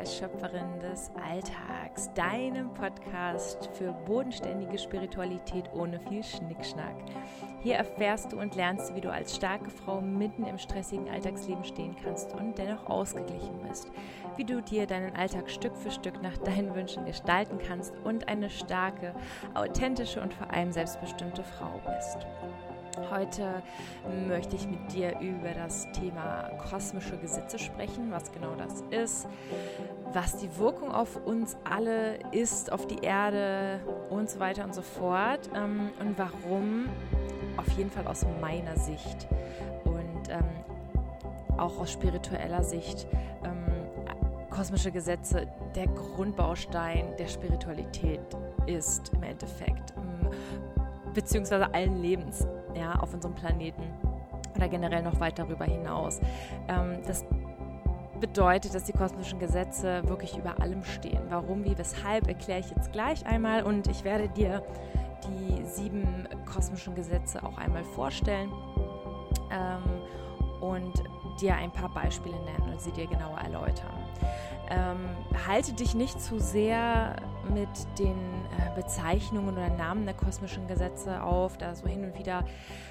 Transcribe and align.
bei 0.00 0.06
Schöpferin 0.06 0.80
des 0.80 1.10
Alltags, 1.22 2.10
deinem 2.14 2.72
Podcast 2.72 3.68
für 3.74 3.92
bodenständige 3.92 4.78
Spiritualität 4.78 5.70
ohne 5.74 6.00
viel 6.00 6.22
Schnickschnack. 6.22 6.94
Hier 7.62 7.74
erfährst 7.74 8.32
du 8.32 8.40
und 8.40 8.54
lernst 8.54 8.94
wie 8.94 9.02
du 9.02 9.12
als 9.12 9.36
starke 9.36 9.68
Frau 9.68 10.00
mitten 10.00 10.46
im 10.46 10.56
stressigen 10.56 11.10
Alltagsleben 11.10 11.64
stehen 11.64 11.94
kannst 12.02 12.32
und 12.32 12.56
dennoch 12.56 12.86
ausgeglichen 12.86 13.58
bist, 13.68 13.90
wie 14.36 14.44
du 14.44 14.62
dir 14.62 14.86
deinen 14.86 15.14
Alltag 15.16 15.50
Stück 15.50 15.76
für 15.76 15.90
Stück 15.90 16.22
nach 16.22 16.38
deinen 16.38 16.74
Wünschen 16.74 17.04
gestalten 17.04 17.58
kannst 17.58 17.92
und 18.02 18.26
eine 18.26 18.48
starke, 18.48 19.14
authentische 19.52 20.22
und 20.22 20.32
vor 20.32 20.50
allem 20.50 20.72
selbstbestimmte 20.72 21.42
Frau 21.42 21.78
bist. 21.84 22.26
Heute 23.10 23.62
möchte 24.28 24.56
ich 24.56 24.68
mit 24.68 24.92
dir 24.92 25.18
über 25.20 25.52
das 25.54 25.86
Thema 25.92 26.50
kosmische 26.70 27.16
Gesetze 27.18 27.58
sprechen, 27.58 28.10
was 28.10 28.32
genau 28.32 28.54
das 28.56 28.82
ist, 28.90 29.28
was 30.12 30.36
die 30.38 30.48
Wirkung 30.58 30.90
auf 30.90 31.24
uns 31.24 31.56
alle 31.64 32.18
ist, 32.32 32.72
auf 32.72 32.86
die 32.86 32.98
Erde 33.02 33.80
und 34.10 34.28
so 34.28 34.40
weiter 34.40 34.64
und 34.64 34.74
so 34.74 34.82
fort 34.82 35.50
ähm, 35.54 35.90
und 36.00 36.18
warum 36.18 36.88
auf 37.56 37.68
jeden 37.76 37.90
Fall 37.90 38.06
aus 38.06 38.26
meiner 38.40 38.76
Sicht 38.76 39.28
und 39.84 40.28
ähm, 40.28 41.58
auch 41.58 41.78
aus 41.78 41.92
spiritueller 41.92 42.64
Sicht 42.64 43.06
ähm, 43.44 43.66
kosmische 44.50 44.90
Gesetze 44.90 45.46
der 45.76 45.86
Grundbaustein 45.86 47.14
der 47.18 47.28
Spiritualität 47.28 48.20
ist 48.66 49.12
im 49.14 49.22
Endeffekt, 49.22 49.94
beziehungsweise 51.14 51.72
allen 51.72 52.02
Lebens 52.02 52.46
ja, 52.80 52.94
auf 52.94 53.14
unserem 53.14 53.34
Planeten 53.34 53.82
oder 54.56 54.68
generell 54.68 55.02
noch 55.02 55.20
weit 55.20 55.38
darüber 55.38 55.64
hinaus. 55.64 56.20
Ähm, 56.68 56.98
das 57.06 57.24
bedeutet, 58.20 58.74
dass 58.74 58.84
die 58.84 58.92
kosmischen 58.92 59.38
Gesetze 59.38 60.02
wirklich 60.08 60.36
über 60.36 60.60
allem 60.60 60.84
stehen. 60.84 61.22
Warum, 61.28 61.64
wie, 61.64 61.76
weshalb, 61.78 62.26
erkläre 62.26 62.60
ich 62.60 62.70
jetzt 62.70 62.92
gleich 62.92 63.24
einmal 63.26 63.62
und 63.62 63.86
ich 63.86 64.04
werde 64.04 64.28
dir 64.28 64.62
die 65.26 65.64
sieben 65.64 66.28
kosmischen 66.52 66.94
Gesetze 66.94 67.42
auch 67.42 67.56
einmal 67.58 67.84
vorstellen 67.84 68.50
ähm, 69.50 70.60
und 70.60 70.92
dir 71.40 71.54
ein 71.54 71.70
paar 71.70 71.90
Beispiele 71.90 72.36
nennen 72.36 72.72
und 72.72 72.80
sie 72.80 72.92
dir 72.92 73.06
genauer 73.06 73.38
erläutern. 73.38 73.92
Ähm, 74.70 74.98
halte 75.46 75.72
dich 75.72 75.94
nicht 75.94 76.20
zu 76.20 76.38
sehr 76.38 77.16
mit 77.50 77.68
den 77.98 78.16
äh, 78.16 78.74
Bezeichnungen 78.74 79.56
oder 79.56 79.68
Namen 79.70 80.04
der 80.04 80.14
kosmischen 80.14 80.66
Gesetze 80.66 81.22
auf. 81.22 81.58
Da 81.58 81.74
so 81.74 81.86
hin 81.86 82.04
und 82.04 82.18
wieder 82.18 82.44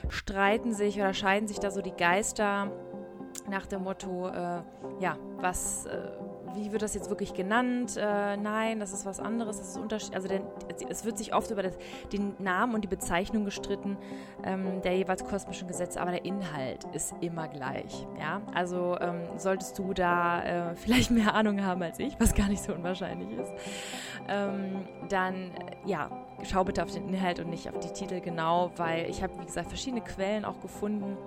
streiten 0.09 0.73
sich 0.73 0.97
oder 0.97 1.13
scheiden 1.13 1.47
sich 1.47 1.59
da 1.59 1.71
so 1.71 1.81
die 1.81 1.95
Geister 1.95 2.71
nach 3.49 3.65
dem 3.65 3.83
Motto, 3.83 4.27
äh, 4.27 4.61
ja, 4.99 5.17
was, 5.37 5.85
äh, 5.85 6.11
wie 6.55 6.71
wird 6.71 6.81
das 6.81 6.93
jetzt 6.93 7.09
wirklich 7.09 7.33
genannt? 7.33 7.97
Äh, 7.97 8.37
nein, 8.37 8.79
das 8.79 8.93
ist 8.93 9.05
was 9.05 9.19
anderes, 9.19 9.57
das 9.57 9.75
ist. 9.75 10.13
Also 10.13 10.27
denn, 10.27 10.43
es 10.89 11.05
wird 11.05 11.17
sich 11.17 11.33
oft 11.33 11.51
über 11.51 11.63
das, 11.63 11.77
den 12.11 12.35
Namen 12.39 12.75
und 12.75 12.81
die 12.81 12.87
Bezeichnung 12.87 13.45
gestritten 13.45 13.97
ähm, 14.43 14.81
der 14.81 14.95
jeweils 14.97 15.23
kosmischen 15.25 15.67
Gesetze, 15.67 15.99
aber 16.01 16.11
der 16.11 16.25
Inhalt 16.25 16.85
ist 16.93 17.13
immer 17.21 17.47
gleich. 17.47 18.07
Ja, 18.19 18.41
also 18.53 18.97
ähm, 18.99 19.21
solltest 19.37 19.77
du 19.77 19.93
da 19.93 20.71
äh, 20.71 20.75
vielleicht 20.75 21.11
mehr 21.11 21.33
Ahnung 21.33 21.63
haben 21.63 21.81
als 21.81 21.99
ich, 21.99 22.19
was 22.19 22.33
gar 22.33 22.47
nicht 22.47 22.63
so 22.63 22.73
unwahrscheinlich 22.73 23.31
ist, 23.37 23.51
ähm, 24.27 24.87
dann 25.09 25.51
ja, 25.85 26.09
schau 26.43 26.63
bitte 26.63 26.83
auf 26.83 26.91
den 26.91 27.09
Inhalt 27.09 27.39
und 27.39 27.49
nicht 27.49 27.69
auf 27.69 27.79
die 27.79 27.91
Titel 27.93 28.21
genau, 28.21 28.71
weil 28.75 29.09
ich 29.09 29.23
habe 29.23 29.33
wie 29.39 29.45
gesagt 29.45 29.67
verschiedene 29.67 30.01
Quellen 30.01 30.45
auch 30.45 30.59
gefunden 30.61 31.17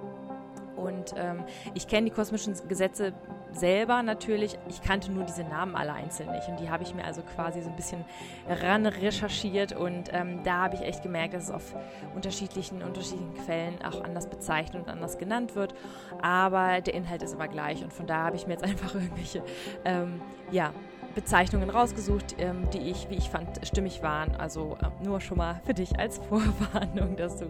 und 0.76 1.14
ähm, 1.16 1.44
ich 1.74 1.86
kenne 1.86 2.08
die 2.08 2.14
kosmischen 2.14 2.54
Gesetze 2.68 3.12
selber 3.54 4.02
natürlich. 4.02 4.58
Ich 4.68 4.82
kannte 4.82 5.10
nur 5.10 5.24
diese 5.24 5.44
Namen 5.44 5.74
alle 5.74 5.92
einzeln 5.92 6.30
nicht. 6.32 6.48
Und 6.48 6.60
die 6.60 6.70
habe 6.70 6.82
ich 6.82 6.94
mir 6.94 7.04
also 7.04 7.22
quasi 7.22 7.62
so 7.62 7.70
ein 7.70 7.76
bisschen 7.76 8.04
ran 8.48 8.86
recherchiert. 8.86 9.72
Und 9.72 10.10
ähm, 10.12 10.42
da 10.44 10.62
habe 10.62 10.74
ich 10.76 10.82
echt 10.82 11.02
gemerkt, 11.02 11.34
dass 11.34 11.44
es 11.44 11.50
auf 11.50 11.74
unterschiedlichen, 12.14 12.82
unterschiedlichen 12.82 13.34
Quellen 13.44 13.74
auch 13.84 14.02
anders 14.02 14.28
bezeichnet 14.28 14.82
und 14.82 14.88
anders 14.88 15.18
genannt 15.18 15.54
wird. 15.54 15.74
Aber 16.20 16.80
der 16.80 16.94
Inhalt 16.94 17.22
ist 17.22 17.34
immer 17.34 17.48
gleich. 17.48 17.82
Und 17.82 17.92
von 17.92 18.06
da 18.06 18.24
habe 18.24 18.36
ich 18.36 18.46
mir 18.46 18.54
jetzt 18.54 18.64
einfach 18.64 18.94
irgendwelche, 18.94 19.42
ähm, 19.84 20.20
ja, 20.50 20.72
Bezeichnungen 21.14 21.70
rausgesucht, 21.70 22.36
ähm, 22.38 22.68
die 22.70 22.90
ich, 22.90 23.08
wie 23.10 23.16
ich 23.16 23.28
fand, 23.28 23.48
stimmig 23.66 24.02
waren. 24.02 24.34
Also 24.36 24.76
äh, 24.80 25.04
nur 25.04 25.20
schon 25.20 25.38
mal 25.38 25.60
für 25.64 25.74
dich 25.74 25.98
als 25.98 26.18
Vorwarnung, 26.28 27.16
dass 27.16 27.36
du, 27.36 27.46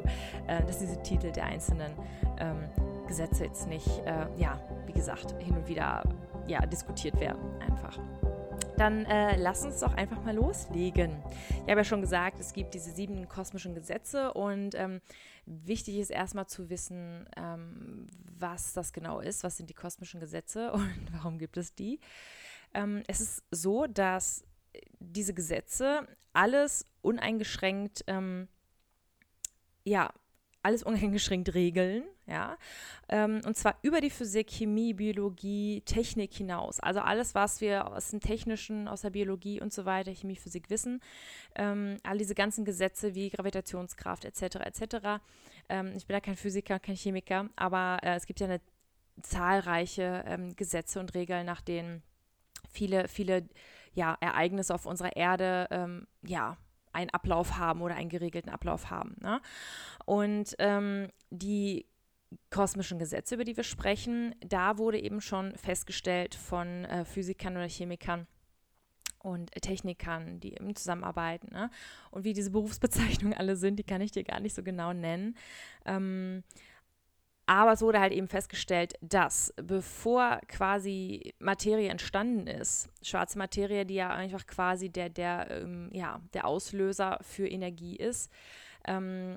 äh, 0.47 0.63
dass 0.67 0.79
diese 0.79 1.01
Titel 1.03 1.31
der 1.31 1.45
einzelnen 1.45 1.93
ähm, 2.39 2.57
Gesetze 3.07 3.45
jetzt 3.45 3.69
nicht, 3.69 3.87
äh, 4.05 4.27
ja, 4.37 4.59
wie 4.92 4.98
gesagt, 4.98 5.34
hin 5.42 5.56
und 5.56 5.69
wieder 5.69 6.03
ja, 6.47 6.64
diskutiert 6.66 7.19
werden 7.19 7.60
einfach. 7.60 7.98
Dann 8.76 9.04
äh, 9.06 9.36
lass 9.36 9.64
uns 9.64 9.80
doch 9.80 9.94
einfach 9.94 10.22
mal 10.22 10.34
loslegen. 10.34 11.22
Ich 11.50 11.70
habe 11.70 11.80
ja 11.80 11.84
schon 11.84 12.00
gesagt, 12.00 12.38
es 12.41 12.53
gibt 12.53 12.75
diese 12.75 12.91
sieben 12.91 13.28
kosmischen 13.28 13.75
Gesetze 13.75 14.32
und 14.34 14.75
ähm, 14.75 15.00
wichtig 15.47 15.98
ist 15.98 16.10
erstmal 16.10 16.47
zu 16.47 16.69
wissen, 16.69 17.28
ähm, 17.36 18.06
was 18.38 18.72
das 18.72 18.92
genau 18.92 19.20
ist, 19.20 19.44
was 19.44 19.56
sind 19.56 19.70
die 19.70 19.75
kosmischen 19.75 20.20
Gesetze 20.20 20.72
und 20.72 21.12
warum 21.12 21.38
gibt 21.38 21.56
es 21.56 21.74
die. 21.74 22.00
Ähm, 22.74 23.03
es 23.06 23.20
ist 23.20 23.44
so, 23.50 23.86
dass 23.86 24.44
diese 24.98 25.34
Gesetze 25.34 26.06
alles 26.32 26.86
uneingeschränkt 27.03 28.04
ähm, 28.06 28.48
ja, 29.84 30.12
alles 30.62 30.83
uneingeschränkt 30.83 31.55
regeln, 31.55 32.05
ja, 32.27 32.56
ähm, 33.09 33.41
und 33.45 33.56
zwar 33.56 33.77
über 33.83 34.00
die 34.00 34.11
Physik, 34.11 34.50
Chemie, 34.50 34.95
Biologie, 34.95 35.83
Technik 35.84 36.33
hinaus. 36.33 36.81
Also 36.81 37.00
alles, 37.00 37.34
was 37.34 37.61
wir 37.61 37.87
aus 37.89 38.11
dem 38.11 38.21
Technischen, 38.21 38.89
aus 38.89 39.03
der 39.03 39.11
Biologie 39.11 39.61
und 39.61 39.72
so 39.72 39.84
weiter, 39.84 40.12
Chemie, 40.15 40.37
Physik 40.37 40.71
wissen, 40.71 41.01
ähm, 41.56 41.99
all 42.05 42.19
diese 42.19 42.34
ganzen 42.34 42.65
Gesetze 42.65 43.15
wie 43.15 43.31
Gravitationskraft 43.31 44.25
etc. 44.25 44.56
etc. 44.56 45.21
Ähm, 45.69 45.93
ich 45.97 46.06
bin 46.06 46.15
ja 46.15 46.21
kein 46.21 46.37
Physiker, 46.37 46.78
kein 46.78 46.97
Chemiker, 46.97 47.49
aber 47.56 47.99
äh, 48.03 48.15
es 48.17 48.27
gibt 48.27 48.41
ja 48.41 48.47
eine 48.47 48.61
zahlreiche 49.21 50.55
Gesetze 50.56 50.99
und 50.99 51.15
Regeln, 51.15 51.45
nach 51.45 51.61
denen 51.61 52.03
viele, 52.71 53.09
viele 53.09 53.47
ja, 53.95 54.17
Ereignisse 54.21 54.75
auf 54.75 54.87
unserer 54.87 55.17
Erde 55.17 55.69
ähm, 55.71 56.06
ja, 56.22 56.56
einen 56.92 57.10
Ablauf 57.10 57.58
haben 57.58 57.82
oder 57.82 57.94
einen 57.94 58.08
geregelten 58.08 58.50
Ablauf 58.50 58.91
haben. 58.91 59.16
Ne? 59.20 59.41
Und 60.04 60.54
ähm, 60.58 61.08
die 61.30 61.86
kosmischen 62.50 62.98
Gesetze, 62.98 63.34
über 63.34 63.44
die 63.44 63.56
wir 63.56 63.64
sprechen, 63.64 64.34
da 64.41 64.78
wurde 64.78 64.98
eben 64.98 65.20
schon 65.20 65.56
festgestellt 65.56 66.34
von 66.34 66.84
äh, 66.84 67.04
Physikern 67.04 67.56
oder 67.56 67.69
Chemikern 67.69 68.26
und 69.19 69.53
Technikern, 69.53 70.41
die 70.41 70.54
eben 70.54 70.75
zusammenarbeiten. 70.75 71.53
Ne? 71.53 71.70
Und 72.10 72.25
wie 72.25 72.32
diese 72.32 72.50
Berufsbezeichnungen 72.50 73.36
alle 73.36 73.56
sind, 73.56 73.78
die 73.78 73.84
kann 73.84 74.00
ich 74.00 74.10
dir 74.10 74.24
gar 74.24 74.41
nicht 74.41 74.54
so 74.54 74.62
genau 74.62 74.92
nennen. 74.92 75.36
Ähm, 75.84 76.42
aber 77.53 77.73
es 77.73 77.83
wurde 77.83 78.01
halt 78.01 78.13
eben 78.13 78.29
festgestellt, 78.29 78.95
dass 79.03 79.53
bevor 79.63 80.41
quasi 80.49 81.35
Materie 81.39 81.91
entstanden 81.91 82.47
ist, 82.47 82.89
schwarze 83.03 83.37
Materie, 83.37 83.85
die 83.85 83.95
ja 83.95 84.11
einfach 84.11 84.47
quasi 84.47 84.89
der, 84.89 85.11
der, 85.11 85.51
ähm, 85.51 85.91
ja, 85.93 86.21
der 86.33 86.47
Auslöser 86.47 87.19
für 87.21 87.47
Energie 87.47 87.97
ist, 87.97 88.31
ähm, 88.87 89.37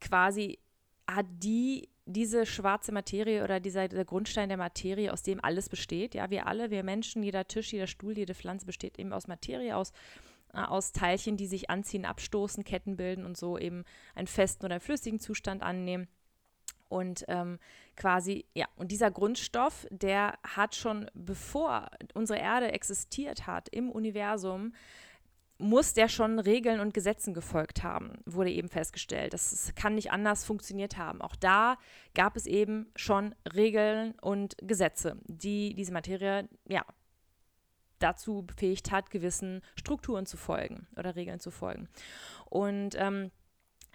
quasi 0.00 0.58
hat 1.10 1.26
die 1.30 1.88
diese 2.10 2.46
schwarze 2.46 2.90
Materie 2.90 3.44
oder 3.44 3.60
dieser 3.60 3.88
der 3.88 4.04
Grundstein 4.04 4.48
der 4.48 4.56
Materie, 4.56 5.12
aus 5.12 5.22
dem 5.22 5.44
alles 5.44 5.68
besteht, 5.68 6.14
ja, 6.14 6.30
wir 6.30 6.46
alle, 6.46 6.70
wir 6.70 6.82
Menschen, 6.82 7.22
jeder 7.22 7.46
Tisch, 7.46 7.72
jeder 7.72 7.86
Stuhl, 7.86 8.16
jede 8.16 8.34
Pflanze 8.34 8.66
besteht 8.66 8.98
eben 8.98 9.12
aus 9.12 9.26
Materie, 9.26 9.76
aus, 9.76 9.92
äh, 10.54 10.58
aus 10.60 10.92
Teilchen, 10.92 11.36
die 11.36 11.46
sich 11.46 11.68
anziehen, 11.70 12.06
abstoßen, 12.06 12.64
Ketten 12.64 12.96
bilden 12.96 13.26
und 13.26 13.36
so 13.36 13.58
eben 13.58 13.84
einen 14.14 14.26
festen 14.26 14.64
oder 14.64 14.76
einen 14.76 14.80
flüssigen 14.80 15.18
Zustand 15.18 15.62
annehmen. 15.62 16.08
Und 16.88 17.24
ähm, 17.28 17.58
quasi, 17.96 18.46
ja, 18.54 18.66
und 18.76 18.90
dieser 18.92 19.10
Grundstoff, 19.10 19.86
der 19.90 20.38
hat 20.42 20.74
schon 20.74 21.10
bevor 21.14 21.90
unsere 22.14 22.38
Erde 22.38 22.72
existiert 22.72 23.46
hat 23.46 23.68
im 23.68 23.90
Universum, 23.90 24.72
muss 25.58 25.92
der 25.92 26.08
schon 26.08 26.38
Regeln 26.38 26.78
und 26.78 26.94
Gesetzen 26.94 27.34
gefolgt 27.34 27.82
haben, 27.82 28.18
wurde 28.24 28.50
eben 28.50 28.68
festgestellt. 28.68 29.34
Das 29.34 29.72
kann 29.74 29.96
nicht 29.96 30.12
anders 30.12 30.44
funktioniert 30.44 30.96
haben. 30.96 31.20
Auch 31.20 31.34
da 31.34 31.78
gab 32.14 32.36
es 32.36 32.46
eben 32.46 32.90
schon 32.94 33.34
Regeln 33.54 34.14
und 34.20 34.56
Gesetze, 34.62 35.16
die 35.26 35.74
diese 35.74 35.92
Materie, 35.92 36.48
ja, 36.68 36.84
dazu 37.98 38.42
befähigt 38.42 38.92
hat, 38.92 39.10
gewissen 39.10 39.60
Strukturen 39.74 40.26
zu 40.26 40.36
folgen 40.36 40.86
oder 40.96 41.16
Regeln 41.16 41.40
zu 41.40 41.50
folgen. 41.50 41.88
Und 42.44 42.94
ähm, 42.96 43.32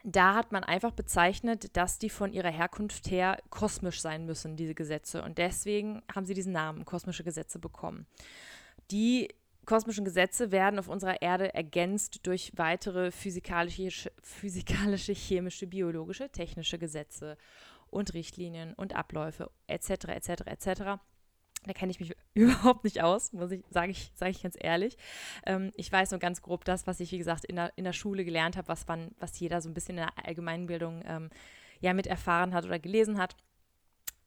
da 0.03 0.35
hat 0.35 0.51
man 0.51 0.63
einfach 0.63 0.91
bezeichnet, 0.91 1.75
dass 1.77 1.97
die 1.97 2.09
von 2.09 2.33
ihrer 2.33 2.51
Herkunft 2.51 3.09
her 3.09 3.37
kosmisch 3.49 4.01
sein 4.01 4.25
müssen, 4.25 4.57
diese 4.57 4.75
Gesetze. 4.75 5.23
Und 5.23 5.37
deswegen 5.37 6.03
haben 6.13 6.25
sie 6.25 6.33
diesen 6.33 6.51
Namen, 6.51 6.85
kosmische 6.85 7.23
Gesetze, 7.23 7.57
bekommen. 7.57 8.05
Die 8.91 9.29
kosmischen 9.65 10.03
Gesetze 10.03 10.51
werden 10.51 10.77
auf 10.77 10.89
unserer 10.89 11.21
Erde 11.21 11.53
ergänzt 11.53 12.27
durch 12.27 12.51
weitere 12.57 13.11
physikalische, 13.11 14.11
physikalische, 14.21 15.13
chemische, 15.13 15.67
biologische, 15.67 16.29
technische 16.29 16.77
Gesetze 16.77 17.37
und 17.89 18.13
Richtlinien 18.13 18.73
und 18.73 18.93
Abläufe 18.95 19.51
etc. 19.67 19.89
etc. 20.09 20.29
etc. 20.45 20.81
Da 21.65 21.73
kenne 21.73 21.91
ich 21.91 21.99
mich 21.99 22.15
überhaupt 22.33 22.83
nicht 22.83 23.01
aus, 23.01 23.33
muss 23.33 23.51
ich, 23.51 23.63
sage 23.69 23.91
ich, 23.91 24.11
sage 24.15 24.31
ich 24.31 24.43
ganz 24.43 24.55
ehrlich. 24.59 24.97
Ähm, 25.45 25.71
ich 25.75 25.91
weiß 25.91 26.11
nur 26.11 26.19
ganz 26.19 26.41
grob 26.41 26.65
das, 26.65 26.87
was 26.87 26.99
ich, 26.99 27.11
wie 27.11 27.17
gesagt, 27.17 27.45
in 27.45 27.55
der, 27.55 27.71
in 27.75 27.83
der 27.83 27.93
Schule 27.93 28.25
gelernt 28.25 28.57
habe, 28.57 28.67
was, 28.67 28.85
was 29.19 29.39
jeder 29.39 29.61
so 29.61 29.69
ein 29.69 29.73
bisschen 29.73 29.97
in 29.97 30.05
der 30.05 30.25
Allgemeinbildung 30.25 31.03
ähm, 31.05 31.29
ja 31.79 31.93
mit 31.93 32.07
erfahren 32.07 32.53
hat 32.53 32.65
oder 32.65 32.79
gelesen 32.79 33.17
hat. 33.17 33.35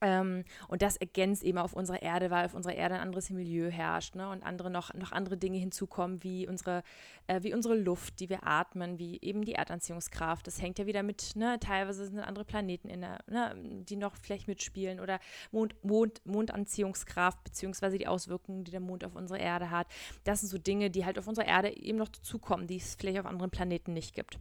Ähm, 0.00 0.44
und 0.68 0.82
das 0.82 0.96
ergänzt 0.96 1.42
eben 1.42 1.58
auf 1.58 1.72
unserer 1.72 2.02
Erde, 2.02 2.30
weil 2.30 2.44
auf 2.44 2.54
unserer 2.54 2.74
Erde 2.74 2.96
ein 2.96 3.00
anderes 3.00 3.30
Milieu 3.30 3.70
herrscht 3.70 4.14
ne? 4.14 4.28
und 4.28 4.42
andere 4.42 4.70
noch, 4.70 4.92
noch 4.94 5.12
andere 5.12 5.36
Dinge 5.36 5.58
hinzukommen, 5.58 6.22
wie 6.22 6.46
unsere, 6.46 6.82
äh, 7.26 7.42
wie 7.42 7.54
unsere 7.54 7.74
Luft, 7.74 8.20
die 8.20 8.28
wir 8.28 8.46
atmen, 8.46 8.98
wie 8.98 9.18
eben 9.22 9.44
die 9.44 9.54
Erdanziehungskraft. 9.54 10.46
Das 10.46 10.60
hängt 10.60 10.78
ja 10.78 10.86
wieder 10.86 11.02
mit, 11.02 11.34
ne? 11.34 11.58
teilweise 11.60 12.06
sind 12.06 12.18
andere 12.18 12.44
Planeten, 12.44 12.88
in 12.88 13.00
der, 13.00 13.18
ne? 13.26 13.54
die 13.56 13.96
noch 13.96 14.16
vielleicht 14.16 14.48
mitspielen 14.48 15.00
oder 15.00 15.18
Mond, 15.50 15.74
Mond, 15.82 16.20
Mondanziehungskraft, 16.26 17.42
beziehungsweise 17.44 17.96
die 17.96 18.06
Auswirkungen, 18.06 18.64
die 18.64 18.72
der 18.72 18.80
Mond 18.80 19.04
auf 19.04 19.14
unsere 19.14 19.38
Erde 19.38 19.70
hat. 19.70 19.86
Das 20.24 20.40
sind 20.40 20.50
so 20.50 20.58
Dinge, 20.58 20.90
die 20.90 21.04
halt 21.06 21.18
auf 21.18 21.26
unserer 21.26 21.46
Erde 21.46 21.74
eben 21.74 21.98
noch 21.98 22.08
dazukommen, 22.08 22.66
die 22.66 22.76
es 22.76 22.96
vielleicht 22.96 23.18
auf 23.18 23.26
anderen 23.26 23.50
Planeten 23.50 23.94
nicht 23.94 24.14
gibt. 24.14 24.38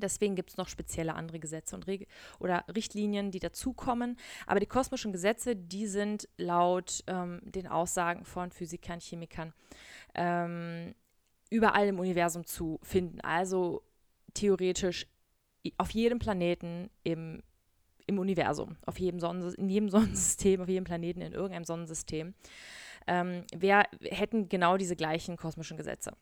Deswegen 0.00 0.34
gibt 0.34 0.50
es 0.50 0.56
noch 0.56 0.68
spezielle 0.68 1.14
andere 1.14 1.38
Gesetze 1.38 1.76
und 1.76 1.86
Reg 1.86 2.08
oder 2.38 2.64
Richtlinien, 2.74 3.30
die 3.30 3.38
dazukommen. 3.38 4.16
Aber 4.46 4.60
die 4.60 4.66
kosmischen 4.66 5.12
Gesetze, 5.12 5.56
die 5.56 5.86
sind 5.86 6.28
laut 6.36 7.04
ähm, 7.06 7.40
den 7.44 7.66
Aussagen 7.66 8.24
von 8.24 8.50
Physikern, 8.50 9.00
Chemikern 9.00 9.52
ähm, 10.14 10.94
überall 11.50 11.88
im 11.88 11.98
Universum 11.98 12.46
zu 12.46 12.78
finden. 12.82 13.20
Also 13.20 13.82
theoretisch 14.34 15.06
auf 15.76 15.90
jedem 15.90 16.18
Planeten 16.18 16.90
im, 17.02 17.42
im 18.06 18.18
Universum, 18.18 18.76
auf 18.86 18.98
jedem 18.98 19.20
in 19.56 19.68
jedem 19.68 19.88
Sonnensystem, 19.90 20.60
auf 20.60 20.68
jedem 20.68 20.84
Planeten, 20.84 21.20
in 21.20 21.32
irgendeinem 21.32 21.64
Sonnensystem. 21.64 22.34
Ähm, 23.06 23.44
wir 23.54 23.84
hätten 24.02 24.48
genau 24.48 24.76
diese 24.76 24.96
gleichen 24.96 25.36
kosmischen 25.36 25.76
Gesetze. 25.76 26.12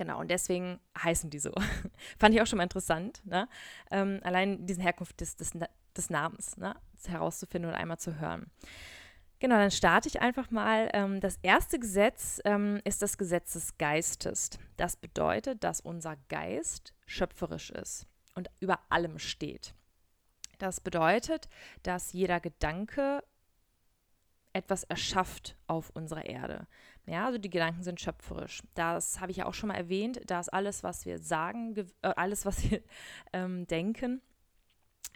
Genau, 0.00 0.18
und 0.18 0.30
deswegen 0.30 0.80
heißen 0.96 1.28
die 1.28 1.38
so. 1.38 1.52
Fand 2.18 2.34
ich 2.34 2.40
auch 2.40 2.46
schon 2.46 2.56
mal 2.56 2.62
interessant, 2.62 3.20
ne? 3.26 3.46
ähm, 3.90 4.18
allein 4.22 4.64
diesen 4.64 4.82
Herkunft 4.82 5.20
des, 5.20 5.36
des, 5.36 5.50
des 5.94 6.08
Namens 6.08 6.56
ne? 6.56 6.74
herauszufinden 7.06 7.70
und 7.70 7.76
einmal 7.76 7.98
zu 7.98 8.18
hören. 8.18 8.46
Genau, 9.40 9.56
dann 9.56 9.70
starte 9.70 10.08
ich 10.08 10.22
einfach 10.22 10.50
mal. 10.50 10.88
Ähm, 10.94 11.20
das 11.20 11.38
erste 11.42 11.78
Gesetz 11.78 12.40
ähm, 12.46 12.80
ist 12.84 13.02
das 13.02 13.18
Gesetz 13.18 13.52
des 13.52 13.76
Geistes. 13.76 14.48
Das 14.78 14.96
bedeutet, 14.96 15.62
dass 15.64 15.82
unser 15.82 16.16
Geist 16.30 16.94
schöpferisch 17.04 17.68
ist 17.68 18.06
und 18.34 18.48
über 18.58 18.80
allem 18.88 19.18
steht. 19.18 19.74
Das 20.56 20.80
bedeutet, 20.80 21.50
dass 21.82 22.14
jeder 22.14 22.40
Gedanke 22.40 23.22
etwas 24.54 24.84
erschafft 24.84 25.56
auf 25.66 25.90
unserer 25.90 26.24
Erde. 26.24 26.66
Ja, 27.06 27.26
also 27.26 27.38
die 27.38 27.50
Gedanken 27.50 27.82
sind 27.82 28.00
schöpferisch. 28.00 28.62
Das 28.74 29.20
habe 29.20 29.30
ich 29.30 29.38
ja 29.38 29.46
auch 29.46 29.54
schon 29.54 29.68
mal 29.68 29.76
erwähnt, 29.76 30.20
dass 30.26 30.48
alles, 30.48 30.82
was 30.82 31.04
wir 31.06 31.18
sagen, 31.18 31.74
äh, 32.02 32.08
alles, 32.16 32.46
was 32.46 32.70
wir 32.70 32.82
ähm, 33.32 33.66
denken, 33.66 34.22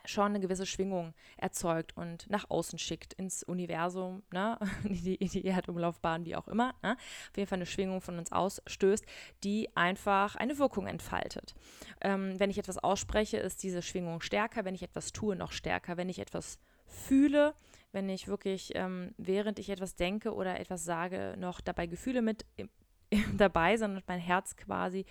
schon 0.04 0.26
eine 0.26 0.40
gewisse 0.40 0.66
Schwingung 0.66 1.14
erzeugt 1.36 1.96
und 1.96 2.28
nach 2.28 2.50
außen 2.50 2.78
schickt 2.78 3.14
ins 3.14 3.42
Universum, 3.42 4.22
ne? 4.32 4.58
die, 4.84 5.18
die 5.18 5.44
Erdumlaufbahn, 5.44 6.24
wie 6.24 6.36
auch 6.36 6.48
immer. 6.48 6.74
Ne? 6.82 6.96
Auf 7.30 7.36
jeden 7.36 7.48
Fall 7.48 7.58
eine 7.58 7.66
Schwingung 7.66 8.00
von 8.00 8.18
uns 8.18 8.32
ausstößt, 8.32 9.04
die 9.44 9.74
einfach 9.76 10.36
eine 10.36 10.58
Wirkung 10.58 10.86
entfaltet. 10.86 11.54
Ähm, 12.00 12.38
wenn 12.38 12.50
ich 12.50 12.58
etwas 12.58 12.78
ausspreche, 12.78 13.38
ist 13.38 13.62
diese 13.62 13.82
Schwingung 13.82 14.20
stärker. 14.20 14.64
Wenn 14.64 14.74
ich 14.74 14.82
etwas 14.82 15.12
tue, 15.12 15.36
noch 15.36 15.52
stärker. 15.52 15.96
Wenn 15.96 16.08
ich 16.08 16.18
etwas 16.18 16.58
fühle, 16.94 17.54
wenn 17.92 18.08
ich 18.08 18.28
wirklich, 18.28 18.72
ähm, 18.74 19.14
während 19.18 19.58
ich 19.58 19.70
etwas 19.70 19.96
denke 19.96 20.34
oder 20.34 20.58
etwas 20.58 20.84
sage, 20.84 21.34
noch 21.38 21.60
dabei 21.60 21.86
Gefühle 21.86 22.22
mit 22.22 22.44
im, 22.56 22.68
dabei 23.36 23.76
sind 23.76 24.02
mein 24.06 24.20
Herz 24.20 24.56
quasi 24.56 25.04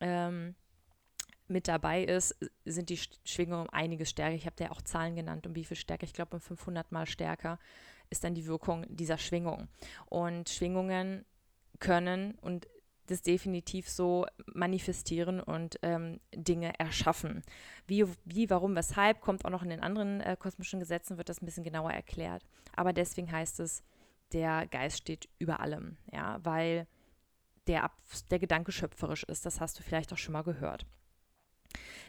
ähm, 0.00 0.54
mit 1.46 1.68
dabei 1.68 2.04
ist, 2.04 2.36
sind 2.64 2.88
die 2.88 2.98
Schwingungen 3.24 3.66
um 3.66 3.70
einiges 3.70 4.10
stärker. 4.10 4.34
Ich 4.34 4.46
habe 4.46 4.56
dir 4.56 4.72
auch 4.72 4.80
Zahlen 4.80 5.14
genannt, 5.14 5.46
um 5.46 5.54
wie 5.54 5.64
viel 5.64 5.76
stärker. 5.76 6.04
Ich 6.04 6.14
glaube, 6.14 6.36
um 6.36 6.40
500 6.40 6.90
Mal 6.90 7.06
stärker 7.06 7.58
ist 8.10 8.24
dann 8.24 8.34
die 8.34 8.46
Wirkung 8.46 8.86
dieser 8.88 9.18
Schwingung. 9.18 9.68
Und 10.06 10.48
Schwingungen 10.48 11.24
können 11.80 12.34
und 12.40 12.66
das 13.06 13.22
definitiv 13.22 13.88
so 13.88 14.26
manifestieren 14.46 15.40
und 15.40 15.78
ähm, 15.82 16.20
Dinge 16.34 16.78
erschaffen. 16.78 17.42
Wie, 17.86 18.04
wie, 18.24 18.50
warum, 18.50 18.74
weshalb, 18.74 19.20
kommt 19.20 19.44
auch 19.44 19.50
noch 19.50 19.62
in 19.62 19.70
den 19.70 19.82
anderen 19.82 20.20
äh, 20.20 20.36
kosmischen 20.38 20.80
Gesetzen, 20.80 21.18
wird 21.18 21.28
das 21.28 21.42
ein 21.42 21.46
bisschen 21.46 21.64
genauer 21.64 21.92
erklärt. 21.92 22.44
Aber 22.74 22.92
deswegen 22.92 23.30
heißt 23.30 23.60
es, 23.60 23.82
der 24.32 24.66
Geist 24.66 24.98
steht 24.98 25.28
über 25.38 25.60
allem, 25.60 25.96
ja, 26.12 26.38
weil 26.42 26.86
der, 27.66 27.90
der 28.30 28.38
Gedanke 28.38 28.72
schöpferisch 28.72 29.24
ist. 29.24 29.46
Das 29.46 29.60
hast 29.60 29.78
du 29.78 29.82
vielleicht 29.82 30.12
auch 30.12 30.18
schon 30.18 30.32
mal 30.32 30.42
gehört. 30.42 30.86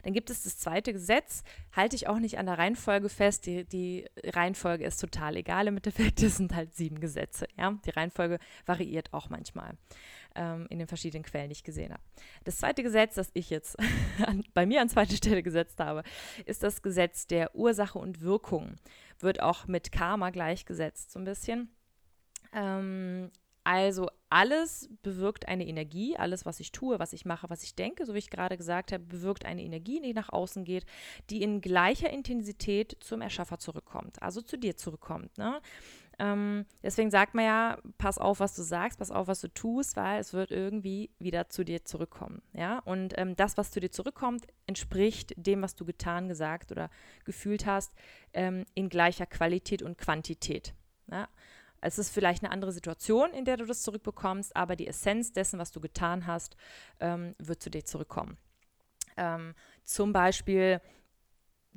Dann 0.02 0.12
gibt 0.12 0.30
es 0.30 0.44
das 0.44 0.58
zweite 0.58 0.92
Gesetz, 0.92 1.42
halte 1.72 1.96
ich 1.96 2.06
auch 2.08 2.18
nicht 2.18 2.38
an 2.38 2.46
der 2.46 2.58
Reihenfolge 2.58 3.08
fest. 3.08 3.46
Die, 3.46 3.64
die 3.64 4.06
Reihenfolge 4.22 4.84
ist 4.84 5.00
total 5.00 5.36
egal 5.36 5.66
im 5.66 5.76
Endeffekt. 5.76 6.18
Sind 6.20 6.54
halt 6.54 6.74
sieben 6.74 7.00
Gesetze. 7.00 7.46
Ja? 7.56 7.76
Die 7.84 7.90
Reihenfolge 7.90 8.38
variiert 8.66 9.12
auch 9.12 9.30
manchmal 9.30 9.76
ähm, 10.36 10.66
in 10.70 10.78
den 10.78 10.86
verschiedenen 10.86 11.24
Quellen, 11.24 11.50
ich 11.50 11.64
gesehen 11.64 11.92
habe. 11.92 12.02
Das 12.44 12.58
zweite 12.58 12.82
Gesetz, 12.82 13.14
das 13.14 13.30
ich 13.34 13.50
jetzt 13.50 13.76
an, 14.26 14.44
bei 14.54 14.66
mir 14.66 14.80
an 14.80 14.88
zweite 14.88 15.16
Stelle 15.16 15.42
gesetzt 15.42 15.80
habe, 15.80 16.02
ist 16.44 16.62
das 16.62 16.82
Gesetz 16.82 17.26
der 17.26 17.54
Ursache 17.54 17.98
und 17.98 18.20
Wirkung. 18.20 18.76
Wird 19.18 19.40
auch 19.40 19.66
mit 19.66 19.92
Karma 19.92 20.30
gleichgesetzt, 20.30 21.10
so 21.12 21.18
ein 21.18 21.24
bisschen. 21.24 21.70
Ähm, 22.52 23.30
also 23.66 24.08
alles 24.30 24.88
bewirkt 25.02 25.48
eine 25.48 25.66
Energie, 25.66 26.16
alles, 26.16 26.46
was 26.46 26.60
ich 26.60 26.70
tue, 26.70 27.00
was 27.00 27.12
ich 27.12 27.24
mache, 27.24 27.50
was 27.50 27.64
ich 27.64 27.74
denke, 27.74 28.06
so 28.06 28.14
wie 28.14 28.18
ich 28.18 28.30
gerade 28.30 28.56
gesagt 28.56 28.92
habe, 28.92 29.02
bewirkt 29.02 29.44
eine 29.44 29.64
Energie, 29.64 30.00
die 30.00 30.14
nach 30.14 30.28
außen 30.28 30.64
geht, 30.64 30.86
die 31.30 31.42
in 31.42 31.60
gleicher 31.60 32.10
Intensität 32.10 32.96
zum 33.00 33.22
Erschaffer 33.22 33.58
zurückkommt, 33.58 34.22
also 34.22 34.40
zu 34.40 34.56
dir 34.56 34.76
zurückkommt. 34.76 35.36
Ne? 35.36 35.60
Ähm, 36.18 36.64
deswegen 36.82 37.10
sagt 37.10 37.34
man 37.34 37.44
ja, 37.44 37.78
pass 37.98 38.16
auf, 38.18 38.40
was 38.40 38.56
du 38.56 38.62
sagst, 38.62 38.98
pass 38.98 39.10
auf, 39.10 39.28
was 39.28 39.42
du 39.42 39.48
tust, 39.48 39.96
weil 39.96 40.18
es 40.18 40.32
wird 40.32 40.50
irgendwie 40.50 41.10
wieder 41.18 41.48
zu 41.50 41.62
dir 41.62 41.84
zurückkommen. 41.84 42.42
Ja? 42.52 42.78
Und 42.80 43.18
ähm, 43.18 43.36
das, 43.36 43.58
was 43.58 43.70
zu 43.70 43.80
dir 43.80 43.90
zurückkommt, 43.90 44.46
entspricht 44.66 45.34
dem, 45.36 45.62
was 45.62 45.74
du 45.74 45.84
getan, 45.84 46.28
gesagt 46.28 46.72
oder 46.72 46.88
gefühlt 47.24 47.66
hast, 47.66 47.92
ähm, 48.32 48.64
in 48.74 48.88
gleicher 48.88 49.26
Qualität 49.26 49.82
und 49.82 49.98
Quantität. 49.98 50.74
Ja? 51.10 51.28
Es 51.82 51.98
ist 51.98 52.10
vielleicht 52.10 52.42
eine 52.42 52.52
andere 52.52 52.72
Situation, 52.72 53.32
in 53.32 53.44
der 53.44 53.58
du 53.58 53.66
das 53.66 53.82
zurückbekommst, 53.82 54.56
aber 54.56 54.74
die 54.74 54.86
Essenz 54.86 55.32
dessen, 55.32 55.58
was 55.58 55.70
du 55.70 55.80
getan 55.80 56.26
hast, 56.26 56.56
ähm, 56.98 57.34
wird 57.38 57.62
zu 57.62 57.70
dir 57.70 57.84
zurückkommen. 57.84 58.38
Ähm, 59.18 59.54
zum 59.84 60.12
Beispiel, 60.14 60.80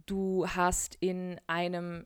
du 0.06 0.48
hast 0.48 0.96
in 1.02 1.40
einem 1.48 2.06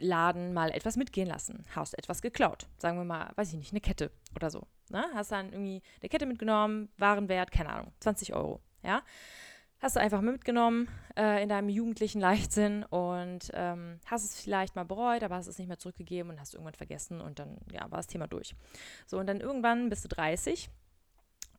Laden 0.00 0.52
mal 0.52 0.70
etwas 0.70 0.96
mitgehen 0.96 1.28
lassen, 1.28 1.64
hast 1.74 1.96
etwas 1.96 2.22
geklaut. 2.22 2.66
Sagen 2.78 2.96
wir 2.98 3.04
mal, 3.04 3.32
weiß 3.36 3.48
ich 3.52 3.58
nicht, 3.58 3.72
eine 3.72 3.80
Kette 3.80 4.10
oder 4.34 4.50
so. 4.50 4.66
Ne? 4.90 5.04
Hast 5.14 5.32
dann 5.32 5.52
irgendwie 5.52 5.82
eine 6.00 6.08
Kette 6.08 6.26
mitgenommen, 6.26 6.88
Warenwert, 6.98 7.52
keine 7.52 7.70
Ahnung, 7.70 7.92
20 8.00 8.34
Euro. 8.34 8.60
Ja? 8.82 9.02
Hast 9.80 9.96
du 9.96 10.00
einfach 10.00 10.20
mitgenommen 10.20 10.88
äh, 11.16 11.42
in 11.42 11.48
deinem 11.48 11.70
jugendlichen 11.70 12.20
Leichtsinn 12.20 12.84
und 12.84 13.50
ähm, 13.54 13.98
hast 14.04 14.24
es 14.24 14.40
vielleicht 14.40 14.76
mal 14.76 14.84
bereut, 14.84 15.22
aber 15.22 15.36
hast 15.36 15.46
es 15.46 15.58
nicht 15.58 15.68
mehr 15.68 15.78
zurückgegeben 15.78 16.30
und 16.30 16.40
hast 16.40 16.54
irgendwann 16.54 16.74
vergessen 16.74 17.20
und 17.20 17.38
dann 17.38 17.58
ja, 17.72 17.82
war 17.90 17.98
das 17.98 18.06
Thema 18.06 18.26
durch. 18.26 18.54
So, 19.06 19.18
und 19.18 19.26
dann 19.26 19.40
irgendwann 19.40 19.88
bist 19.88 20.04
du 20.04 20.08
30 20.08 20.68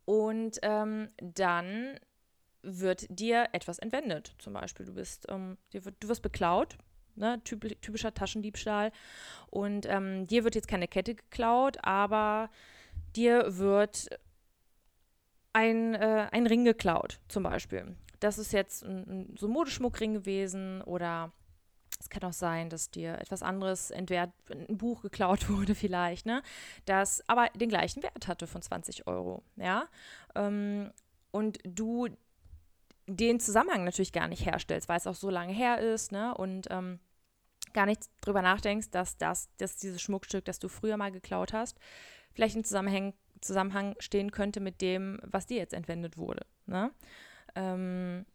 und 0.06 0.60
ähm, 0.62 1.10
dann 1.20 2.00
wird 2.64 3.08
dir 3.10 3.50
etwas 3.54 3.80
entwendet. 3.80 4.36
Zum 4.38 4.54
Beispiel, 4.54 4.86
du 4.86 4.94
bist, 4.94 5.26
ähm, 5.30 5.58
du 5.72 6.08
wirst 6.08 6.22
beklaut, 6.22 6.78
ne, 7.16 7.42
typischer 7.44 8.14
Taschendiebstahl. 8.14 8.92
Und 9.50 9.86
ähm, 9.88 10.28
dir 10.28 10.44
wird 10.44 10.56
jetzt 10.56 10.68
keine 10.68 10.88
Kette 10.88 11.16
geklaut, 11.16 11.78
aber 11.84 12.50
dir 13.16 13.58
wird 13.58 14.10
ein, 15.54 15.96
äh, 15.96 16.28
ein 16.32 16.48
Ring 16.48 16.66
geklaut, 16.66 17.20
zum 17.28 17.44
Beispiel. 17.44 17.96
Das 18.20 18.38
ist 18.38 18.54
jetzt 18.54 18.84
ein, 18.84 19.04
ein, 19.08 19.36
so 19.38 19.48
ein 19.48 19.52
Modeschmuckring 19.52 20.14
gewesen 20.14 20.82
oder 20.84 21.32
es 22.00 22.10
kann 22.10 22.24
auch 22.24 22.34
sein, 22.34 22.70
dass 22.70 22.90
dir 22.90 23.20
etwas 23.20 23.44
anderes, 23.44 23.92
entweder 23.92 24.32
ein 24.50 24.78
Buch 24.78 25.02
geklaut 25.02 25.50
wurde 25.50 25.76
vielleicht, 25.76 26.26
ne, 26.26 26.42
das 26.86 27.28
aber 27.28 27.50
den 27.50 27.70
gleichen 27.70 28.04
Wert 28.04 28.28
hatte 28.28 28.48
von 28.48 28.62
20 28.62 29.08
Euro, 29.08 29.44
ja. 29.56 29.88
Ähm, 30.36 30.92
und 31.32 31.60
du 31.64 32.08
den 33.16 33.40
Zusammenhang 33.40 33.84
natürlich 33.84 34.14
gar 34.14 34.28
nicht 34.28 34.46
herstellst, 34.46 34.90
weil 34.90 34.98
es 34.98 35.08
auch 35.08 35.16
so 35.16 35.30
lange 35.30 35.54
her 35.54 35.80
ist, 35.80 36.12
ne? 36.12 36.34
Und 36.36 36.68
ähm, 36.70 37.00
gar 37.74 37.86
nicht 37.86 38.02
drüber 38.22 38.42
nachdenkst, 38.42 38.90
dass 38.92 39.18
das, 39.18 39.50
dass 39.58 39.78
dieses 39.78 40.02
Schmuckstück, 40.02 40.46
das 40.46 40.60
du 40.60 40.68
früher 40.68 40.98
mal 40.98 41.12
geklaut 41.12 41.54
hast, 41.54 41.80
vielleicht 42.34 42.56
in 42.56 42.64
Zusammenhang, 42.64 43.14
Zusammenhang 43.42 43.96
stehen 44.00 44.32
könnte 44.32 44.60
mit 44.60 44.82
dem, 44.82 45.20
was 45.24 45.48
dir 45.48 45.58
jetzt 45.58 45.74
entwendet 45.74 46.18
wurde. 46.18 46.46
Ne? 46.66 46.92
Ähm, 47.56 48.26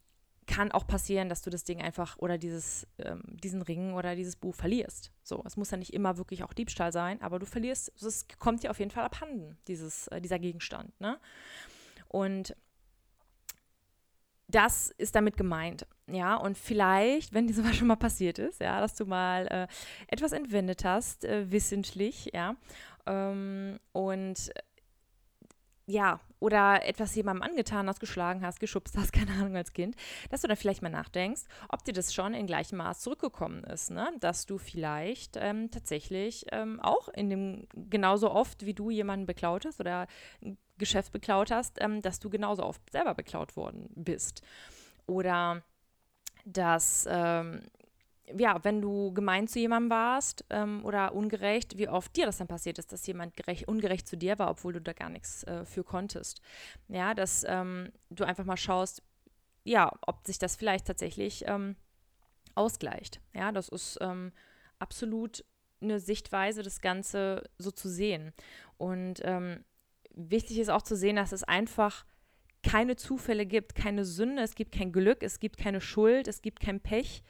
kann 0.47 0.71
auch 0.71 0.87
passieren, 0.87 1.29
dass 1.29 1.43
du 1.43 1.51
das 1.51 1.65
Ding 1.65 1.83
einfach 1.83 2.19
oder 2.19 2.39
dieses, 2.39 2.87
ähm, 2.99 3.23
diesen 3.27 3.63
Ring 3.63 3.95
oder 3.95 4.15
dieses 4.15 4.37
Buch 4.37 4.55
verlierst. 4.55 5.13
So, 5.23 5.43
es 5.45 5.57
muss 5.57 5.71
ja 5.71 5.77
nicht 5.77 5.93
immer 5.93 6.19
wirklich 6.19 6.45
auch 6.45 6.53
Diebstahl 6.53 6.93
sein, 6.93 7.21
aber 7.21 7.39
du 7.39 7.47
verlierst, 7.47 7.93
es 8.01 8.27
kommt 8.39 8.63
dir 8.63 8.71
auf 8.71 8.79
jeden 8.79 8.93
Fall 8.93 9.05
abhanden, 9.05 9.59
dieses, 9.67 10.07
äh, 10.09 10.21
dieser 10.21 10.39
Gegenstand. 10.39 10.99
Ne? 11.01 11.19
Und 12.09 12.55
das 14.49 14.91
ist 14.99 15.15
damit 15.15 15.37
gemeint. 15.37 15.87
Ja, 16.09 16.37
und 16.37 16.57
vielleicht, 16.57 17.35
wenn 17.35 17.47
dir 17.47 17.55
sowas 17.55 17.77
schon 17.77 17.89
mal 17.89 17.97
passiert 17.97 18.39
ist, 18.39 18.61
ja, 18.61 18.81
dass 18.81 18.95
du 18.95 19.07
mal 19.07 19.47
äh, 19.49 19.67
etwas 20.09 20.33
entwendet 20.33 20.85
hast, 20.85 21.25
äh, 21.25 21.51
wissentlich, 21.51 22.31
ja, 22.33 22.57
ähm, 23.07 23.79
und 23.93 24.53
ja, 25.89 26.21
oder 26.41 26.85
etwas 26.85 27.15
jemandem 27.15 27.43
angetan 27.43 27.89
hast, 27.89 28.01
geschlagen 28.01 28.45
hast, 28.45 28.59
geschubst 28.59 28.97
hast, 28.99 29.13
keine 29.13 29.33
Ahnung, 29.33 29.57
als 29.57 29.73
Kind, 29.73 29.97
dass 30.31 30.43
du 30.43 30.49
dann 30.49 30.57
vielleicht 30.57 30.83
mal 30.83 30.91
nachdenkst, 30.91 31.43
ob 31.69 31.85
dir 31.85 31.93
das 31.93 32.13
schon 32.13 32.35
in 32.35 32.47
gleichem 32.47 32.79
Maß 32.79 33.01
zurückgekommen 33.01 33.65
ist, 33.65 33.91
ne? 33.91 34.13
Dass 34.21 34.47
du 34.47 34.59
vielleicht 34.59 35.37
ähm, 35.37 35.71
tatsächlich 35.71 36.47
ähm, 36.51 36.81
auch 36.81 37.09
in 37.09 37.31
dem, 37.31 37.69
genauso 37.75 38.31
oft 38.31 38.67
wie 38.67 38.75
du 38.75 38.91
jemanden 38.91 39.27
beklaut 39.27 39.65
hast 39.65 39.81
oder 39.81 40.07
Geschäft 40.79 41.13
beklaut 41.13 41.51
hast, 41.51 41.81
ähm, 41.81 42.03
dass 42.03 42.21
du 42.21 42.31
genauso 42.31 42.65
oft 42.65 42.83
selber 42.91 43.15
beklaut 43.15 43.57
worden 43.57 43.89
bist. 43.95 44.43
Oder 45.07 45.63
dass 46.45 47.07
ähm, 47.11 47.63
ja, 48.37 48.63
wenn 48.65 48.81
du 48.81 49.13
gemein 49.13 49.47
zu 49.47 49.59
jemandem 49.59 49.91
warst 49.91 50.45
ähm, 50.51 50.85
oder 50.85 51.15
ungerecht, 51.15 51.79
wie 51.79 51.89
oft 51.89 52.17
dir 52.17 52.27
das 52.27 52.39
dann 52.39 52.49
passiert 52.49 52.79
ist, 52.79 52.93
dass 52.93 53.07
jemand 53.07 53.37
gerecht, 53.37 53.69
ungerecht 53.69 54.09
zu 54.09 54.17
dir 54.17 54.39
war, 54.39 54.51
obwohl 54.51 54.73
du 54.73 54.81
da 54.81 54.93
gar 54.93 55.11
nichts 55.11 55.45
äh, 55.45 55.65
für 55.65 55.85
konntest. 55.85 56.41
Ja, 56.89 57.15
dass 57.15 57.45
ähm, 57.47 57.93
du 58.11 58.25
einfach 58.25 58.45
mal 58.45 58.57
schaust, 58.57 59.03
ja, 59.65 59.93
ob 60.07 60.27
sich 60.27 60.39
das 60.39 60.57
vielleicht 60.57 60.87
tatsächlich 60.87 61.45
ähm, 61.47 61.77
ausgleicht. 62.55 63.21
Ja, 63.35 63.53
das 63.53 63.69
ist 63.69 63.99
ähm, 64.01 64.33
absolut 64.79 65.45
eine 65.81 66.01
Sichtweise, 66.01 66.63
das 66.63 66.81
Ganze 66.81 67.45
so 67.59 67.71
zu 67.71 67.89
sehen. 67.89 68.33
Und 68.77 69.21
ähm, 69.23 69.65
wichtig 70.17 70.59
ist 70.59 70.71
auch 70.71 70.83
zu 70.83 70.97
sehen, 70.97 71.17
dass 71.17 71.33
es 71.33 71.45
einfach 71.45 72.05
keine 72.63 72.97
Zufälle 72.97 73.47
gibt, 73.47 73.75
keine 73.75 74.05
Sünde, 74.05 74.43
es 74.43 74.55
gibt 74.57 74.73
kein 74.73 74.91
Glück, 74.91 75.23
es 75.23 75.39
gibt 75.39 75.57
keine 75.57 75.81
Schuld, 75.81 76.27
es 76.27 76.43
gibt 76.43 76.59
kein 76.61 76.81
Pech. 76.81 77.23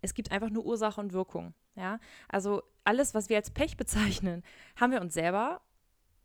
Es 0.00 0.14
gibt 0.14 0.30
einfach 0.30 0.50
nur 0.50 0.64
Ursache 0.64 1.00
und 1.00 1.12
Wirkung. 1.12 1.54
Ja, 1.74 1.98
also 2.28 2.62
alles, 2.84 3.14
was 3.14 3.28
wir 3.28 3.36
als 3.36 3.50
Pech 3.50 3.76
bezeichnen, 3.76 4.42
haben 4.76 4.92
wir 4.92 5.00
uns 5.00 5.14
selber 5.14 5.62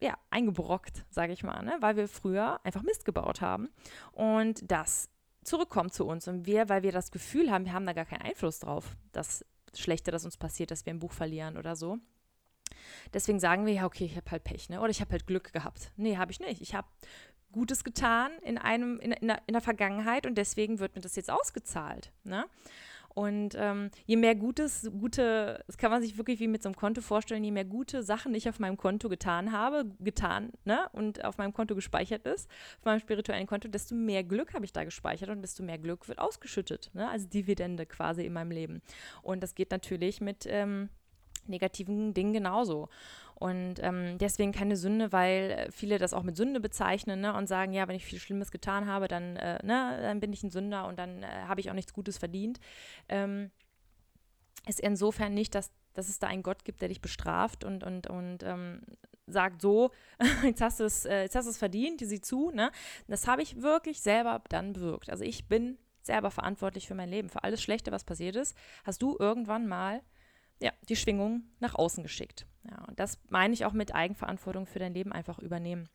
ja, 0.01 0.17
eingebrockt, 0.29 1.05
sage 1.09 1.33
ich 1.33 1.43
mal, 1.43 1.63
ne? 1.63 1.75
weil 1.79 1.95
wir 1.95 2.07
früher 2.07 2.63
einfach 2.63 2.83
Mist 2.83 3.05
gebaut 3.05 3.41
haben. 3.41 3.69
Und 4.11 4.69
das 4.69 5.09
zurückkommt 5.43 5.93
zu 5.93 6.05
uns. 6.05 6.27
Und 6.27 6.45
wir, 6.45 6.69
weil 6.69 6.83
wir 6.83 6.91
das 6.91 7.11
Gefühl 7.11 7.51
haben, 7.51 7.65
wir 7.65 7.73
haben 7.73 7.85
da 7.85 7.93
gar 7.93 8.05
keinen 8.05 8.21
Einfluss 8.21 8.59
drauf, 8.59 8.95
das 9.11 9.45
Schlechte, 9.75 10.11
das 10.11 10.25
uns 10.25 10.37
passiert, 10.37 10.71
dass 10.71 10.85
wir 10.85 10.93
ein 10.93 10.99
Buch 10.99 11.11
verlieren 11.11 11.57
oder 11.57 11.75
so. 11.75 11.97
Deswegen 13.13 13.39
sagen 13.39 13.65
wir 13.65 13.73
ja, 13.73 13.85
okay, 13.85 14.05
ich 14.05 14.15
habe 14.15 14.31
halt 14.31 14.43
Pech, 14.43 14.69
ne? 14.69 14.79
Oder 14.79 14.89
ich 14.89 15.01
habe 15.01 15.11
halt 15.11 15.27
Glück 15.27 15.53
gehabt. 15.53 15.91
Nee, 15.97 16.17
habe 16.17 16.31
ich 16.31 16.39
nicht. 16.39 16.61
Ich 16.61 16.75
habe 16.75 16.87
Gutes 17.51 17.83
getan 17.83 18.31
in 18.43 18.57
einem, 18.57 18.99
in, 18.99 19.11
in, 19.11 19.27
der, 19.27 19.41
in 19.47 19.53
der 19.53 19.61
Vergangenheit 19.61 20.27
und 20.27 20.37
deswegen 20.37 20.79
wird 20.79 20.95
mir 20.95 21.01
das 21.01 21.15
jetzt 21.15 21.31
ausgezahlt. 21.31 22.11
Ne? 22.23 22.45
Und 23.09 23.55
ähm, 23.57 23.89
je 24.05 24.15
mehr 24.17 24.35
Gutes, 24.35 24.89
gute, 24.99 25.63
das 25.67 25.77
kann 25.77 25.91
man 25.91 26.01
sich 26.01 26.17
wirklich 26.17 26.39
wie 26.39 26.47
mit 26.47 26.61
so 26.61 26.69
einem 26.69 26.75
Konto 26.75 27.01
vorstellen, 27.01 27.43
je 27.43 27.51
mehr 27.51 27.65
gute 27.65 28.03
Sachen 28.03 28.33
ich 28.35 28.47
auf 28.47 28.59
meinem 28.59 28.77
Konto 28.77 29.09
getan 29.09 29.51
habe, 29.51 29.85
getan, 29.99 30.51
ne, 30.63 30.87
und 30.93 31.25
auf 31.25 31.37
meinem 31.37 31.51
Konto 31.51 31.75
gespeichert 31.75 32.25
ist, 32.25 32.49
auf 32.77 32.85
meinem 32.85 32.99
spirituellen 32.99 33.47
Konto, 33.47 33.67
desto 33.67 33.95
mehr 33.95 34.23
Glück 34.23 34.53
habe 34.53 34.63
ich 34.63 34.73
da 34.73 34.83
gespeichert 34.83 35.29
und 35.29 35.41
desto 35.41 35.63
mehr 35.63 35.79
Glück 35.79 36.07
wird 36.07 36.19
ausgeschüttet, 36.19 36.91
ne, 36.93 37.09
also 37.09 37.27
Dividende 37.27 37.85
quasi 37.85 38.25
in 38.25 38.33
meinem 38.33 38.51
Leben. 38.51 38.81
Und 39.23 39.41
das 39.41 39.55
geht 39.55 39.71
natürlich 39.71 40.21
mit 40.21 40.45
ähm, 40.47 40.89
negativen 41.49 42.13
Dingen 42.13 42.33
genauso. 42.33 42.89
Und 43.35 43.75
ähm, 43.79 44.17
deswegen 44.17 44.51
keine 44.51 44.75
Sünde, 44.75 45.13
weil 45.13 45.51
äh, 45.51 45.71
viele 45.71 45.97
das 45.97 46.13
auch 46.13 46.23
mit 46.23 46.35
Sünde 46.35 46.59
bezeichnen 46.59 47.21
ne, 47.21 47.33
und 47.33 47.47
sagen, 47.47 47.71
ja, 47.71 47.87
wenn 47.87 47.95
ich 47.95 48.05
viel 48.05 48.19
Schlimmes 48.19 48.51
getan 48.51 48.85
habe, 48.85 49.07
dann, 49.07 49.37
äh, 49.37 49.65
ne, 49.65 49.97
dann 50.01 50.19
bin 50.19 50.33
ich 50.33 50.43
ein 50.43 50.49
Sünder 50.49 50.87
und 50.87 50.99
dann 50.99 51.23
äh, 51.23 51.27
habe 51.47 51.61
ich 51.61 51.69
auch 51.69 51.75
nichts 51.75 51.93
Gutes 51.93 52.17
verdient. 52.17 52.59
Ähm, 53.07 53.49
ist 54.67 54.81
insofern 54.81 55.33
nicht, 55.33 55.55
dass, 55.55 55.71
dass 55.93 56.09
es 56.09 56.19
da 56.19 56.27
einen 56.27 56.43
Gott 56.43 56.65
gibt, 56.65 56.81
der 56.81 56.89
dich 56.89 56.99
bestraft 56.99 57.63
und, 57.63 57.83
und, 57.83 58.07
und 58.07 58.43
ähm, 58.43 58.81
sagt 59.25 59.61
so, 59.61 59.91
jetzt 60.43 60.61
hast 60.61 60.81
du 60.81 60.83
es, 60.83 61.05
äh, 61.05 61.21
jetzt 61.21 61.35
hast 61.35 61.45
du 61.45 61.51
es 61.51 61.57
verdient, 61.57 62.01
die 62.01 62.05
sieh 62.05 62.21
zu. 62.21 62.51
Ne? 62.51 62.71
Das 63.07 63.25
habe 63.25 63.41
ich 63.41 63.61
wirklich 63.61 64.01
selber 64.01 64.41
dann 64.49 64.73
bewirkt. 64.73 65.09
Also 65.09 65.23
ich 65.23 65.47
bin 65.47 65.77
selber 66.01 66.31
verantwortlich 66.31 66.87
für 66.87 66.95
mein 66.95 67.09
Leben. 67.09 67.29
Für 67.29 67.43
alles 67.43 67.61
Schlechte, 67.61 67.91
was 67.91 68.03
passiert 68.03 68.35
ist, 68.35 68.57
hast 68.83 69.01
du 69.01 69.15
irgendwann 69.17 69.67
mal 69.67 70.01
ja, 70.61 70.71
die 70.87 70.95
Schwingung 70.95 71.43
nach 71.59 71.75
außen 71.75 72.03
geschickt. 72.03 72.45
Ja, 72.69 72.83
und 72.87 72.99
das 72.99 73.19
meine 73.29 73.53
ich 73.53 73.65
auch 73.65 73.73
mit 73.73 73.95
Eigenverantwortung 73.95 74.65
für 74.65 74.79
dein 74.79 74.93
Leben 74.93 75.11
einfach 75.11 75.39
übernehmen. 75.39 75.89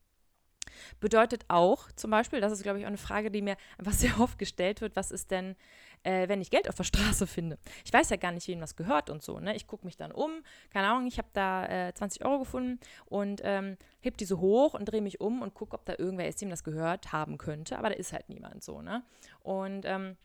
Bedeutet 1.01 1.45
auch 1.49 1.91
zum 1.93 2.11
Beispiel, 2.11 2.41
das 2.41 2.53
ist, 2.53 2.63
glaube 2.63 2.79
ich, 2.79 2.85
auch 2.85 2.89
eine 2.89 2.97
Frage, 2.97 3.31
die 3.31 3.43
mir 3.43 3.57
einfach 3.79 3.93
sehr 3.93 4.21
oft 4.21 4.39
gestellt 4.39 4.81
wird, 4.81 4.97
was 4.97 5.11
ist 5.11 5.31
denn, 5.31 5.57
äh, 6.03 6.29
wenn 6.29 6.41
ich 6.41 6.51
Geld 6.51 6.69
auf 6.69 6.75
der 6.75 6.85
Straße 6.85 7.27
finde? 7.27 7.59
Ich 7.85 7.93
weiß 7.93 8.11
ja 8.11 8.17
gar 8.17 8.33
nicht, 8.33 8.49
wem 8.49 8.61
das 8.61 8.77
gehört 8.77 9.11
und 9.11 9.23
so. 9.23 9.41
Ne? 9.41 9.55
Ich 9.55 9.67
gucke 9.67 9.85
mich 9.85 9.97
dann 9.97 10.13
um, 10.13 10.31
keine 10.71 10.89
Ahnung, 10.89 11.07
ich 11.07 11.19
habe 11.19 11.29
da 11.33 11.89
äh, 11.89 11.95
20 11.95 12.25
Euro 12.25 12.39
gefunden 12.39 12.81
und 13.07 13.41
ähm, 13.45 13.77
heb 14.01 14.17
die 14.17 14.25
so 14.25 14.41
hoch 14.41 14.75
und 14.75 14.87
drehe 14.87 15.03
mich 15.03 15.21
um 15.21 15.43
und 15.43 15.55
gucke, 15.55 15.75
ob 15.75 15.85
da 15.85 15.95
irgendwer 15.99 16.29
ist, 16.29 16.41
dem 16.41 16.51
das 16.51 16.65
gehört 16.65 17.13
haben 17.13 17.39
könnte. 17.39 17.79
Aber 17.79 17.91
da 17.91 17.95
ist 17.95 18.13
halt 18.13 18.29
niemand 18.29 18.63
so. 18.63 18.81
Ne? 18.81 19.03
Und 19.41 19.85
ähm, 19.85 20.17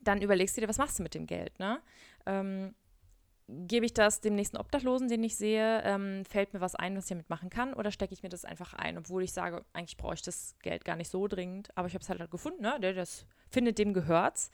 dann 0.00 0.22
überlegst 0.22 0.56
du 0.56 0.60
dir, 0.60 0.68
was 0.68 0.78
machst 0.78 0.98
du 0.98 1.02
mit 1.02 1.14
dem 1.14 1.26
Geld? 1.26 1.58
Ne? 1.58 1.80
Ähm, 2.26 2.74
gebe 3.48 3.86
ich 3.86 3.94
das 3.94 4.20
dem 4.20 4.34
nächsten 4.34 4.58
Obdachlosen, 4.58 5.08
den 5.08 5.24
ich 5.24 5.36
sehe, 5.36 5.82
ähm, 5.82 6.24
fällt 6.26 6.52
mir 6.52 6.60
was 6.60 6.74
ein, 6.74 6.96
was 6.96 7.04
ich 7.04 7.08
damit 7.08 7.30
machen 7.30 7.48
kann, 7.48 7.72
oder 7.72 7.90
stecke 7.90 8.12
ich 8.12 8.22
mir 8.22 8.28
das 8.28 8.44
einfach 8.44 8.74
ein, 8.74 8.98
obwohl 8.98 9.22
ich 9.22 9.32
sage, 9.32 9.64
eigentlich 9.72 9.96
brauche 9.96 10.14
ich 10.14 10.22
das 10.22 10.54
Geld 10.62 10.84
gar 10.84 10.96
nicht 10.96 11.10
so 11.10 11.26
dringend, 11.26 11.70
aber 11.74 11.88
ich 11.88 11.94
habe 11.94 12.02
es 12.02 12.10
halt, 12.10 12.20
halt 12.20 12.30
gefunden, 12.30 12.62
ne? 12.62 12.78
der 12.80 12.92
das 12.92 13.26
findet, 13.48 13.78
dem 13.78 13.94
gehört's. 13.94 14.50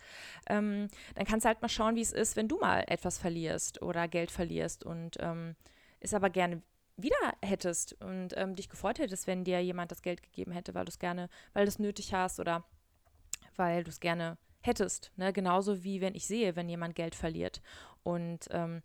Ähm, 0.48 0.88
dann 1.16 1.26
kannst 1.26 1.44
du 1.44 1.48
halt 1.48 1.60
mal 1.60 1.68
schauen, 1.68 1.96
wie 1.96 2.02
es 2.02 2.12
ist, 2.12 2.36
wenn 2.36 2.46
du 2.46 2.58
mal 2.58 2.84
etwas 2.86 3.18
verlierst 3.18 3.82
oder 3.82 4.06
Geld 4.06 4.30
verlierst 4.30 4.84
und 4.84 5.16
ähm, 5.18 5.56
es 5.98 6.14
aber 6.14 6.30
gerne 6.30 6.62
wieder 6.96 7.34
hättest 7.42 8.00
und 8.00 8.34
ähm, 8.36 8.54
dich 8.54 8.68
gefreut 8.68 9.00
hättest, 9.00 9.26
wenn 9.26 9.42
dir 9.42 9.60
jemand 9.60 9.90
das 9.90 10.02
Geld 10.02 10.22
gegeben 10.22 10.52
hätte, 10.52 10.74
weil 10.74 10.84
du 10.84 10.90
es 10.90 11.00
gerne, 11.00 11.28
weil 11.52 11.64
du 11.64 11.68
es 11.68 11.80
nötig 11.80 12.14
hast 12.14 12.38
oder 12.38 12.64
weil 13.56 13.82
du 13.82 13.90
es 13.90 13.98
gerne 13.98 14.38
hättest. 14.60 15.10
Ne? 15.16 15.32
Genauso 15.32 15.82
wie 15.82 16.00
wenn 16.00 16.14
ich 16.14 16.26
sehe, 16.26 16.54
wenn 16.54 16.68
jemand 16.68 16.94
Geld 16.94 17.16
verliert 17.16 17.60
und 18.04 18.46
ähm, 18.50 18.82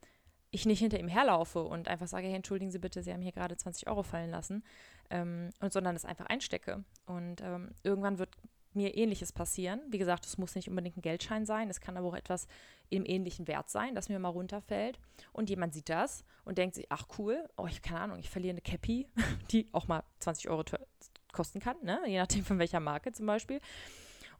ich 0.51 0.65
nicht 0.65 0.79
hinter 0.79 0.99
ihm 0.99 1.07
herlaufe 1.07 1.61
und 1.61 1.87
einfach 1.87 2.07
sage, 2.07 2.27
hey, 2.27 2.35
entschuldigen 2.35 2.71
Sie 2.71 2.79
bitte, 2.79 3.03
Sie 3.03 3.13
haben 3.13 3.21
hier 3.21 3.31
gerade 3.31 3.55
20 3.55 3.87
Euro 3.87 4.01
fallen 4.01 4.31
lassen, 4.31 4.63
ähm, 5.11 5.51
und 5.59 5.71
sondern 5.71 5.95
es 5.95 6.05
einfach 6.05 6.25
einstecke. 6.25 6.83
Und 7.05 7.41
ähm, 7.41 7.71
irgendwann 7.83 8.17
wird 8.17 8.31
mir 8.73 8.95
ähnliches 8.95 9.31
passieren. 9.31 9.81
Wie 9.89 9.97
gesagt, 9.97 10.25
es 10.25 10.37
muss 10.37 10.55
nicht 10.55 10.69
unbedingt 10.69 10.97
ein 10.97 11.01
Geldschein 11.01 11.45
sein, 11.45 11.69
es 11.69 11.81
kann 11.81 11.97
aber 11.97 12.07
auch 12.07 12.15
etwas 12.15 12.47
im 12.89 13.05
ähnlichen 13.05 13.47
Wert 13.47 13.69
sein, 13.69 13.95
das 13.95 14.09
mir 14.09 14.19
mal 14.19 14.29
runterfällt 14.29 14.99
und 15.33 15.49
jemand 15.49 15.73
sieht 15.73 15.89
das 15.89 16.23
und 16.45 16.57
denkt 16.57 16.75
sich, 16.75 16.87
ach 16.89 17.07
cool, 17.17 17.47
oh, 17.57 17.67
ich 17.67 17.81
keine 17.81 18.01
Ahnung, 18.01 18.19
ich 18.19 18.29
verliere 18.29 18.51
eine 18.51 18.61
Cappy, 18.61 19.07
die 19.51 19.67
auch 19.71 19.87
mal 19.87 20.03
20 20.19 20.49
Euro 20.49 20.63
kosten 21.31 21.59
kann, 21.59 21.77
ne? 21.83 21.99
je 22.05 22.17
nachdem 22.17 22.43
von 22.43 22.59
welcher 22.59 22.79
Marke 22.79 23.11
zum 23.11 23.25
Beispiel. 23.25 23.59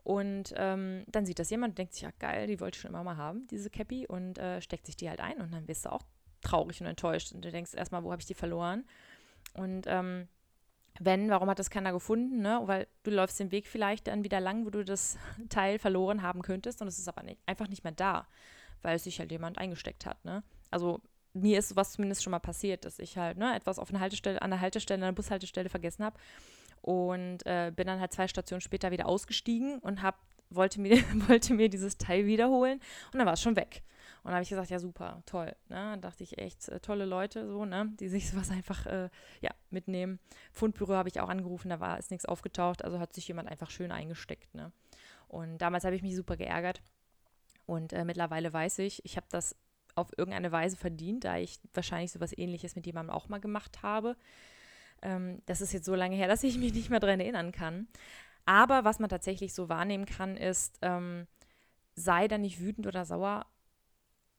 Und 0.04 0.54
ähm, 0.56 1.04
dann 1.08 1.26
sieht 1.26 1.40
das 1.40 1.50
jemand 1.50 1.72
und 1.72 1.78
denkt 1.78 1.94
sich, 1.94 2.04
ja 2.04 2.12
geil, 2.20 2.48
die 2.48 2.60
wollte 2.60 2.78
ich 2.78 2.82
schon 2.82 2.92
immer 2.92 3.04
mal 3.04 3.18
haben, 3.18 3.48
diese 3.48 3.70
Cappy, 3.70 4.08
und 4.08 4.38
äh, 4.38 4.62
steckt 4.62 4.86
sich 4.86 4.96
die 4.96 5.10
halt 5.10 5.20
ein 5.20 5.42
und 5.42 5.52
dann 5.54 5.66
bist 5.66 5.86
du 5.86 5.92
auch 5.92 6.04
traurig 6.42 6.80
und 6.82 6.88
enttäuscht 6.88 7.34
und 7.34 7.44
du 7.44 7.52
denkst 7.52 7.74
erstmal, 7.74 8.04
wo 8.04 8.12
habe 8.12 8.22
ich 8.22 8.26
die 8.26 8.34
verloren? 8.34 8.86
Und 9.54 9.86
ähm, 9.88 10.28
wenn, 11.00 11.30
warum 11.30 11.50
hat 11.50 11.60
das 11.60 11.70
keiner 11.70 11.92
gefunden? 11.92 12.42
Ne? 12.42 12.62
Weil 12.66 12.88
du 13.04 13.12
läufst 13.12 13.40
den 13.40 13.52
Weg 13.52 13.68
vielleicht 13.68 14.08
dann 14.08 14.24
wieder 14.24 14.40
lang, 14.40 14.66
wo 14.66 14.70
du 14.70 14.84
das 14.84 15.18
Teil 15.50 15.80
verloren 15.80 16.22
haben 16.22 16.42
könntest 16.42 16.82
und 16.82 16.88
es 16.88 17.00
ist 17.00 17.08
aber 17.08 17.24
nicht, 17.24 17.42
einfach 17.46 17.68
nicht 17.68 17.84
mehr 17.84 17.94
da, 17.94 18.28
weil 18.82 18.96
es 18.96 19.04
sich 19.04 19.20
halt 19.20 19.32
jemand 19.32 19.58
eingesteckt 19.58 20.06
hat. 20.06 20.24
Ne? 20.24 20.44
Also 20.72 21.02
mir 21.34 21.60
ist 21.60 21.70
sowas 21.70 21.92
zumindest 21.92 22.24
schon 22.24 22.32
mal 22.32 22.40
passiert, 22.40 22.86
dass 22.86 23.00
ich 23.00 23.18
halt 23.18 23.38
ne, 23.38 23.56
etwas 23.56 23.80
auf 23.80 23.90
einer 23.90 24.00
Haltestelle, 24.00 24.42
an 24.42 24.52
der 24.52 24.62
Haltestelle, 24.62 25.06
an 25.06 25.14
der 25.14 25.22
Bushaltestelle 25.22 25.70
vergessen 25.70 26.04
habe 26.04 26.18
und 26.82 27.46
äh, 27.46 27.72
bin 27.76 27.88
dann 27.88 28.00
halt 28.00 28.14
zwei 28.14 28.28
Stationen 28.28 28.62
später 28.62 28.92
wieder 28.92 29.08
ausgestiegen 29.08 29.80
und 29.80 30.02
hab, 30.02 30.20
wollte, 30.50 30.80
mir, 30.82 30.98
wollte 31.28 31.54
mir 31.54 31.70
dieses 31.70 31.98
Teil 31.98 32.26
wiederholen 32.26 32.80
und 33.12 33.18
dann 33.18 33.26
war 33.26 33.34
es 33.34 33.42
schon 33.42 33.56
weg. 33.56 33.84
Und 34.24 34.26
dann 34.26 34.36
habe 34.36 34.44
ich 34.44 34.50
gesagt, 34.50 34.70
ja 34.70 34.80
super, 34.80 35.24
toll. 35.26 35.56
Ne? 35.70 35.98
Dachte 36.02 36.24
ich 36.24 36.38
echt, 36.38 36.68
äh, 36.70 36.80
tolle 36.80 37.06
Leute, 37.06 37.48
so, 37.48 37.66
ne, 37.66 37.92
die 38.00 38.10
sich 38.10 38.30
sowas 38.32 38.52
einfach 38.52 38.86
äh, 38.86 39.10
ja, 39.42 39.52
mitnehmen. 39.70 40.20
Fundbüro 40.52 40.94
habe 40.94 41.10
ich 41.10 41.20
auch 41.20 41.30
angerufen, 41.30 41.70
da 41.70 41.80
war 41.80 41.98
ist 41.98 42.12
nichts 42.12 42.26
aufgetaucht, 42.26 42.84
also 42.84 43.00
hat 43.00 43.14
sich 43.14 43.28
jemand 43.28 43.50
einfach 43.50 43.70
schön 43.70 43.92
eingesteckt. 43.92 44.54
Ne? 44.56 44.72
Und 45.28 45.60
damals 45.60 45.86
habe 45.86 45.96
ich 45.96 46.02
mich 46.02 46.16
super 46.16 46.36
geärgert. 46.36 46.82
Und 47.66 47.94
äh, 47.94 48.04
mittlerweile 48.04 48.52
weiß 48.52 48.80
ich, 48.80 49.06
ich 49.06 49.16
habe 49.16 49.28
das 49.30 49.56
auf 49.96 50.12
irgendeine 50.18 50.52
Weise 50.52 50.76
verdient, 50.76 51.24
da 51.24 51.38
ich 51.38 51.60
wahrscheinlich 51.74 52.12
sowas 52.12 52.36
ähnliches 52.38 52.76
mit 52.76 52.86
jemandem 52.86 53.14
auch 53.14 53.30
mal 53.30 53.40
gemacht 53.40 53.84
habe. 53.84 54.16
Ähm, 55.02 55.42
das 55.46 55.62
ist 55.62 55.74
jetzt 55.74 55.86
so 55.86 55.96
lange 55.96 56.16
her, 56.16 56.28
dass 56.28 56.44
ich 56.44 56.58
mich 56.58 56.74
nicht 56.74 56.90
mehr 56.90 57.00
daran 57.00 57.20
erinnern 57.20 57.52
kann. 57.52 57.88
Aber 58.46 58.84
was 58.84 59.00
man 59.00 59.10
tatsächlich 59.10 59.54
so 59.54 59.70
wahrnehmen 59.70 60.06
kann, 60.06 60.38
ist, 60.38 60.80
ähm, 60.82 61.28
sei 61.96 62.28
dann 62.28 62.42
nicht 62.42 62.60
wütend 62.60 62.88
oder 62.88 63.06
sauer 63.06 63.46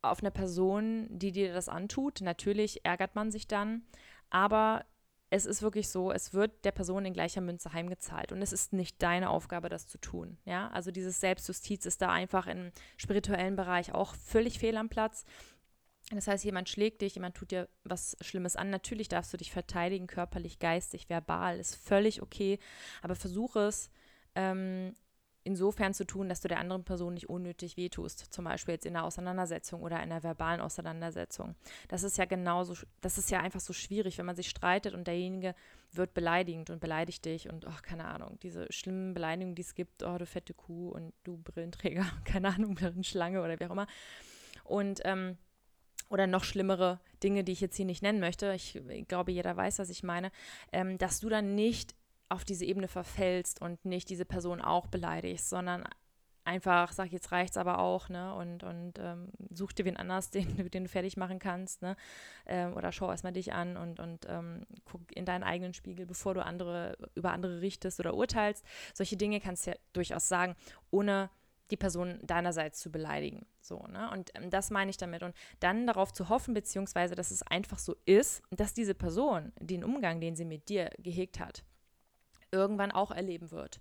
auf 0.02 0.20
eine 0.20 0.30
Person, 0.30 1.06
die 1.10 1.32
dir 1.32 1.52
das 1.52 1.68
antut. 1.68 2.20
Natürlich 2.20 2.84
ärgert 2.84 3.14
man 3.14 3.30
sich 3.30 3.46
dann, 3.46 3.82
aber 4.30 4.84
es 5.30 5.46
ist 5.46 5.62
wirklich 5.62 5.88
so, 5.88 6.10
es 6.10 6.34
wird 6.34 6.64
der 6.64 6.72
Person 6.72 7.04
in 7.04 7.12
gleicher 7.12 7.40
Münze 7.40 7.72
heimgezahlt 7.72 8.32
und 8.32 8.42
es 8.42 8.52
ist 8.52 8.72
nicht 8.72 9.00
deine 9.00 9.30
Aufgabe, 9.30 9.68
das 9.68 9.86
zu 9.86 9.98
tun. 9.98 10.38
Ja, 10.44 10.68
also 10.70 10.90
dieses 10.90 11.20
Selbstjustiz 11.20 11.86
ist 11.86 12.02
da 12.02 12.10
einfach 12.10 12.48
im 12.48 12.72
spirituellen 12.96 13.54
Bereich 13.54 13.94
auch 13.94 14.14
völlig 14.16 14.58
fehl 14.58 14.76
am 14.76 14.88
Platz. 14.88 15.24
Das 16.10 16.26
heißt, 16.26 16.44
jemand 16.44 16.68
schlägt 16.68 17.02
dich, 17.02 17.14
jemand 17.14 17.36
tut 17.36 17.52
dir 17.52 17.68
was 17.84 18.16
Schlimmes 18.20 18.56
an. 18.56 18.70
Natürlich 18.70 19.08
darfst 19.08 19.32
du 19.32 19.36
dich 19.36 19.52
verteidigen, 19.52 20.08
körperlich, 20.08 20.58
geistig, 20.58 21.08
verbal, 21.08 21.58
ist 21.58 21.76
völlig 21.76 22.20
okay. 22.20 22.58
Aber 23.00 23.14
versuche 23.14 23.60
es 23.60 23.90
ähm, 24.34 24.94
insofern 25.44 25.94
zu 25.94 26.04
tun, 26.04 26.28
dass 26.28 26.40
du 26.40 26.48
der 26.48 26.58
anderen 26.58 26.84
Person 26.84 27.14
nicht 27.14 27.30
unnötig 27.30 27.76
wehtust. 27.76 28.32
Zum 28.32 28.44
Beispiel 28.44 28.74
jetzt 28.74 28.86
in 28.86 28.96
einer 28.96 29.04
Auseinandersetzung 29.04 29.82
oder 29.82 29.98
einer 29.98 30.22
verbalen 30.22 30.60
Auseinandersetzung. 30.60 31.54
Das 31.88 32.02
ist 32.02 32.18
ja 32.18 32.24
genauso, 32.24 32.74
das 33.00 33.16
ist 33.16 33.30
ja 33.30 33.40
einfach 33.40 33.60
so 33.60 33.72
schwierig, 33.72 34.18
wenn 34.18 34.26
man 34.26 34.36
sich 34.36 34.50
streitet 34.50 34.94
und 34.94 35.06
derjenige 35.06 35.54
wird 35.92 36.12
beleidigend 36.12 36.70
und 36.70 36.80
beleidigt 36.80 37.24
dich 37.24 37.48
und, 37.48 37.66
ach, 37.66 37.82
keine 37.82 38.06
Ahnung, 38.06 38.38
diese 38.42 38.66
schlimmen 38.70 39.14
Beleidigungen, 39.14 39.54
die 39.54 39.62
es 39.62 39.74
gibt, 39.74 40.02
oh, 40.02 40.18
du 40.18 40.26
fette 40.26 40.54
Kuh 40.54 40.90
und 40.90 41.12
du 41.22 41.38
Brillenträger, 41.38 42.04
keine 42.24 42.48
Ahnung, 42.48 42.76
Schlange 43.02 43.42
oder 43.42 43.58
wie 43.60 43.66
auch 43.66 43.72
immer. 43.72 43.86
Und, 44.64 45.00
ähm, 45.04 45.38
oder 46.10 46.26
noch 46.26 46.44
schlimmere 46.44 47.00
Dinge, 47.22 47.44
die 47.44 47.52
ich 47.52 47.60
jetzt 47.60 47.76
hier 47.76 47.86
nicht 47.86 48.02
nennen 48.02 48.20
möchte, 48.20 48.52
ich, 48.54 48.78
glaube, 49.08 49.32
jeder 49.32 49.56
weiß, 49.56 49.78
was 49.78 49.88
ich 49.88 50.02
meine, 50.02 50.30
ähm, 50.72 50.98
dass 50.98 51.20
du 51.20 51.28
dann 51.28 51.54
nicht 51.54 51.94
auf 52.28 52.44
diese 52.44 52.64
Ebene 52.64 52.88
verfällst 52.88 53.62
und 53.62 53.84
nicht 53.84 54.10
diese 54.10 54.24
Person 54.24 54.60
auch 54.60 54.86
beleidigst, 54.86 55.48
sondern 55.48 55.84
einfach 56.44 56.92
sag, 56.92 57.12
jetzt 57.12 57.32
reicht's 57.32 57.56
aber 57.56 57.78
auch, 57.78 58.08
ne? 58.08 58.34
Und, 58.34 58.62
und 58.62 58.98
ähm, 58.98 59.30
such 59.50 59.72
dir 59.72 59.84
wen 59.84 59.96
anders, 59.96 60.30
den, 60.32 60.70
den 60.70 60.84
du 60.84 60.88
fertig 60.88 61.16
machen 61.16 61.38
kannst, 61.38 61.82
ne? 61.82 61.96
Ähm, 62.46 62.74
oder 62.74 62.92
schau 62.92 63.10
erstmal 63.10 63.32
dich 63.32 63.52
an 63.52 63.76
und, 63.76 64.00
und 64.00 64.26
ähm, 64.28 64.66
guck 64.84 65.00
in 65.14 65.24
deinen 65.24 65.44
eigenen 65.44 65.74
Spiegel, 65.74 66.06
bevor 66.06 66.34
du 66.34 66.44
andere 66.44 66.96
über 67.14 67.32
andere 67.32 67.60
richtest 67.60 68.00
oder 68.00 68.14
urteilst. 68.14 68.64
Solche 68.94 69.16
Dinge 69.16 69.40
kannst 69.40 69.66
du 69.66 69.72
ja 69.72 69.76
durchaus 69.92 70.28
sagen, 70.28 70.56
ohne 70.90 71.30
die 71.70 71.76
Person 71.76 72.18
deinerseits 72.22 72.80
zu 72.80 72.90
beleidigen. 72.90 73.46
So, 73.60 73.78
ne? 73.88 74.10
Und 74.12 74.30
ähm, 74.34 74.50
das 74.50 74.70
meine 74.70 74.90
ich 74.90 74.96
damit. 74.96 75.22
Und 75.22 75.34
dann 75.60 75.86
darauf 75.86 76.12
zu 76.12 76.28
hoffen, 76.28 76.54
beziehungsweise, 76.54 77.14
dass 77.14 77.30
es 77.30 77.42
einfach 77.42 77.78
so 77.78 77.96
ist, 78.04 78.42
dass 78.50 78.74
diese 78.74 78.94
Person 78.94 79.52
den 79.58 79.84
Umgang, 79.84 80.20
den 80.20 80.36
sie 80.36 80.44
mit 80.44 80.68
dir 80.68 80.90
gehegt 80.98 81.40
hat, 81.40 81.64
irgendwann 82.50 82.92
auch 82.92 83.10
erleben 83.10 83.50
wird. 83.50 83.80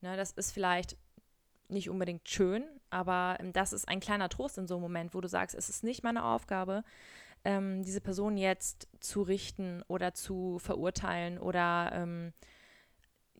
Ne? 0.00 0.16
Das 0.16 0.32
ist 0.32 0.52
vielleicht 0.52 0.96
nicht 1.68 1.88
unbedingt 1.88 2.28
schön, 2.28 2.64
aber 2.90 3.36
ähm, 3.40 3.52
das 3.52 3.72
ist 3.72 3.88
ein 3.88 4.00
kleiner 4.00 4.28
Trost 4.28 4.58
in 4.58 4.66
so 4.66 4.74
einem 4.74 4.82
Moment, 4.82 5.14
wo 5.14 5.20
du 5.20 5.28
sagst, 5.28 5.54
es 5.54 5.68
ist 5.68 5.84
nicht 5.84 6.02
meine 6.02 6.24
Aufgabe, 6.24 6.82
ähm, 7.44 7.82
diese 7.82 8.00
Person 8.00 8.36
jetzt 8.36 8.88
zu 9.00 9.22
richten 9.22 9.82
oder 9.88 10.14
zu 10.14 10.58
verurteilen 10.58 11.38
oder 11.38 11.90
ähm, 11.94 12.32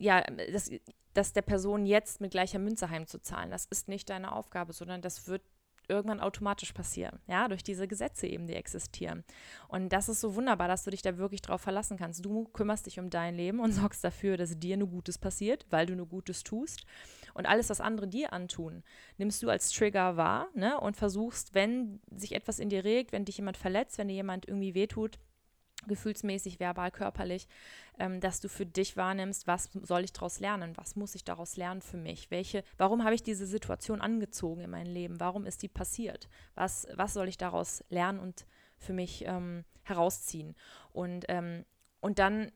ja, 0.01 0.21
das, 0.51 0.71
das 1.13 1.33
der 1.33 1.41
Person 1.41 1.85
jetzt 1.85 2.21
mit 2.21 2.31
gleicher 2.31 2.59
Münze 2.59 2.89
heimzuzahlen. 2.89 3.51
Das 3.51 3.65
ist 3.65 3.87
nicht 3.87 4.09
deine 4.09 4.33
Aufgabe, 4.33 4.73
sondern 4.73 5.01
das 5.01 5.27
wird 5.27 5.43
irgendwann 5.87 6.21
automatisch 6.21 6.71
passieren, 6.71 7.19
ja, 7.27 7.47
durch 7.47 7.63
diese 7.63 7.87
Gesetze 7.87 8.25
eben, 8.25 8.47
die 8.47 8.55
existieren. 8.55 9.23
Und 9.67 9.91
das 9.91 10.09
ist 10.09 10.21
so 10.21 10.35
wunderbar, 10.35 10.67
dass 10.67 10.83
du 10.83 10.91
dich 10.91 11.01
da 11.01 11.17
wirklich 11.17 11.41
drauf 11.41 11.61
verlassen 11.61 11.97
kannst. 11.97 12.23
Du 12.23 12.45
kümmerst 12.45 12.85
dich 12.85 12.99
um 12.99 13.09
dein 13.09 13.35
Leben 13.35 13.59
und 13.59 13.71
sorgst 13.73 14.03
dafür, 14.03 14.37
dass 14.37 14.57
dir 14.57 14.77
nur 14.77 14.87
Gutes 14.87 15.17
passiert, 15.17 15.65
weil 15.69 15.85
du 15.85 15.95
nur 15.95 16.07
Gutes 16.07 16.43
tust. 16.43 16.85
Und 17.33 17.45
alles, 17.45 17.69
was 17.69 17.81
andere 17.81 18.07
dir 18.07 18.31
antun, 18.33 18.83
nimmst 19.17 19.43
du 19.43 19.49
als 19.49 19.71
Trigger 19.71 20.17
wahr 20.17 20.47
ne? 20.53 20.79
und 20.79 20.97
versuchst, 20.97 21.53
wenn 21.53 21.99
sich 22.15 22.33
etwas 22.33 22.59
in 22.59 22.69
dir 22.69 22.83
regt, 22.83 23.11
wenn 23.11 23.25
dich 23.25 23.37
jemand 23.37 23.57
verletzt, 23.57 23.97
wenn 23.97 24.07
dir 24.07 24.15
jemand 24.15 24.47
irgendwie 24.47 24.75
wehtut, 24.75 25.19
gefühlsmäßig, 25.87 26.59
verbal, 26.59 26.91
körperlich, 26.91 27.47
ähm, 27.99 28.19
dass 28.19 28.39
du 28.39 28.49
für 28.49 28.65
dich 28.65 28.97
wahrnimmst, 28.97 29.47
was 29.47 29.69
soll 29.81 30.03
ich 30.03 30.13
daraus 30.13 30.39
lernen, 30.39 30.77
was 30.77 30.95
muss 30.95 31.15
ich 31.15 31.23
daraus 31.23 31.57
lernen 31.57 31.81
für 31.81 31.97
mich, 31.97 32.31
welche, 32.31 32.63
warum 32.77 33.03
habe 33.03 33.15
ich 33.15 33.23
diese 33.23 33.45
Situation 33.45 34.01
angezogen 34.01 34.61
in 34.61 34.69
mein 34.69 34.85
Leben, 34.85 35.19
warum 35.19 35.45
ist 35.45 35.61
die 35.63 35.67
passiert, 35.67 36.29
was, 36.55 36.87
was 36.95 37.13
soll 37.13 37.27
ich 37.27 37.37
daraus 37.37 37.83
lernen 37.89 38.19
und 38.19 38.45
für 38.77 38.93
mich 38.93 39.23
ähm, 39.25 39.65
herausziehen? 39.83 40.55
Und, 40.91 41.25
ähm, 41.29 41.65
und 41.99 42.19
dann 42.19 42.51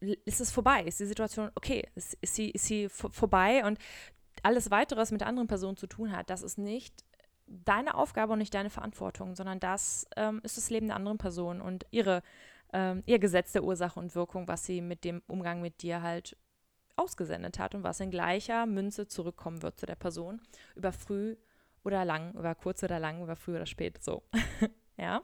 ist 0.00 0.40
es 0.40 0.50
vorbei, 0.50 0.82
ist 0.84 1.00
die 1.00 1.06
Situation 1.06 1.50
okay, 1.54 1.86
ist, 1.94 2.16
ist 2.20 2.34
sie, 2.34 2.50
ist 2.50 2.64
sie 2.64 2.88
vorbei 2.88 3.64
und 3.64 3.78
alles 4.42 4.70
weitere, 4.70 4.98
was 4.98 5.10
mit 5.10 5.20
der 5.20 5.28
anderen 5.28 5.48
Person 5.48 5.76
zu 5.76 5.86
tun 5.86 6.12
hat, 6.12 6.30
das 6.30 6.42
ist 6.42 6.58
nicht 6.58 7.04
deine 7.46 7.94
Aufgabe 7.94 8.32
und 8.32 8.38
nicht 8.38 8.54
deine 8.54 8.70
Verantwortung, 8.70 9.34
sondern 9.34 9.60
das 9.60 10.06
ähm, 10.16 10.40
ist 10.42 10.56
das 10.56 10.70
Leben 10.70 10.86
der 10.86 10.96
anderen 10.96 11.18
Person 11.18 11.60
und 11.60 11.86
ihre, 11.90 12.22
ähm, 12.72 13.02
ihr 13.06 13.18
Gesetz 13.18 13.52
der 13.52 13.64
Ursache 13.64 13.98
und 13.98 14.14
Wirkung, 14.14 14.48
was 14.48 14.64
sie 14.64 14.80
mit 14.80 15.04
dem 15.04 15.22
Umgang 15.26 15.60
mit 15.60 15.82
dir 15.82 16.02
halt 16.02 16.36
ausgesendet 16.96 17.58
hat 17.58 17.74
und 17.74 17.82
was 17.82 18.00
in 18.00 18.10
gleicher 18.10 18.66
Münze 18.66 19.06
zurückkommen 19.06 19.62
wird 19.62 19.78
zu 19.78 19.86
der 19.86 19.96
Person 19.96 20.40
über 20.74 20.92
früh 20.92 21.36
oder 21.82 22.04
lang, 22.04 22.32
über 22.34 22.54
kurz 22.54 22.82
oder 22.82 22.98
lang, 22.98 23.22
über 23.22 23.36
früh 23.36 23.56
oder 23.56 23.66
spät, 23.66 24.02
so. 24.02 24.22
ja. 24.96 25.22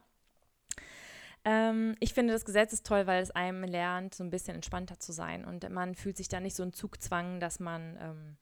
Ähm, 1.45 1.97
ich 2.01 2.13
finde, 2.13 2.35
das 2.35 2.45
Gesetz 2.45 2.73
ist 2.75 2.85
toll, 2.85 3.07
weil 3.07 3.23
es 3.23 3.31
einem 3.31 3.65
lernt, 3.65 4.15
so 4.15 4.23
ein 4.23 4.31
bisschen 4.31 4.57
entspannter 4.57 4.99
zu 4.99 5.13
sein 5.13 5.45
und 5.45 5.69
man 5.71 5.95
fühlt 5.95 6.19
sich 6.19 6.29
da 6.29 6.39
nicht 6.39 6.55
so 6.55 6.63
in 6.63 6.75
Zugzwang, 6.75 7.41
dass 7.41 7.61
man 7.61 7.97
ähm, 8.01 8.37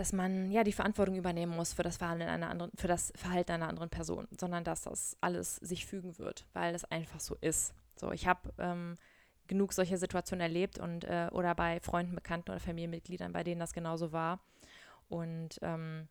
dass 0.00 0.14
man 0.14 0.50
ja 0.50 0.64
die 0.64 0.72
Verantwortung 0.72 1.14
übernehmen 1.14 1.54
muss 1.54 1.74
für 1.74 1.82
das 1.82 1.98
Verhalten 1.98 2.22
einer 2.22 2.48
anderen, 2.48 2.72
für 2.74 2.88
das 2.88 3.12
Verhalten 3.16 3.52
einer 3.52 3.68
anderen 3.68 3.90
Person, 3.90 4.26
sondern 4.30 4.64
dass 4.64 4.80
das 4.80 5.14
alles 5.20 5.56
sich 5.56 5.84
fügen 5.84 6.16
wird, 6.16 6.46
weil 6.54 6.74
es 6.74 6.86
einfach 6.86 7.20
so 7.20 7.36
ist. 7.42 7.74
So, 7.96 8.10
ich 8.10 8.26
habe 8.26 8.50
ähm, 8.56 8.94
genug 9.46 9.74
solche 9.74 9.98
Situationen 9.98 10.40
erlebt 10.40 10.78
und 10.78 11.04
äh, 11.04 11.28
oder 11.32 11.54
bei 11.54 11.80
Freunden, 11.80 12.14
Bekannten 12.14 12.50
oder 12.50 12.60
Familienmitgliedern, 12.60 13.34
bei 13.34 13.44
denen 13.44 13.60
das 13.60 13.74
genauso 13.74 14.10
war. 14.10 14.40
Und 15.10 15.58
ähm, 15.60 16.08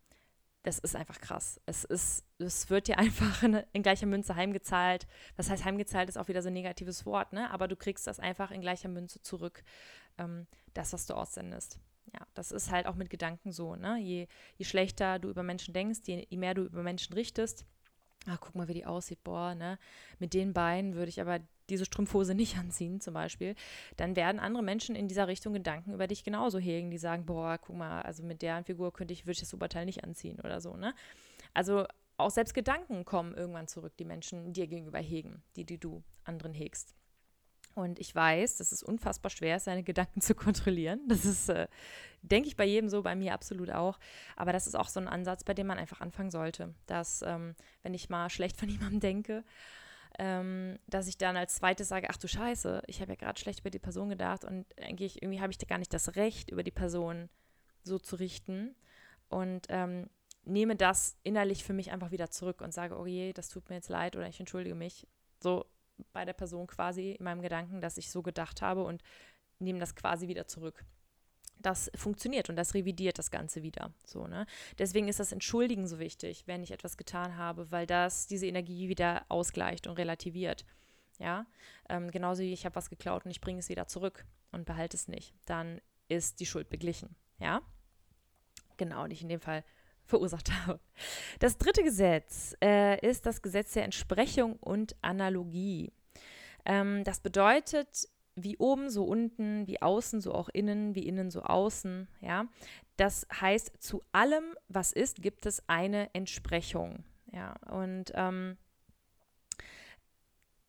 das 0.62 0.78
ist 0.78 0.96
einfach 0.96 1.20
krass. 1.20 1.60
Es 1.66 1.84
ist, 1.84 2.24
es 2.38 2.70
wird 2.70 2.90
dir 2.90 3.00
einfach 3.00 3.42
in, 3.42 3.64
in, 3.74 3.82
gleicher 3.82 4.06
Münze 4.06 4.36
heimgezahlt. 4.36 5.08
Was 5.36 5.50
heißt 5.50 5.66
heimgezahlt, 5.66 6.10
ist 6.10 6.18
auch 6.18 6.28
wieder 6.28 6.44
so 6.44 6.50
ein 6.50 6.54
negatives 6.54 7.08
Wort, 7.08 7.34
ne? 7.34 7.50
Aber 7.50 7.68
du 7.68 7.76
kriegst 7.76 8.06
das 8.06 8.20
einfach 8.20 8.52
in 8.52 8.62
gleicher 8.62 8.90
Münze 8.90 9.20
zurück, 9.24 9.64
ähm, 10.20 10.46
das, 10.76 10.94
was 10.94 11.08
du 11.08 11.16
aussendest 11.16 11.80
ja, 12.14 12.26
das 12.34 12.52
ist 12.52 12.72
halt 12.72 12.88
auch 12.88 12.96
mit 12.96 13.10
Gedanken 13.10 13.52
so, 13.52 13.76
ne? 13.76 13.98
Je, 14.00 14.28
je 14.58 14.66
schlechter 14.66 15.20
du 15.20 15.30
über 15.30 15.44
Menschen 15.44 15.74
denkst, 15.74 16.00
je, 16.06 16.26
je 16.30 16.38
mehr 16.38 16.54
du 16.54 16.64
über 16.64 16.84
Menschen 16.84 17.14
richtest, 17.14 17.66
ach, 18.28 18.40
guck 18.40 18.56
mal, 18.56 18.68
wie 18.68 18.74
die 18.74 18.86
aussieht, 18.86 19.24
boah, 19.24 19.56
ne? 19.56 19.78
Mit 20.20 20.34
den 20.34 20.54
Beinen 20.54 20.96
würde 20.96 21.10
ich 21.10 21.22
aber 21.22 21.40
diese 21.70 21.86
Strumpfhose 21.86 22.36
nicht 22.36 22.58
anziehen, 22.60 23.02
zum 23.02 23.14
Beispiel, 23.14 23.56
dann 23.98 24.16
werden 24.16 24.40
andere 24.40 24.64
Menschen 24.64 24.96
in 24.96 25.08
dieser 25.08 25.28
Richtung 25.28 25.54
Gedanken 25.54 25.94
über 25.94 26.08
dich 26.08 26.24
genauso 26.24 26.60
hegen, 26.60 26.92
die 26.92 26.98
sagen, 26.98 27.26
boah, 27.26 27.58
guck 27.58 27.76
mal, 27.76 28.02
also 28.02 28.24
mit 28.24 28.42
der 28.42 28.64
Figur 28.64 28.94
könnte 28.94 29.14
ich, 29.14 29.26
würde 29.26 29.34
ich 29.34 29.40
das 29.40 29.54
Oberteil 29.54 29.86
nicht 29.86 30.04
anziehen 30.04 30.40
oder 30.40 30.62
so, 30.62 30.76
ne? 30.76 30.94
Also 31.54 31.86
auch 32.18 32.32
selbst 32.32 32.54
Gedanken 32.54 33.06
kommen 33.06 33.34
irgendwann 33.34 33.68
zurück, 33.68 33.94
die 33.98 34.06
Menschen 34.06 34.52
dir 34.54 34.68
gegenüber 34.68 35.00
hegen, 35.00 35.42
die, 35.56 35.64
die 35.64 35.78
du 35.78 36.04
anderen 36.26 36.54
hegst. 36.54 36.94
Und 37.76 38.00
ich 38.00 38.14
weiß, 38.14 38.58
dass 38.58 38.72
es 38.72 38.84
unfassbar 38.84 39.30
schwer 39.30 39.58
ist, 39.58 39.66
seine 39.66 39.84
Gedanken 39.84 40.22
zu 40.22 40.36
kontrollieren. 40.36 41.02
Das 41.08 41.26
ist, 41.26 41.50
äh, 41.50 41.68
denke 42.22 42.48
ich, 42.48 42.56
bei 42.56 42.66
jedem 42.66 42.90
so, 42.90 43.02
bei 43.02 43.16
mir 43.16 43.34
absolut 43.34 43.72
auch. 43.72 44.00
Aber 44.36 44.54
das 44.54 44.68
ist 44.68 44.76
auch 44.76 44.88
so 44.88 45.00
ein 45.00 45.08
Ansatz, 45.08 45.44
bei 45.44 45.54
dem 45.54 45.68
man 45.68 45.78
einfach 45.78 46.02
anfangen 46.02 46.32
sollte. 46.32 46.74
Dass, 46.88 47.22
ähm, 47.22 47.56
wenn 47.84 47.94
ich 47.94 48.10
mal 48.10 48.30
schlecht 48.30 48.58
von 48.58 48.70
jemandem 48.70 49.00
denke, 49.00 49.44
ähm, 50.18 50.78
dass 50.88 51.08
ich 51.08 51.18
dann 51.18 51.38
als 51.38 51.56
zweites 51.56 51.88
sage, 51.88 52.08
ach 52.10 52.18
du 52.18 52.28
Scheiße, 52.28 52.84
ich 52.88 53.02
habe 53.02 53.14
ja 53.14 53.16
gerade 53.16 53.40
schlecht 53.40 53.62
über 53.62 53.70
die 53.70 53.80
Person 53.80 54.10
gedacht 54.10 54.44
und 54.44 54.66
eigentlich 54.78 55.22
irgendwie 55.22 55.40
habe 55.40 55.52
ich 55.52 55.58
da 55.58 55.66
gar 55.66 55.78
nicht 55.78 55.94
das 55.94 56.16
Recht, 56.16 56.52
über 56.52 56.64
die 56.64 56.72
Person 56.72 57.30
so 57.84 58.00
zu 58.00 58.18
richten. 58.18 58.76
Und 59.30 59.68
ähm, 59.70 60.10
nehme 60.44 60.76
das 60.76 61.18
innerlich 61.24 61.64
für 61.64 61.74
mich 61.74 61.92
einfach 61.92 62.12
wieder 62.12 62.30
zurück 62.30 62.62
und 62.62 62.74
sage, 62.74 62.98
oh 62.98 63.06
je, 63.06 63.34
das 63.34 63.50
tut 63.50 63.70
mir 63.70 63.76
jetzt 63.76 63.90
leid 63.90 64.16
oder 64.16 64.28
ich 64.28 64.40
entschuldige 64.40 64.76
mich. 64.76 65.08
So 65.40 65.66
bei 66.14 66.26
der 66.26 66.34
Person 66.34 66.68
quasi 66.68 67.12
in 67.12 67.24
meinem 67.24 67.42
Gedanken, 67.42 67.82
dass 67.82 67.98
ich 67.98 68.12
so 68.12 68.22
gedacht 68.22 68.62
habe 68.62 68.84
und 68.84 69.04
nehme 69.60 69.80
das 69.80 69.96
quasi 69.96 70.28
wieder 70.28 70.48
zurück. 70.48 70.84
Das 71.62 71.92
funktioniert 71.96 72.50
und 72.50 72.56
das 72.56 72.74
revidiert 72.74 73.20
das 73.20 73.32
Ganze 73.32 73.64
wieder. 73.64 73.92
So, 74.06 74.28
ne? 74.28 74.46
Deswegen 74.78 75.10
ist 75.10 75.20
das 75.20 75.34
Entschuldigen 75.34 75.88
so 75.88 76.00
wichtig, 76.00 76.44
wenn 76.46 76.64
ich 76.64 76.72
etwas 76.72 76.96
getan 76.96 77.36
habe, 77.36 77.70
weil 77.72 77.86
das 77.86 78.28
diese 78.28 78.48
Energie 78.48 78.88
wieder 78.88 79.26
ausgleicht 79.28 79.86
und 79.88 79.98
relativiert. 79.98 80.66
Ja, 81.20 81.46
ähm, 81.90 82.12
genauso 82.12 82.44
wie 82.44 82.54
ich 82.54 82.66
habe 82.66 82.76
was 82.76 82.90
geklaut 82.90 83.26
und 83.26 83.32
ich 83.32 83.42
bringe 83.42 83.60
es 83.60 83.68
wieder 83.68 83.88
zurück 83.88 84.26
und 84.54 84.66
behalte 84.66 84.96
es 84.96 85.10
nicht. 85.10 85.36
Dann 85.46 85.82
ist 86.08 86.40
die 86.40 86.46
Schuld 86.46 86.70
beglichen. 86.70 87.14
Ja, 87.40 87.62
genau, 88.78 89.04
und 89.04 89.12
ich 89.12 89.22
in 89.22 89.28
dem 89.28 89.42
Fall 89.42 89.66
verursacht 90.10 90.52
habe. 90.66 90.80
Das 91.40 91.58
dritte 91.58 91.84
Gesetz 91.84 92.56
äh, 92.62 93.00
ist 93.08 93.26
das 93.26 93.42
Gesetz 93.42 93.74
der 93.74 93.86
Entsprechung 93.86 94.58
und 94.58 94.96
Analogie. 95.02 95.92
Ähm, 96.66 97.04
das 97.04 97.20
bedeutet, 97.22 98.10
wie 98.36 98.58
oben, 98.58 98.90
so 98.90 99.06
unten, 99.06 99.68
wie 99.68 99.82
außen, 99.82 100.22
so 100.22 100.34
auch 100.34 100.50
innen, 100.50 100.96
wie 100.96 101.08
innen, 101.08 101.32
so 101.32 101.42
außen. 101.42 102.08
Ja, 102.22 102.48
das 102.98 103.28
heißt, 103.40 103.82
zu 103.82 104.04
allem, 104.12 104.56
was 104.68 104.92
ist, 104.92 105.22
gibt 105.22 105.46
es 105.46 105.64
eine 105.68 106.14
Entsprechung. 106.14 107.04
Ja, 107.32 107.56
und 107.70 108.12
ähm, 108.16 108.58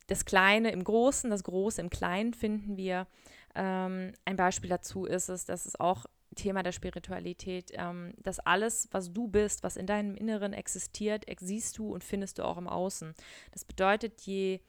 das 0.07 0.25
Kleine 0.25 0.71
im 0.73 0.85
Großen, 0.85 1.31
das 1.31 1.45
Große 1.45 1.81
im 1.81 1.91
Kleinen 1.91 2.35
finden 2.35 2.77
wir. 2.77 3.07
Ähm, 3.55 4.13
ein 4.25 4.37
Beispiel 4.37 4.71
dazu 4.71 5.07
ist 5.07 5.29
es, 5.29 5.45
dass 5.45 5.67
es 5.67 5.79
auch 5.79 6.07
Thema 6.35 6.63
der 6.63 6.73
Spiritualität, 6.73 7.73
ähm, 7.75 8.15
dass 8.23 8.39
alles, 8.39 8.89
was 8.93 9.13
du 9.13 9.29
bist, 9.29 9.63
was 9.63 9.77
in 9.77 9.87
deinem 9.87 10.15
Inneren 10.15 10.53
existiert, 10.53 11.25
siehst 11.41 11.79
du 11.79 11.93
und 11.93 12.05
findest 12.05 12.39
du 12.39 12.45
auch 12.45 12.59
im 12.59 12.69
Außen. 12.69 13.15
Das 13.53 13.65
bedeutet, 13.65 14.21
je, 14.23 14.61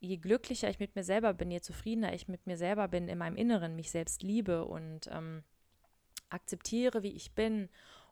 je 0.00 0.16
glücklicher 0.16 0.70
ich 0.70 0.78
mit 0.78 0.96
mir 0.96 1.04
selber 1.04 1.34
bin, 1.34 1.50
je 1.50 1.60
zufriedener 1.60 2.14
ich 2.14 2.28
mit 2.28 2.46
mir 2.46 2.56
selber 2.56 2.88
bin, 2.88 3.08
in 3.08 3.18
meinem 3.18 3.36
Inneren 3.36 3.76
mich 3.76 3.90
selbst 3.90 4.22
liebe 4.22 4.64
und 4.64 5.08
ähm, 5.12 5.42
akzeptiere, 6.30 7.02
wie 7.02 7.12
ich 7.12 7.32
bin 7.32 7.68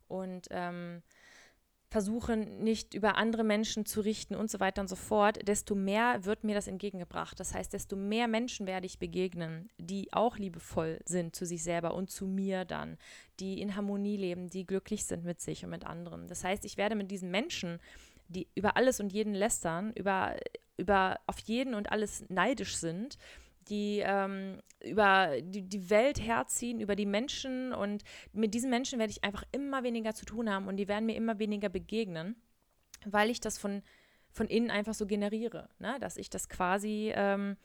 und 0.07 0.49
ähm, 0.51 1.03
versuchen, 1.91 2.63
nicht 2.63 2.93
über 2.93 3.17
andere 3.17 3.45
Menschen 3.45 3.87
zu 3.87 4.03
richten 4.03 4.35
und 4.35 4.51
so 4.51 4.61
weiter 4.61 4.83
und 4.83 4.89
so 4.89 4.97
fort, 4.97 5.47
desto 5.49 5.75
mehr 5.75 6.25
wird 6.25 6.45
mir 6.45 6.55
das 6.55 6.69
entgegengebracht. 6.69 7.41
Das 7.41 7.55
heißt, 7.55 7.73
desto 7.73 7.97
mehr 7.97 8.29
Menschen 8.29 8.67
werde 8.67 8.87
ich 8.87 8.99
begegnen, 8.99 9.71
die 9.79 10.13
auch 10.13 10.37
liebevoll 10.37 11.01
sind 11.07 11.35
zu 11.35 11.47
sich 11.47 11.63
selber 11.63 11.95
und 11.95 12.11
zu 12.11 12.27
mir 12.27 12.67
dann, 12.67 12.99
die 13.41 13.61
in 13.61 13.75
Harmonie 13.75 14.19
leben, 14.19 14.51
die 14.51 14.67
glücklich 14.67 15.07
sind 15.07 15.25
mit 15.25 15.41
sich 15.41 15.65
und 15.65 15.71
mit 15.71 15.87
anderen. 15.87 16.29
Das 16.29 16.45
heißt, 16.45 16.67
ich 16.67 16.77
werde 16.77 16.95
mit 16.95 17.11
diesen 17.11 17.31
Menschen, 17.31 17.81
die 18.29 18.49
über 18.55 18.77
alles 18.77 19.01
und 19.01 19.11
jeden 19.11 19.33
lästern, 19.33 19.93
über, 19.95 20.37
über 20.77 21.19
auf 21.27 21.39
jeden 21.39 21.75
und 21.75 21.91
alles 21.91 22.25
neidisch 22.29 22.77
sind, 22.77 23.17
die 23.69 24.03
ähm, 24.05 24.61
über 24.85 25.41
die, 25.41 25.63
die 25.63 25.91
Welt 25.91 26.21
herziehen, 26.21 26.81
über 26.81 26.97
die 26.97 27.07
Menschen 27.07 27.73
und 27.73 28.05
mit 28.33 28.55
diesen 28.55 28.71
Menschen 28.71 28.99
werde 28.99 29.11
ich 29.11 29.25
einfach 29.25 29.45
immer 29.53 29.83
weniger 29.83 30.15
zu 30.15 30.25
tun 30.25 30.51
haben 30.51 30.69
und 30.69 30.77
die 30.77 30.89
werden 30.89 31.07
mir 31.07 31.17
immer 31.17 31.39
weniger 31.39 31.69
begegnen, 31.69 32.37
weil 33.05 33.31
ich 33.31 33.41
das 33.41 33.59
von, 33.59 33.83
von 34.31 34.47
innen 34.47 34.71
einfach 34.71 34.95
so 34.95 35.07
generiere, 35.07 35.69
ne? 35.79 35.99
dass 36.01 36.17
ich 36.17 36.31
das 36.31 36.49
quasi 36.49 37.13
ähm, 37.15 37.57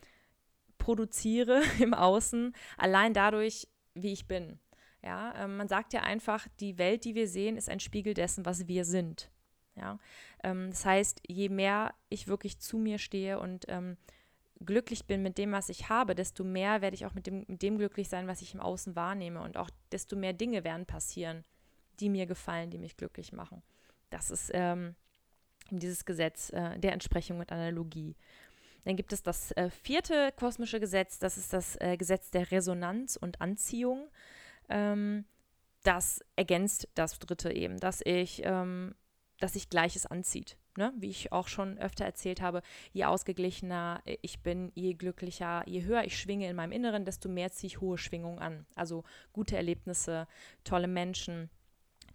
produziere 0.78 1.62
im 1.80 1.94
Außen, 1.94 2.54
allein 2.78 3.14
dadurch, 3.14 3.68
wie 3.94 4.14
ich 4.14 4.28
bin. 4.28 4.60
Ja, 5.04 5.34
ähm, 5.44 5.58
man 5.58 5.68
sagt 5.68 5.94
ja 5.94 6.02
einfach, 6.02 6.48
die 6.60 6.78
Welt, 6.78 7.04
die 7.04 7.14
wir 7.14 7.28
sehen, 7.28 7.58
ist 7.58 7.70
ein 7.70 7.82
Spiegel 7.82 8.14
dessen, 8.14 8.46
was 8.46 8.68
wir 8.68 8.86
sind. 8.86 9.30
Ja, 9.76 10.00
ähm, 10.44 10.70
das 10.70 10.86
heißt, 10.86 11.22
je 11.28 11.50
mehr 11.50 11.94
ich 12.10 12.28
wirklich 12.28 12.60
zu 12.60 12.78
mir 12.78 13.00
stehe 13.00 13.40
und 13.40 13.66
ähm, 13.68 13.98
glücklich 14.64 15.06
bin 15.06 15.22
mit 15.22 15.38
dem, 15.38 15.52
was 15.52 15.70
ich 15.70 15.90
habe, 15.90 16.16
desto 16.16 16.44
mehr 16.44 16.82
werde 16.82 16.96
ich 16.96 17.06
auch 17.06 17.14
mit 17.14 17.28
dem, 17.28 17.46
mit 17.48 17.62
dem 17.62 17.78
glücklich 17.78 18.10
sein, 18.10 18.28
was 18.28 18.42
ich 18.42 18.54
im 18.54 18.60
Außen 18.60 18.96
wahrnehme. 18.96 19.42
Und 19.42 19.58
auch 19.58 19.70
desto 19.92 20.16
mehr 20.16 20.34
Dinge 20.34 20.64
werden 20.64 20.86
passieren, 20.86 21.44
die 22.00 22.10
mir 22.10 22.26
gefallen, 22.26 22.70
die 22.70 22.78
mich 22.78 22.98
glücklich 22.98 23.34
machen. 23.34 23.62
Das 24.10 24.32
ist 24.32 24.52
ähm, 24.54 24.96
dieses 25.70 26.06
Gesetz 26.06 26.50
äh, 26.52 26.78
der 26.80 26.94
Entsprechung 26.94 27.38
mit 27.38 27.52
Analogie. 27.52 28.16
Dann 28.86 28.96
gibt 28.96 29.14
es 29.14 29.24
das 29.24 29.52
äh, 29.52 29.70
vierte 29.70 30.34
kosmische 30.36 30.80
Gesetz, 30.80 31.18
das 31.20 31.38
ist 31.38 31.54
das 31.54 31.78
äh, 31.80 31.96
Gesetz 31.96 32.32
der 32.32 32.52
Resonanz 32.52 33.16
und 33.16 33.40
Anziehung. 33.42 34.10
Ähm, 34.70 35.26
das 35.84 36.22
ergänzt 36.36 36.88
das 36.96 37.18
dritte 37.20 37.52
eben, 37.52 37.80
dass 37.80 38.02
ich, 38.04 38.42
ähm, 38.44 38.96
dass 39.40 39.54
sich 39.54 39.70
Gleiches 39.70 40.06
anzieht 40.06 40.58
ne, 40.78 40.94
wie 40.98 41.10
ich 41.10 41.32
auch 41.32 41.48
schon 41.48 41.78
öfter 41.78 42.06
erzählt 42.06 42.42
habe, 42.42 42.62
je 42.92 43.06
ausgeglichener 43.06 44.02
ich 44.22 44.42
bin, 44.42 44.72
je 44.76 44.94
glücklicher, 44.94 45.64
je 45.68 45.84
höher 45.84 46.04
ich 46.04 46.18
schwinge 46.18 46.50
in 46.50 46.56
meinem 46.56 46.72
Inneren, 46.72 47.06
desto 47.06 47.30
mehr 47.30 47.52
ziehe 47.52 47.68
ich 47.68 47.82
hohe 47.82 47.98
Schwingungen 47.98 48.40
an. 48.40 48.66
Also 48.76 49.04
gute 49.32 49.56
Erlebnisse, 49.56 50.28
tolle 50.64 50.88
Menschen, 50.88 51.50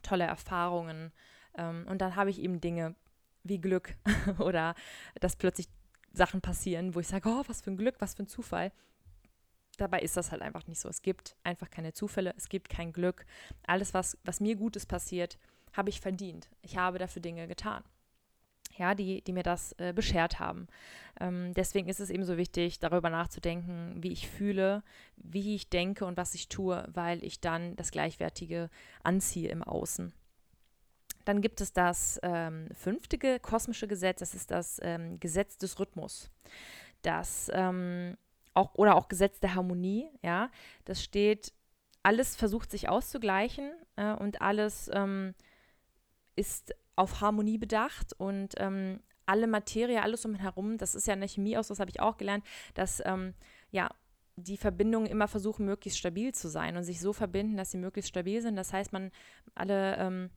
tolle 0.03 0.25
Erfahrungen. 0.25 1.13
Ähm, 1.57 1.87
und 1.89 2.01
dann 2.01 2.17
habe 2.17 2.31
ich 2.31 2.41
eben 2.41 2.61
Dinge 2.61 2.95
wie 3.45 3.61
Glück 3.61 3.95
oder 4.39 4.75
dass 5.21 5.37
plötzlich 5.37 5.69
Sachen 6.13 6.41
passieren, 6.41 6.95
wo 6.95 7.01
ich 7.01 7.09
sage, 7.09 7.29
oh, 7.29 7.45
was 7.47 7.61
für 7.61 7.71
ein 7.71 7.77
Glück, 7.77 7.97
was 8.01 8.15
für 8.15 8.25
ein 8.25 8.29
Zufall. 8.29 8.73
Dabei 9.77 10.01
ist 10.01 10.17
das 10.17 10.33
halt 10.33 10.43
einfach 10.43 10.67
nicht 10.67 10.81
so. 10.81 10.89
Es 10.89 11.03
gibt 11.03 11.37
einfach 11.45 11.71
keine 11.71 11.93
Zufälle, 11.93 12.35
es 12.37 12.49
gibt 12.49 12.69
kein 12.69 12.93
Glück. 12.93 13.25
Alles, 13.65 13.95
was, 13.95 14.19
was 14.25 14.41
mir 14.41 14.57
Gutes 14.57 14.87
passiert, 14.87 15.39
habe 15.73 15.91
ich 15.91 16.01
verdient. 16.01 16.49
Ich 16.63 16.77
habe 16.77 16.99
dafür 16.99 17.23
Dinge 17.23 17.47
getan 17.47 17.85
ja, 18.79 18.95
die, 18.95 19.23
die 19.23 19.33
mir 19.33 19.43
das 19.43 19.73
äh, 19.79 19.93
beschert 19.93 20.39
haben. 20.39 20.69
Ähm, 21.21 21.53
deswegen 21.55 21.89
ist 21.89 22.01
es 22.01 22.11
eben 22.11 22.25
so 22.25 22.37
wichtig, 22.37 22.79
darüber 22.79 23.11
nachzudenken, 23.11 23.97
wie 24.03 24.13
ich 24.13 24.29
fühle, 24.29 24.83
wie 25.17 25.55
ich 25.55 25.69
denke 25.69 26.05
und 26.05 26.17
was 26.17 26.35
ich 26.35 26.49
tue, 26.49 26.87
weil 26.93 27.23
ich 27.25 27.41
dann 27.41 27.77
das 27.77 27.91
Gleichwertige 27.91 28.71
anziehe 29.03 29.51
im 29.51 29.63
Außen. 29.63 30.13
Dann 31.25 31.43
gibt 31.43 31.61
es 31.61 31.73
das 31.73 32.19
ähm, 32.23 32.69
fünfte 32.73 33.39
kosmische 33.41 33.87
Gesetz, 33.87 34.21
das 34.21 34.35
ist 34.35 34.51
das 34.51 34.81
ähm, 34.83 35.21
Gesetz 35.21 35.59
des 35.59 35.79
Rhythmus. 35.79 36.31
Das 37.03 37.51
ähm, 37.53 38.17
auch, 38.55 38.75
oder 38.75 38.97
auch 38.97 39.09
Gesetz 39.09 39.39
der 39.41 39.55
Harmonie, 39.55 40.09
ja, 40.23 40.51
das 40.85 41.03
steht, 41.03 41.53
alles 42.03 42.37
versucht 42.37 42.71
sich 42.71 42.89
auszugleichen 42.89 43.73
äh, 43.97 44.13
und 44.15 44.41
alles 44.41 44.91
ähm, 44.95 45.35
ist 46.35 46.75
auf 46.99 47.21
Harmonie 47.21 47.59
bedacht 47.59 48.13
und 48.19 48.55
ähm, 48.57 49.01
alle 49.25 49.47
Materie, 49.47 50.03
alles 50.03 50.25
um 50.25 50.35
herum, 50.35 50.79
das 50.79 50.95
ist 50.95 51.07
ja 51.07 51.15
in 51.15 51.21
der 51.21 51.29
Chemie 51.29 51.57
aus, 51.57 51.69
das 51.69 51.81
habe 51.81 51.91
ich 51.91 52.01
auch 52.01 52.17
gelernt, 52.17 52.45
dass 52.75 53.03
ähm, 53.05 53.35
ja 53.71 53.89
die 54.37 54.57
Verbindungen 54.57 55.09
immer 55.09 55.29
versuchen, 55.29 55.67
möglichst 55.67 55.99
stabil 55.99 56.33
zu 56.33 56.49
sein 56.49 56.77
und 56.77 56.85
sich 56.85 57.01
so 57.01 57.13
verbinden, 57.13 57.57
dass 57.57 57.71
sie 57.71 57.79
möglichst 57.79 58.09
stabil 58.09 58.41
sind. 58.41 58.57
Das 58.57 58.73
heißt, 58.73 58.93
man 58.93 59.11
alle, 59.55 59.97
ähm, 59.97 60.31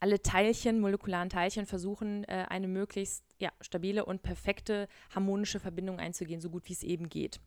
alle 0.00 0.20
Teilchen, 0.20 0.80
molekularen 0.80 1.28
Teilchen 1.28 1.66
versuchen, 1.66 2.24
äh, 2.24 2.46
eine 2.48 2.68
möglichst 2.68 3.24
ja, 3.38 3.50
stabile 3.60 4.04
und 4.04 4.22
perfekte 4.22 4.88
harmonische 5.14 5.60
Verbindung 5.60 5.98
einzugehen, 6.00 6.40
so 6.40 6.50
gut 6.50 6.68
wie 6.68 6.72
es 6.72 6.82
eben 6.82 7.08
geht. 7.08 7.40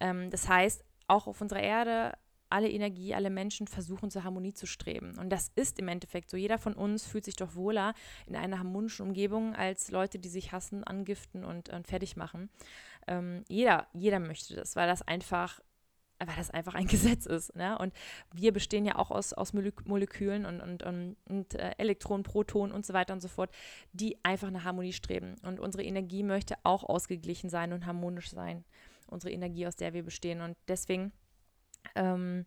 Ähm, 0.00 0.30
das 0.30 0.48
heißt, 0.48 0.82
auch 1.08 1.26
auf 1.26 1.40
unserer 1.40 1.60
Erde 1.60 2.14
alle 2.50 2.68
Energie, 2.68 3.14
alle 3.14 3.30
Menschen 3.30 3.66
versuchen 3.66 4.10
zur 4.10 4.24
Harmonie 4.24 4.52
zu 4.52 4.66
streben. 4.66 5.16
Und 5.18 5.30
das 5.30 5.50
ist 5.54 5.78
im 5.78 5.88
Endeffekt 5.88 6.30
so. 6.30 6.36
Jeder 6.36 6.58
von 6.58 6.74
uns 6.74 7.06
fühlt 7.06 7.24
sich 7.24 7.36
doch 7.36 7.54
wohler 7.54 7.94
in 8.26 8.36
einer 8.36 8.58
harmonischen 8.58 9.06
Umgebung 9.06 9.54
als 9.54 9.90
Leute, 9.90 10.18
die 10.18 10.28
sich 10.28 10.52
hassen, 10.52 10.84
angiften 10.84 11.44
und, 11.44 11.68
und 11.70 11.86
fertig 11.86 12.16
machen. 12.16 12.50
Ähm, 13.06 13.44
jeder, 13.48 13.86
jeder 13.92 14.18
möchte 14.18 14.54
das, 14.54 14.76
weil 14.76 14.88
das 14.88 15.02
einfach 15.02 15.60
weil 16.26 16.36
das 16.36 16.50
einfach 16.50 16.74
ein 16.74 16.86
Gesetz 16.86 17.26
ist. 17.26 17.56
Ne? 17.56 17.78
Und 17.78 17.94
wir 18.32 18.52
bestehen 18.52 18.84
ja 18.84 18.96
auch 18.96 19.10
aus, 19.10 19.32
aus 19.32 19.52
Molekülen 19.52 20.44
und, 20.44 20.60
und, 20.60 20.82
und, 20.82 21.16
und 21.28 21.54
äh, 21.54 21.72
Elektronen, 21.78 22.24
Protonen 22.24 22.74
und 22.74 22.84
so 22.84 22.92
weiter 22.92 23.14
und 23.14 23.20
so 23.20 23.28
fort, 23.28 23.50
die 23.92 24.22
einfach 24.22 24.50
nach 24.50 24.64
Harmonie 24.64 24.92
streben. 24.92 25.36
Und 25.42 25.60
unsere 25.60 25.82
Energie 25.82 26.22
möchte 26.22 26.56
auch 26.62 26.84
ausgeglichen 26.84 27.48
sein 27.48 27.72
und 27.72 27.86
harmonisch 27.86 28.30
sein. 28.30 28.64
Unsere 29.06 29.32
Energie, 29.32 29.66
aus 29.66 29.76
der 29.76 29.92
wir 29.94 30.04
bestehen. 30.04 30.40
Und 30.40 30.56
deswegen 30.68 31.12
ähm, 31.94 32.46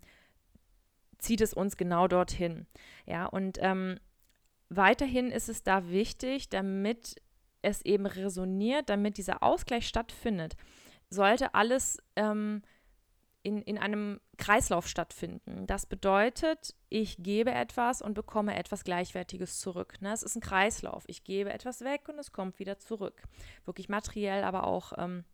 zieht 1.18 1.42
es 1.42 1.54
uns 1.54 1.78
genau 1.78 2.08
dorthin. 2.08 2.68
Ja, 3.06 3.26
und 3.26 3.58
ähm, 3.62 4.00
weiterhin 4.70 5.32
ist 5.32 5.50
es 5.50 5.64
da 5.64 5.90
wichtig, 5.90 6.50
damit 6.50 7.16
es 7.62 7.82
eben 7.84 8.06
resoniert, 8.06 8.90
damit 8.90 9.18
dieser 9.18 9.42
Ausgleich 9.42 9.88
stattfindet, 9.88 10.56
sollte 11.10 11.54
alles 11.54 11.98
ähm, 12.16 12.62
in, 13.44 13.62
in 13.62 13.78
einem 13.78 14.20
Kreislauf 14.38 14.88
stattfinden. 14.88 15.68
Das 15.68 15.86
bedeutet, 15.86 16.76
ich 16.90 17.18
gebe 17.22 17.52
etwas 17.52 18.02
und 18.02 18.14
bekomme 18.14 18.56
etwas 18.56 18.84
Gleichwertiges 18.84 19.60
zurück. 19.60 20.02
Ne? 20.02 20.14
Es 20.14 20.24
ist 20.24 20.36
ein 20.36 20.42
Kreislauf. 20.42 21.04
Ich 21.08 21.24
gebe 21.24 21.52
etwas 21.52 21.82
weg 21.82 22.08
und 22.08 22.18
es 22.20 22.32
kommt 22.32 22.60
wieder 22.60 22.80
zurück. 22.80 23.22
Wirklich 23.66 23.90
materiell, 23.90 24.44
aber 24.44 24.66
auch 24.66 24.94
ähm, 24.98 25.26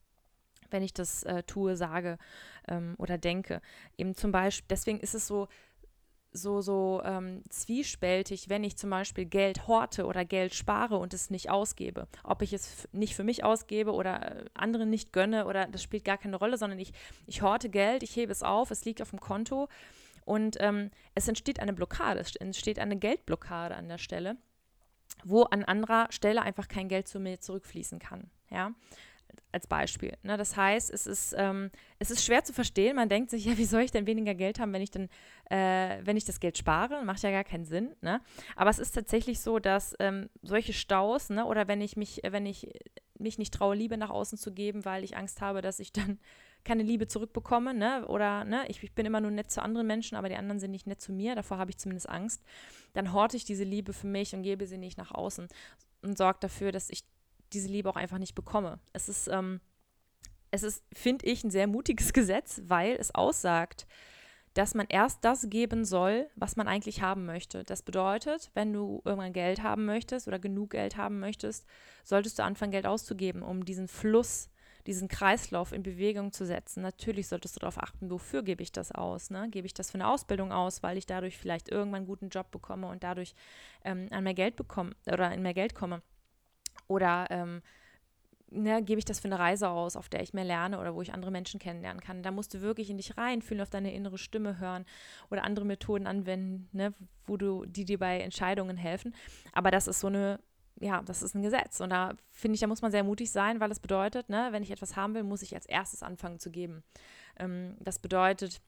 wenn 0.72 0.84
ich 0.84 0.94
das 0.94 1.24
äh, 1.24 1.44
tue, 1.44 1.76
sage 1.76 2.18
ähm, 2.68 2.96
oder 2.98 3.18
denke. 3.18 3.62
Eben 3.98 4.16
zum 4.16 4.32
Beispiel, 4.32 4.68
deswegen 4.70 5.00
ist 5.00 5.16
es 5.16 5.28
so, 5.28 5.48
so, 6.32 6.62
so 6.62 7.02
ähm, 7.04 7.44
zwiespältig, 7.50 8.50
wenn 8.50 8.64
ich 8.64 8.78
zum 8.78 8.90
Beispiel 8.90 9.26
Geld 9.26 9.68
horte 9.68 10.06
oder 10.06 10.26
Geld 10.26 10.54
spare 10.54 10.98
und 10.98 11.14
es 11.14 11.30
nicht 11.30 11.50
ausgebe. 11.50 12.08
Ob 12.24 12.42
ich 12.42 12.54
es 12.54 12.88
nicht 12.92 13.16
für 13.16 13.24
mich 13.24 13.44
ausgebe 13.44 13.94
oder 13.94 14.38
äh, 14.38 14.46
anderen 14.54 14.90
nicht 14.90 15.12
gönne 15.12 15.46
oder 15.46 15.66
das 15.68 15.82
spielt 15.82 16.06
gar 16.06 16.18
keine 16.18 16.38
Rolle, 16.38 16.58
sondern 16.58 16.80
ich, 16.80 16.92
ich 17.26 17.42
horte 17.42 17.70
Geld, 17.70 18.04
ich 18.04 18.16
hebe 18.16 18.32
es 18.32 18.44
auf, 18.44 18.72
es 18.72 18.86
liegt 18.86 19.02
auf 19.02 19.10
dem 19.10 19.20
Konto 19.20 19.68
und 20.26 20.58
ähm, 20.60 20.92
es 21.16 21.28
entsteht 21.28 21.60
eine 21.60 21.74
Blockade, 21.74 22.20
es 22.20 22.36
entsteht 22.36 22.78
eine 22.78 22.98
Geldblockade 22.98 23.76
an 23.76 23.88
der 23.88 23.98
Stelle, 23.98 24.38
wo 25.24 25.44
an 25.44 25.64
anderer 25.64 26.08
Stelle 26.12 26.44
einfach 26.44 26.68
kein 26.68 26.88
Geld 26.88 27.08
zu 27.08 27.20
mir 27.20 27.40
zurückfließen 27.40 27.98
kann. 27.98 28.30
Ja, 28.52 28.72
als 29.52 29.68
Beispiel. 29.68 30.14
Ne? 30.24 30.38
Das 30.38 30.56
heißt, 30.56 30.92
es 30.92 31.08
ist, 31.08 31.34
ähm, 31.38 31.72
es 31.98 32.12
ist 32.12 32.24
schwer 32.24 32.44
zu 32.44 32.54
verstehen. 32.54 32.96
Man 32.96 33.10
denkt 33.10 33.32
sich, 33.32 33.46
ja, 33.46 33.58
wie 33.58 33.66
soll 33.66 33.82
ich 33.82 33.92
denn 33.92 34.06
weniger 34.06 34.36
Geld 34.36 34.60
haben, 34.60 34.74
wenn 34.74 34.82
ich 34.82 34.92
dann, 34.92 35.10
äh, 35.50 36.00
wenn 36.04 36.18
ich 36.18 36.26
das 36.26 36.40
Geld 36.40 36.58
spare? 36.58 37.04
Macht 37.04 37.24
ja 37.24 37.32
gar 37.32 37.44
keinen 37.44 37.66
Sinn. 37.66 37.96
Ne? 38.02 38.22
Aber 38.56 38.70
es 38.70 38.80
ist 38.80 38.92
tatsächlich 38.92 39.40
so, 39.40 39.60
dass 39.60 39.96
ähm, 40.00 40.30
solche 40.44 40.74
Staus, 40.74 41.30
ne, 41.30 41.46
oder 41.46 41.68
wenn 41.68 41.82
ich 41.82 41.98
mich, 41.98 42.22
wenn 42.30 42.46
ich 42.46 42.70
mich 43.18 43.38
nicht 43.38 43.54
traue, 43.54 43.76
Liebe 43.76 43.98
nach 43.98 44.10
außen 44.10 44.38
zu 44.38 44.54
geben, 44.54 44.86
weil 44.86 45.04
ich 45.04 45.18
Angst 45.18 45.42
habe, 45.42 45.62
dass 45.62 45.80
ich 45.80 45.92
dann 45.92 46.20
keine 46.64 46.84
Liebe 46.84 47.08
zurückbekomme, 47.08 47.74
ne? 47.74 48.06
Oder 48.08 48.44
ne, 48.44 48.66
ich, 48.68 48.84
ich 48.84 48.94
bin 48.94 49.06
immer 49.06 49.22
nur 49.22 49.32
nett 49.32 49.50
zu 49.50 49.62
anderen 49.62 49.88
Menschen, 49.88 50.16
aber 50.16 50.30
die 50.30 50.36
anderen 50.36 50.60
sind 50.60 50.72
nicht 50.72 50.88
nett 50.88 51.02
zu 51.02 51.14
mir, 51.14 51.36
davor 51.36 51.58
habe 51.58 51.72
ich 51.72 51.78
zumindest 51.78 52.10
Angst, 52.10 52.44
dann 52.94 53.14
horte 53.14 53.38
ich 53.38 53.46
diese 53.46 53.64
Liebe 53.64 53.94
für 53.94 54.08
mich 54.08 54.36
und 54.36 54.44
gebe 54.44 54.66
sie 54.68 54.78
nicht 54.78 54.98
nach 54.98 55.12
außen 55.12 55.48
und 56.02 56.18
sorge 56.18 56.40
dafür, 56.42 56.72
dass 56.72 56.90
ich 56.90 57.04
diese 57.54 57.68
Liebe 57.68 57.90
auch 57.90 57.96
einfach 57.96 58.18
nicht 58.18 58.36
bekomme. 58.36 58.80
Es 58.94 59.10
ist, 59.10 59.28
ähm, 59.28 59.62
es 60.52 60.64
ist, 60.64 60.84
finde 60.94 61.26
ich, 61.26 61.44
ein 61.44 61.52
sehr 61.52 61.68
mutiges 61.68 62.14
Gesetz, 62.14 62.62
weil 62.66 62.96
es 62.96 63.14
aussagt, 63.14 63.88
dass 64.54 64.74
man 64.74 64.88
erst 64.90 65.24
das 65.24 65.50
geben 65.50 65.86
soll, 65.86 66.28
was 66.36 66.56
man 66.56 66.68
eigentlich 66.68 67.02
haben 67.02 67.26
möchte. 67.26 67.64
Das 67.64 67.84
bedeutet, 67.84 68.52
wenn 68.56 68.74
du 68.74 69.02
irgendwann 69.06 69.34
Geld 69.34 69.62
haben 69.64 69.86
möchtest 69.86 70.28
oder 70.28 70.40
genug 70.40 70.72
Geld 70.72 70.98
haben 70.98 71.20
möchtest, 71.20 71.66
solltest 72.04 72.40
du 72.40 72.44
anfangen, 72.44 72.72
Geld 72.72 72.88
auszugeben, 72.88 73.44
um 73.44 73.64
diesen 73.64 73.88
Fluss, 73.88 74.50
diesen 74.88 75.08
Kreislauf 75.08 75.72
in 75.72 75.84
Bewegung 75.84 76.32
zu 76.32 76.46
setzen. 76.46 76.82
Natürlich 76.82 77.28
solltest 77.28 77.56
du 77.56 77.60
darauf 77.60 77.78
achten, 77.78 78.10
wofür 78.10 78.42
gebe 78.42 78.64
ich 78.64 78.72
das 78.72 78.92
aus? 78.92 79.30
Ne? 79.30 79.50
Gebe 79.50 79.68
ich 79.68 79.74
das 79.74 79.92
für 79.92 79.96
eine 79.96 80.08
Ausbildung 80.08 80.52
aus, 80.52 80.82
weil 80.82 80.98
ich 80.98 81.06
dadurch 81.06 81.38
vielleicht 81.38 81.70
irgendwann 81.70 82.00
einen 82.00 82.08
guten 82.08 82.30
Job 82.30 82.50
bekomme 82.50 82.88
und 82.88 83.04
dadurch 83.04 83.36
ähm, 83.84 84.08
an 84.10 84.24
mehr 84.24 84.34
Geld 84.34 84.56
bekomme 84.56 84.92
oder 85.06 85.32
in 85.32 85.44
mehr 85.44 85.54
Geld 85.54 85.76
komme? 85.76 86.02
Oder 86.90 87.28
ähm, 87.30 87.62
ne, 88.52 88.84
gebe 88.84 89.00
ich 89.00 89.06
das 89.06 89.20
für 89.20 89.28
eine 89.28 89.40
Reise 89.40 89.70
aus, 89.70 89.96
auf 89.96 90.10
der 90.10 90.22
ich 90.22 90.34
mehr 90.34 90.44
lerne 90.44 90.80
oder 90.80 90.96
wo 90.96 91.02
ich 91.02 91.14
andere 91.14 91.32
Menschen 91.32 91.60
kennenlernen 91.60 92.02
kann. 92.02 92.24
Da 92.24 92.32
musst 92.32 92.54
du 92.54 92.62
wirklich 92.62 92.90
in 92.90 92.98
dich 92.98 93.18
reinfühlen, 93.18 93.62
auf 93.62 93.70
deine 93.70 93.94
innere 93.94 94.18
Stimme 94.18 94.60
hören 94.60 94.86
oder 95.30 95.44
andere 95.44 95.66
Methoden 95.66 96.08
anwenden, 96.08 96.68
ne, 96.72 96.94
wo 97.26 97.38
du, 97.38 97.66
die 97.66 97.86
dir 97.86 98.00
bei 98.00 98.20
Entscheidungen 98.20 98.76
helfen. 98.76 99.16
Aber 99.54 99.72
das 99.72 99.88
ist 99.88 100.00
so 100.00 100.08
eine, 100.08 100.40
ja, 100.80 101.02
das 101.04 101.22
ist 101.22 101.36
ein 101.36 101.42
Gesetz. 101.42 101.80
Und 101.80 101.92
da 101.92 102.16
finde 102.32 102.56
ich, 102.56 102.62
da 102.62 102.68
muss 102.68 102.82
man 102.82 102.92
sehr 102.92 103.04
mutig 103.04 103.32
sein, 103.32 103.60
weil 103.60 103.70
das 103.70 103.80
bedeutet, 103.80 104.30
ne, 104.30 104.50
wenn 104.52 104.64
ich 104.64 104.72
etwas 104.72 104.96
haben 104.96 105.14
will, 105.14 105.24
muss 105.24 105.42
ich 105.42 105.56
als 105.56 105.66
erstes 105.66 106.04
anfangen 106.04 106.40
zu 106.40 106.50
geben. 106.50 106.84
Ähm, 107.38 107.78
das 107.80 108.00
bedeutet, 108.00 108.62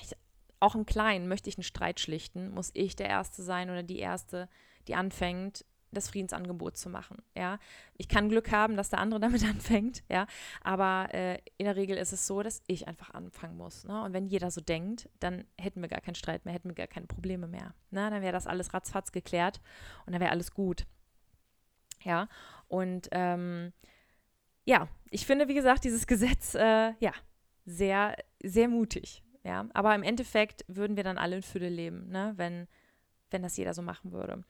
ich, 0.00 0.16
auch 0.60 0.74
im 0.74 0.86
Kleinen 0.86 1.28
möchte 1.28 1.50
ich 1.50 1.56
einen 1.56 1.64
Streit 1.64 2.00
schlichten, 2.00 2.50
muss 2.50 2.70
ich 2.72 2.96
der 2.96 3.08
Erste 3.08 3.42
sein 3.42 3.68
oder 3.68 3.82
die 3.82 3.98
Erste, 3.98 4.48
die 4.86 4.94
anfängt, 4.94 5.64
das 5.92 6.08
Friedensangebot 6.08 6.76
zu 6.76 6.88
machen. 6.88 7.22
Ja, 7.36 7.58
ich 7.96 8.08
kann 8.08 8.28
Glück 8.28 8.50
haben, 8.50 8.76
dass 8.76 8.90
der 8.90 8.98
andere 8.98 9.20
damit 9.20 9.44
anfängt. 9.44 10.02
Ja, 10.08 10.26
aber 10.62 11.12
äh, 11.14 11.38
in 11.58 11.66
der 11.66 11.76
Regel 11.76 11.96
ist 11.96 12.12
es 12.12 12.26
so, 12.26 12.42
dass 12.42 12.62
ich 12.66 12.88
einfach 12.88 13.10
anfangen 13.10 13.56
muss. 13.56 13.84
Ne? 13.84 14.02
Und 14.02 14.12
wenn 14.12 14.26
jeder 14.26 14.50
so 14.50 14.60
denkt, 14.60 15.08
dann 15.20 15.44
hätten 15.58 15.80
wir 15.80 15.88
gar 15.88 16.00
keinen 16.00 16.14
Streit 16.14 16.44
mehr, 16.44 16.54
hätten 16.54 16.68
wir 16.68 16.74
gar 16.74 16.86
keine 16.86 17.06
Probleme 17.06 17.46
mehr. 17.46 17.74
Ne? 17.90 18.10
Dann 18.10 18.22
wäre 18.22 18.32
das 18.32 18.46
alles 18.46 18.74
ratzfatz 18.74 19.12
geklärt 19.12 19.60
und 20.06 20.12
dann 20.12 20.20
wäre 20.20 20.32
alles 20.32 20.52
gut. 20.52 20.86
Ja, 22.04 22.28
und 22.66 23.08
ähm, 23.12 23.72
ja, 24.64 24.88
ich 25.10 25.26
finde, 25.26 25.48
wie 25.48 25.54
gesagt, 25.54 25.84
dieses 25.84 26.06
Gesetz, 26.06 26.54
äh, 26.54 26.94
ja, 26.98 27.12
sehr, 27.64 28.16
sehr 28.42 28.68
mutig. 28.68 29.22
Ja, 29.44 29.68
aber 29.74 29.94
im 29.94 30.02
Endeffekt 30.02 30.64
würden 30.68 30.96
wir 30.96 31.04
dann 31.04 31.18
alle 31.18 31.36
in 31.36 31.42
Fülle 31.42 31.68
leben, 31.68 32.08
ne? 32.08 32.32
wenn, 32.36 32.68
wenn 33.30 33.42
das 33.42 33.56
jeder 33.56 33.74
so 33.74 33.82
machen 33.82 34.12
würde. 34.12 34.44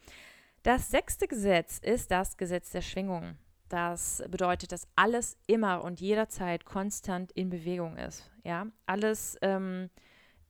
Das 0.63 0.91
sechste 0.93 1.27
Gesetz 1.27 1.79
ist 1.79 2.13
das 2.13 2.37
Gesetz 2.37 2.71
der 2.71 2.83
Schwingung. 2.83 3.37
Das 3.69 4.23
bedeutet, 4.29 4.71
dass 4.71 4.87
alles 4.95 5.37
immer 5.49 5.83
und 5.83 6.01
jederzeit 6.01 6.65
konstant 6.65 7.33
in 7.33 7.51
Bewegung 7.51 7.97
ist. 7.97 8.31
Ja, 8.45 8.67
alles 8.87 9.37
ähm, 9.43 9.91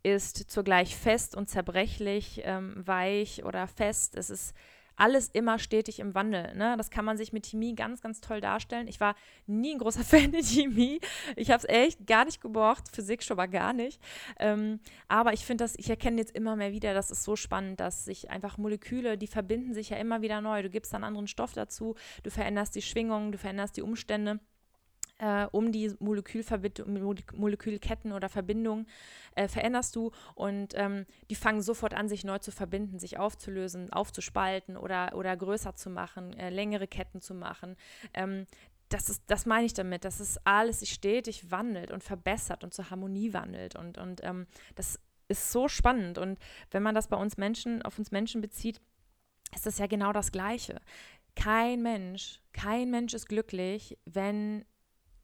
ist 0.02 0.50
zugleich 0.50 0.96
fest 0.96 1.34
und 1.34 1.48
zerbrechlich, 1.48 2.42
ähm, 2.44 2.86
weich 2.86 3.44
oder 3.44 3.66
fest. 3.66 4.14
Es 4.14 4.28
ist 4.28 4.54
alles 5.02 5.28
immer 5.30 5.58
stetig 5.58 5.98
im 5.98 6.14
Wandel. 6.14 6.54
Ne? 6.54 6.76
Das 6.76 6.88
kann 6.88 7.04
man 7.04 7.16
sich 7.16 7.32
mit 7.32 7.44
Chemie 7.44 7.74
ganz, 7.74 8.00
ganz 8.02 8.20
toll 8.20 8.40
darstellen. 8.40 8.86
Ich 8.86 9.00
war 9.00 9.16
nie 9.48 9.72
ein 9.72 9.78
großer 9.78 10.04
Fan 10.04 10.30
der 10.30 10.44
Chemie. 10.44 11.00
Ich 11.34 11.50
habe 11.50 11.58
es 11.58 11.68
echt 11.68 12.06
gar 12.06 12.24
nicht 12.24 12.40
gebraucht, 12.40 12.84
Physik 12.94 13.24
schon 13.24 13.36
mal 13.36 13.48
gar 13.48 13.72
nicht. 13.72 14.00
Ähm, 14.38 14.78
aber 15.08 15.32
ich 15.32 15.44
finde 15.44 15.64
das, 15.64 15.74
ich 15.76 15.90
erkenne 15.90 16.18
jetzt 16.18 16.36
immer 16.36 16.54
mehr 16.54 16.70
wieder, 16.70 16.94
das 16.94 17.10
ist 17.10 17.24
so 17.24 17.34
spannend, 17.34 17.80
dass 17.80 18.04
sich 18.04 18.30
einfach 18.30 18.58
Moleküle, 18.58 19.18
die 19.18 19.26
verbinden 19.26 19.74
sich 19.74 19.90
ja 19.90 19.96
immer 19.96 20.22
wieder 20.22 20.40
neu. 20.40 20.62
Du 20.62 20.70
gibst 20.70 20.94
einen 20.94 21.02
anderen 21.02 21.26
Stoff 21.26 21.52
dazu, 21.52 21.96
du 22.22 22.30
veränderst 22.30 22.76
die 22.76 22.82
Schwingung, 22.82 23.32
du 23.32 23.38
veränderst 23.38 23.76
die 23.76 23.82
Umstände 23.82 24.38
äh, 25.18 25.46
um 25.52 25.72
die 25.72 25.94
Molekülketten 26.00 28.12
oder 28.12 28.28
Verbindungen 28.28 28.86
äh, 29.34 29.48
veränderst 29.48 29.96
du 29.96 30.10
und 30.34 30.74
ähm, 30.74 31.06
die 31.30 31.34
fangen 31.34 31.62
sofort 31.62 31.94
an, 31.94 32.08
sich 32.08 32.24
neu 32.24 32.38
zu 32.38 32.50
verbinden, 32.50 32.98
sich 32.98 33.18
aufzulösen, 33.18 33.92
aufzuspalten 33.92 34.76
oder, 34.76 35.14
oder 35.14 35.36
größer 35.36 35.74
zu 35.74 35.90
machen, 35.90 36.36
äh, 36.38 36.50
längere 36.50 36.86
Ketten 36.86 37.20
zu 37.20 37.34
machen. 37.34 37.76
Ähm, 38.14 38.46
das, 38.88 39.08
ist, 39.08 39.22
das 39.26 39.46
meine 39.46 39.66
ich 39.66 39.74
damit, 39.74 40.04
dass 40.04 40.20
es 40.20 40.38
alles 40.44 40.80
sich 40.80 40.92
stetig 40.92 41.50
wandelt 41.50 41.90
und 41.90 42.04
verbessert 42.04 42.64
und 42.64 42.74
zur 42.74 42.90
Harmonie 42.90 43.32
wandelt. 43.32 43.76
Und, 43.76 43.98
und 43.98 44.22
ähm, 44.22 44.46
das 44.74 44.98
ist 45.28 45.50
so 45.50 45.68
spannend. 45.68 46.18
Und 46.18 46.38
wenn 46.70 46.82
man 46.82 46.94
das 46.94 47.08
bei 47.08 47.16
uns 47.16 47.36
Menschen, 47.36 47.82
auf 47.82 47.98
uns 47.98 48.10
Menschen 48.10 48.40
bezieht, 48.40 48.80
ist 49.54 49.66
das 49.66 49.78
ja 49.78 49.86
genau 49.86 50.12
das 50.12 50.32
Gleiche. 50.32 50.80
Kein 51.34 51.82
Mensch, 51.82 52.40
kein 52.52 52.90
Mensch 52.90 53.14
ist 53.14 53.28
glücklich, 53.28 53.98
wenn 54.04 54.64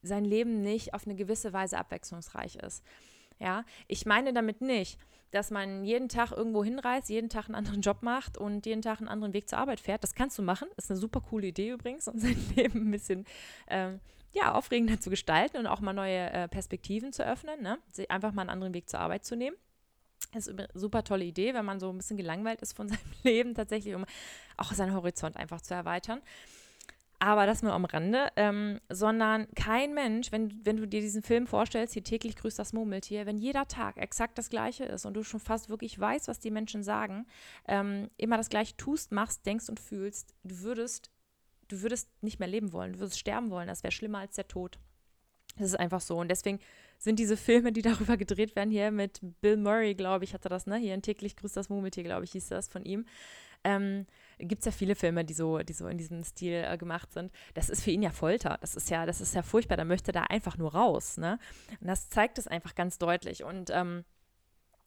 sein 0.03 0.25
Leben 0.25 0.63
nicht 0.63 0.95
auf 0.95 1.07
eine 1.07 1.15
gewisse 1.15 1.53
Weise 1.53 1.79
abwechslungsreich 1.79 2.57
ist. 2.57 2.85
Ja, 3.39 3.65
ich 3.87 4.07
meine 4.07 4.33
damit 4.33 4.61
nicht, 4.61 4.99
dass 5.31 5.51
man 5.51 5.85
jeden 5.85 6.09
Tag 6.09 6.33
irgendwo 6.33 6.65
hinreist, 6.65 7.09
jeden 7.09 7.29
Tag 7.29 7.47
einen 7.47 7.55
anderen 7.55 7.83
Job 7.83 8.03
macht 8.03 8.39
und 8.39 8.67
jeden 8.67 8.83
Tag 8.83 8.99
einen 8.99 9.09
anderen 9.09 9.35
Weg 9.35 9.49
zur 9.49 9.59
Arbeit 9.59 9.81
fährt. 9.81 10.03
Das 10.03 10.15
kannst 10.15 10.39
du 10.39 10.43
machen. 10.43 10.69
Ist 10.77 10.91
eine 10.91 10.99
super 10.99 11.21
coole 11.21 11.49
Idee 11.49 11.71
übrigens, 11.71 12.09
um 12.09 12.19
sein 12.19 12.37
Leben 12.57 12.89
ein 12.89 12.91
bisschen 12.91 13.27
ähm, 13.69 14.01
ja, 14.33 14.53
aufregender 14.55 15.01
zu 15.01 15.11
gestalten 15.11 15.59
und 15.59 15.67
auch 15.67 15.81
mal 15.81 15.93
neue 15.93 16.31
äh, 16.31 16.49
Perspektiven 16.49 17.13
zu 17.13 17.25
öffnen. 17.27 17.63
Ne? 17.63 17.79
Einfach 18.09 18.33
mal 18.33 18.43
einen 18.43 18.51
anderen 18.51 18.75
Weg 18.75 18.89
zur 18.89 19.01
Arbeit 19.01 19.25
zu 19.25 19.37
nehmen. 19.37 19.57
Das 20.33 20.47
ist 20.47 20.59
eine 20.59 20.69
super 20.75 21.05
tolle 21.05 21.25
Idee, 21.25 21.55
wenn 21.55 21.65
man 21.65 21.81
so 21.81 21.91
ein 21.91 21.97
bisschen 21.97 22.17
gelangweilt 22.17 22.61
ist 22.61 22.75
von 22.75 22.89
seinem 22.89 23.13
Leben, 23.23 23.55
tatsächlich, 23.55 23.95
um 23.95 24.05
auch 24.57 24.73
seinen 24.73 24.95
Horizont 24.95 25.37
einfach 25.37 25.61
zu 25.61 25.75
erweitern. 25.75 26.21
Aber 27.21 27.47
das 27.47 27.63
nur 27.63 27.73
am 27.73 27.85
Rande, 27.85 28.29
ähm, 28.37 28.81
sondern 28.89 29.49
kein 29.55 29.93
Mensch, 29.93 30.31
wenn, 30.31 30.65
wenn 30.65 30.77
du 30.77 30.87
dir 30.87 31.01
diesen 31.01 31.23
Film 31.23 31.49
vorstellst, 31.49 31.95
hier 31.95 32.05
täglich 32.05 32.37
grüßt 32.37 32.59
das 32.59 32.73
Murmeltier, 32.73 33.27
wenn 33.27 33.39
jeder 33.39 33.67
Tag 33.67 33.97
exakt 33.97 34.39
das 34.39 34.51
Gleiche 34.51 34.85
ist 34.85 35.05
und 35.05 35.15
du 35.15 35.25
schon 35.25 35.41
fast 35.41 35.69
wirklich 35.69 35.99
weißt, 35.99 36.29
was 36.29 36.39
die 36.39 36.53
Menschen 36.53 36.85
sagen, 36.85 37.27
ähm, 37.67 38.09
immer 38.17 38.37
das 38.37 38.51
Gleiche 38.51 38.77
tust, 38.77 39.11
machst, 39.11 39.47
denkst 39.47 39.69
und 39.69 39.81
fühlst, 39.81 40.35
du 40.45 40.61
würdest, 40.61 41.11
du 41.67 41.83
würdest 41.83 42.09
nicht 42.23 42.39
mehr 42.39 42.49
leben 42.49 42.73
wollen, 42.73 42.93
du 42.93 43.01
würdest 43.01 43.19
sterben 43.19 43.51
wollen, 43.51 43.67
das 43.67 43.83
wäre 43.83 43.93
schlimmer 43.93 44.19
als 44.19 44.37
der 44.37 44.47
Tod. 44.47 44.79
Das 45.57 45.71
ist 45.71 45.81
einfach 45.81 46.01
so. 46.01 46.19
Und 46.19 46.29
deswegen 46.29 46.61
sind 46.99 47.19
diese 47.19 47.37
Filme, 47.37 47.73
die 47.73 47.83
darüber 47.83 48.17
gedreht 48.17 48.55
werden, 48.57 48.71
hier 48.71 48.91
mit 48.91 49.21
Bill 49.41 49.57
Murray, 49.57 49.95
glaube 49.95 50.25
ich, 50.25 50.35
hatte 50.35 50.49
das, 50.49 50.67
ne? 50.67 50.77
Hier 50.77 50.95
in 50.95 51.03
täglich 51.03 51.37
grüßt 51.37 51.57
das 51.57 51.69
Murmeltier, 51.69 52.05
glaube 52.05 52.25
ich, 52.25 52.33
hieß 52.33 52.49
das 52.49 52.69
von 52.69 52.85
ihm. 52.85 53.07
Ähm, 53.69 54.07
gibt 54.39 54.61
es 54.61 54.67
ja 54.67 54.73
viele 54.73 54.95
Filme, 54.95 55.25
die 55.25 55.35
so, 55.35 55.59
die 55.59 55.73
so 55.73 55.89
in 55.89 55.99
diesem 55.99 56.25
Stil 56.25 56.65
äh, 56.67 56.79
gemacht 56.79 57.13
sind. 57.13 57.31
Das 57.55 57.69
ist 57.69 57.83
für 57.83 57.91
ihn 57.91 58.03
ja 58.03 58.11
Folter. 58.11 58.57
Das 58.61 58.75
ist 58.75 58.89
ja, 58.89 59.05
das 59.05 59.21
ist 59.21 59.35
ja 59.35 59.43
furchtbar. 59.43 59.77
Da 59.77 59.85
möchte 59.85 60.13
da 60.13 60.23
einfach 60.23 60.57
nur 60.57 60.75
raus. 60.75 61.19
Ne? 61.19 61.39
Und 61.81 61.87
das 61.87 62.09
zeigt 62.09 62.39
es 62.39 62.47
einfach 62.47 62.75
ganz 62.75 62.99
deutlich. 62.99 63.45
Und 63.45 63.71
ähm, 63.71 64.05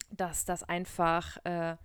dass 0.10 0.46
das 0.46 0.63
einfach 0.63 1.38
äh, 1.46 1.76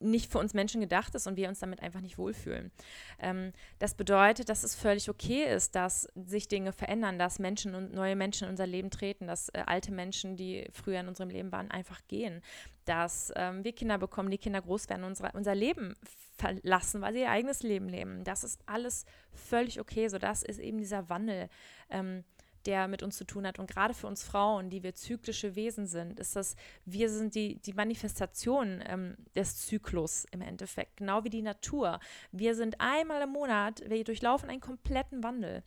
nicht 0.00 0.30
für 0.30 0.38
uns 0.38 0.54
Menschen 0.54 0.80
gedacht 0.80 1.14
ist 1.14 1.26
und 1.26 1.36
wir 1.36 1.48
uns 1.48 1.60
damit 1.60 1.82
einfach 1.82 2.00
nicht 2.00 2.18
wohlfühlen. 2.18 2.72
Ähm, 3.20 3.52
das 3.78 3.94
bedeutet, 3.94 4.48
dass 4.48 4.64
es 4.64 4.74
völlig 4.74 5.08
okay 5.08 5.44
ist, 5.44 5.74
dass 5.74 6.08
sich 6.14 6.48
Dinge 6.48 6.72
verändern, 6.72 7.18
dass 7.18 7.38
Menschen 7.38 7.74
und 7.74 7.92
neue 7.92 8.16
Menschen 8.16 8.44
in 8.44 8.50
unser 8.50 8.66
Leben 8.66 8.90
treten, 8.90 9.26
dass 9.26 9.48
äh, 9.50 9.62
alte 9.66 9.92
Menschen, 9.92 10.36
die 10.36 10.68
früher 10.72 11.00
in 11.00 11.08
unserem 11.08 11.30
Leben 11.30 11.52
waren, 11.52 11.70
einfach 11.70 12.00
gehen, 12.08 12.42
dass 12.84 13.32
ähm, 13.36 13.64
wir 13.64 13.72
Kinder 13.72 13.98
bekommen, 13.98 14.30
die 14.30 14.38
Kinder 14.38 14.62
groß 14.62 14.88
werden, 14.88 15.04
unsere, 15.04 15.30
unser 15.32 15.54
Leben 15.54 15.94
verlassen, 16.36 17.00
weil 17.00 17.12
sie 17.12 17.20
ihr 17.20 17.30
eigenes 17.30 17.62
Leben 17.62 17.88
leben. 17.88 18.24
Das 18.24 18.44
ist 18.44 18.60
alles 18.66 19.04
völlig 19.32 19.80
okay. 19.80 20.08
So, 20.08 20.18
das 20.18 20.42
ist 20.42 20.58
eben 20.58 20.78
dieser 20.78 21.08
Wandel. 21.08 21.48
Ähm, 21.90 22.24
der 22.68 22.86
mit 22.86 23.02
uns 23.02 23.16
zu 23.16 23.24
tun 23.24 23.46
hat. 23.46 23.58
Und 23.58 23.70
gerade 23.70 23.94
für 23.94 24.06
uns 24.06 24.22
Frauen, 24.22 24.68
die 24.68 24.82
wir 24.82 24.94
zyklische 24.94 25.56
Wesen 25.56 25.86
sind, 25.86 26.20
ist 26.20 26.36
das, 26.36 26.54
wir 26.84 27.08
sind 27.08 27.34
die, 27.34 27.56
die 27.62 27.72
Manifestation 27.72 28.84
ähm, 28.86 29.16
des 29.34 29.66
Zyklus 29.66 30.26
im 30.32 30.42
Endeffekt, 30.42 30.98
genau 30.98 31.24
wie 31.24 31.30
die 31.30 31.40
Natur. 31.40 31.98
Wir 32.30 32.54
sind 32.54 32.78
einmal 32.78 33.22
im 33.22 33.30
Monat, 33.30 33.82
wir 33.88 34.04
durchlaufen 34.04 34.50
einen 34.50 34.60
kompletten 34.60 35.22
Wandel. 35.22 35.64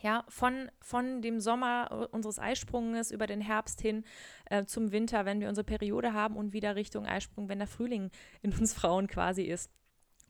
Ja, 0.00 0.24
von, 0.28 0.70
von 0.80 1.20
dem 1.20 1.38
Sommer 1.38 2.08
unseres 2.12 2.38
Eisprunges 2.38 3.10
über 3.10 3.26
den 3.26 3.42
Herbst 3.42 3.82
hin 3.82 4.02
äh, 4.46 4.64
zum 4.64 4.90
Winter, 4.90 5.26
wenn 5.26 5.38
wir 5.38 5.50
unsere 5.50 5.64
Periode 5.64 6.14
haben 6.14 6.36
und 6.36 6.54
wieder 6.54 6.74
Richtung 6.76 7.06
Eisprung, 7.06 7.50
wenn 7.50 7.58
der 7.58 7.68
Frühling 7.68 8.10
in 8.40 8.52
uns 8.52 8.72
Frauen 8.72 9.06
quasi 9.06 9.42
ist. 9.42 9.70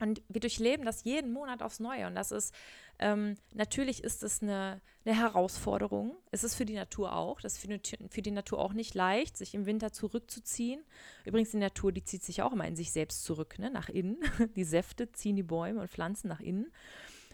Und 0.02 0.20
wir 0.28 0.40
durchleben 0.40 0.84
das 0.84 1.04
jeden 1.04 1.32
Monat 1.32 1.62
aufs 1.62 1.78
Neue. 1.78 2.08
Und 2.08 2.16
das 2.16 2.32
ist, 2.32 2.52
ähm, 2.98 3.36
natürlich 3.54 4.02
ist 4.02 4.24
es 4.24 4.42
eine, 4.42 4.80
eine 5.04 5.16
Herausforderung. 5.16 6.16
Es 6.32 6.42
ist 6.42 6.56
für 6.56 6.64
die 6.64 6.74
Natur 6.74 7.14
auch. 7.14 7.40
Das 7.40 7.52
ist 7.52 7.58
für 7.60 7.68
die, 7.68 7.80
für 8.10 8.20
die 8.20 8.32
Natur 8.32 8.58
auch 8.58 8.72
nicht 8.72 8.96
leicht, 8.96 9.36
sich 9.36 9.54
im 9.54 9.64
Winter 9.64 9.92
zurückzuziehen. 9.92 10.82
Übrigens, 11.24 11.52
die 11.52 11.58
Natur, 11.58 11.92
die 11.92 12.02
zieht 12.02 12.24
sich 12.24 12.42
auch 12.42 12.52
immer 12.52 12.66
in 12.66 12.74
sich 12.74 12.90
selbst 12.90 13.22
zurück, 13.22 13.60
ne? 13.60 13.70
nach 13.70 13.88
innen. 13.88 14.18
Die 14.56 14.64
Säfte 14.64 15.12
ziehen 15.12 15.36
die 15.36 15.44
Bäume 15.44 15.80
und 15.80 15.88
Pflanzen 15.88 16.26
nach 16.26 16.40
innen. 16.40 16.72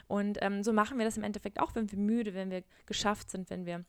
Und 0.06 0.36
ähm, 0.42 0.62
so 0.62 0.74
machen 0.74 0.98
wir 0.98 1.06
das 1.06 1.16
im 1.16 1.24
Endeffekt 1.24 1.60
auch, 1.60 1.74
wenn 1.74 1.90
wir 1.90 1.98
müde, 1.98 2.34
wenn 2.34 2.50
wir 2.50 2.64
geschafft 2.84 3.30
sind, 3.30 3.48
wenn 3.48 3.64
wir 3.64 3.86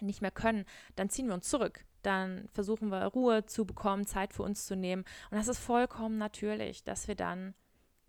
nicht 0.00 0.20
mehr 0.20 0.32
können, 0.32 0.64
dann 0.96 1.10
ziehen 1.10 1.28
wir 1.28 1.34
uns 1.34 1.48
zurück. 1.48 1.84
Dann 2.02 2.48
versuchen 2.52 2.88
wir 2.88 3.04
Ruhe 3.04 3.46
zu 3.46 3.64
bekommen, 3.66 4.04
Zeit 4.04 4.32
für 4.32 4.42
uns 4.42 4.66
zu 4.66 4.74
nehmen. 4.74 5.04
Und 5.30 5.38
das 5.38 5.46
ist 5.46 5.58
vollkommen 5.58 6.18
natürlich, 6.18 6.82
dass 6.82 7.06
wir 7.06 7.14
dann 7.14 7.54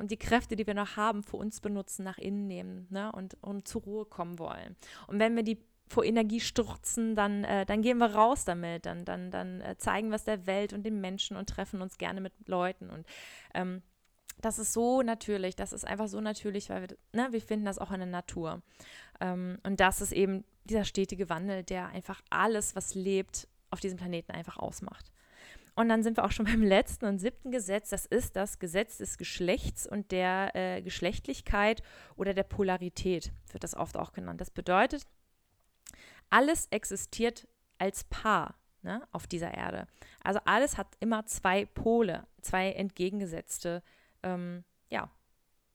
und 0.01 0.09
die 0.09 0.17
Kräfte, 0.17 0.55
die 0.55 0.65
wir 0.65 0.73
noch 0.73 0.97
haben, 0.97 1.21
für 1.21 1.37
uns 1.37 1.61
benutzen, 1.61 2.03
nach 2.03 2.17
innen 2.17 2.47
nehmen 2.47 2.87
ne? 2.89 3.11
und, 3.11 3.37
und 3.41 3.67
zur 3.67 3.83
Ruhe 3.83 4.05
kommen 4.05 4.39
wollen. 4.39 4.75
Und 5.05 5.19
wenn 5.19 5.35
wir 5.35 5.43
die 5.43 5.59
vor 5.87 6.03
Energie 6.03 6.39
stürzen, 6.39 7.13
dann, 7.15 7.43
äh, 7.43 7.67
dann 7.67 7.83
gehen 7.83 7.99
wir 7.99 8.15
raus 8.15 8.43
damit, 8.43 8.87
dann, 8.87 9.05
dann, 9.05 9.29
dann 9.29 9.61
äh, 9.61 9.77
zeigen 9.77 10.09
wir 10.09 10.15
es 10.15 10.23
der 10.23 10.47
Welt 10.47 10.73
und 10.73 10.83
den 10.83 11.01
Menschen 11.01 11.37
und 11.37 11.49
treffen 11.49 11.81
uns 11.81 11.99
gerne 11.99 12.19
mit 12.19 12.33
Leuten. 12.47 12.89
Und 12.89 13.05
ähm, 13.53 13.83
das 14.41 14.57
ist 14.57 14.73
so 14.73 15.03
natürlich, 15.03 15.55
das 15.55 15.71
ist 15.71 15.85
einfach 15.85 16.07
so 16.07 16.19
natürlich, 16.19 16.71
weil 16.71 16.89
wir, 16.89 16.97
ne, 17.13 17.27
wir 17.31 17.41
finden 17.41 17.65
das 17.65 17.77
auch 17.77 17.91
in 17.91 17.99
der 17.99 18.07
Natur. 18.07 18.63
Ähm, 19.19 19.59
und 19.63 19.79
das 19.79 20.01
ist 20.01 20.13
eben 20.13 20.45
dieser 20.63 20.83
stetige 20.83 21.29
Wandel, 21.29 21.61
der 21.61 21.89
einfach 21.89 22.21
alles, 22.31 22.75
was 22.75 22.95
lebt, 22.95 23.47
auf 23.69 23.79
diesem 23.79 23.99
Planeten 23.99 24.31
einfach 24.31 24.57
ausmacht. 24.57 25.11
Und 25.75 25.89
dann 25.89 26.03
sind 26.03 26.17
wir 26.17 26.25
auch 26.25 26.31
schon 26.31 26.45
beim 26.51 26.63
letzten 26.63 27.05
und 27.05 27.19
siebten 27.19 27.51
Gesetz. 27.51 27.89
Das 27.89 28.05
ist 28.05 28.35
das 28.35 28.59
Gesetz 28.59 28.97
des 28.97 29.17
Geschlechts 29.17 29.87
und 29.87 30.11
der 30.11 30.55
äh, 30.55 30.81
Geschlechtlichkeit 30.81 31.81
oder 32.15 32.33
der 32.33 32.43
Polarität, 32.43 33.31
wird 33.51 33.63
das 33.63 33.75
oft 33.75 33.97
auch 33.97 34.13
genannt. 34.13 34.41
Das 34.41 34.51
bedeutet, 34.51 35.05
alles 36.29 36.67
existiert 36.67 37.47
als 37.77 38.03
Paar 38.05 38.55
ne, 38.83 39.07
auf 39.11 39.27
dieser 39.27 39.53
Erde. 39.53 39.87
Also 40.23 40.39
alles 40.45 40.77
hat 40.77 40.87
immer 40.99 41.25
zwei 41.25 41.65
Pole, 41.65 42.25
zwei 42.41 42.71
entgegengesetzte 42.71 43.83
ähm, 44.23 44.63
ja, 44.89 45.09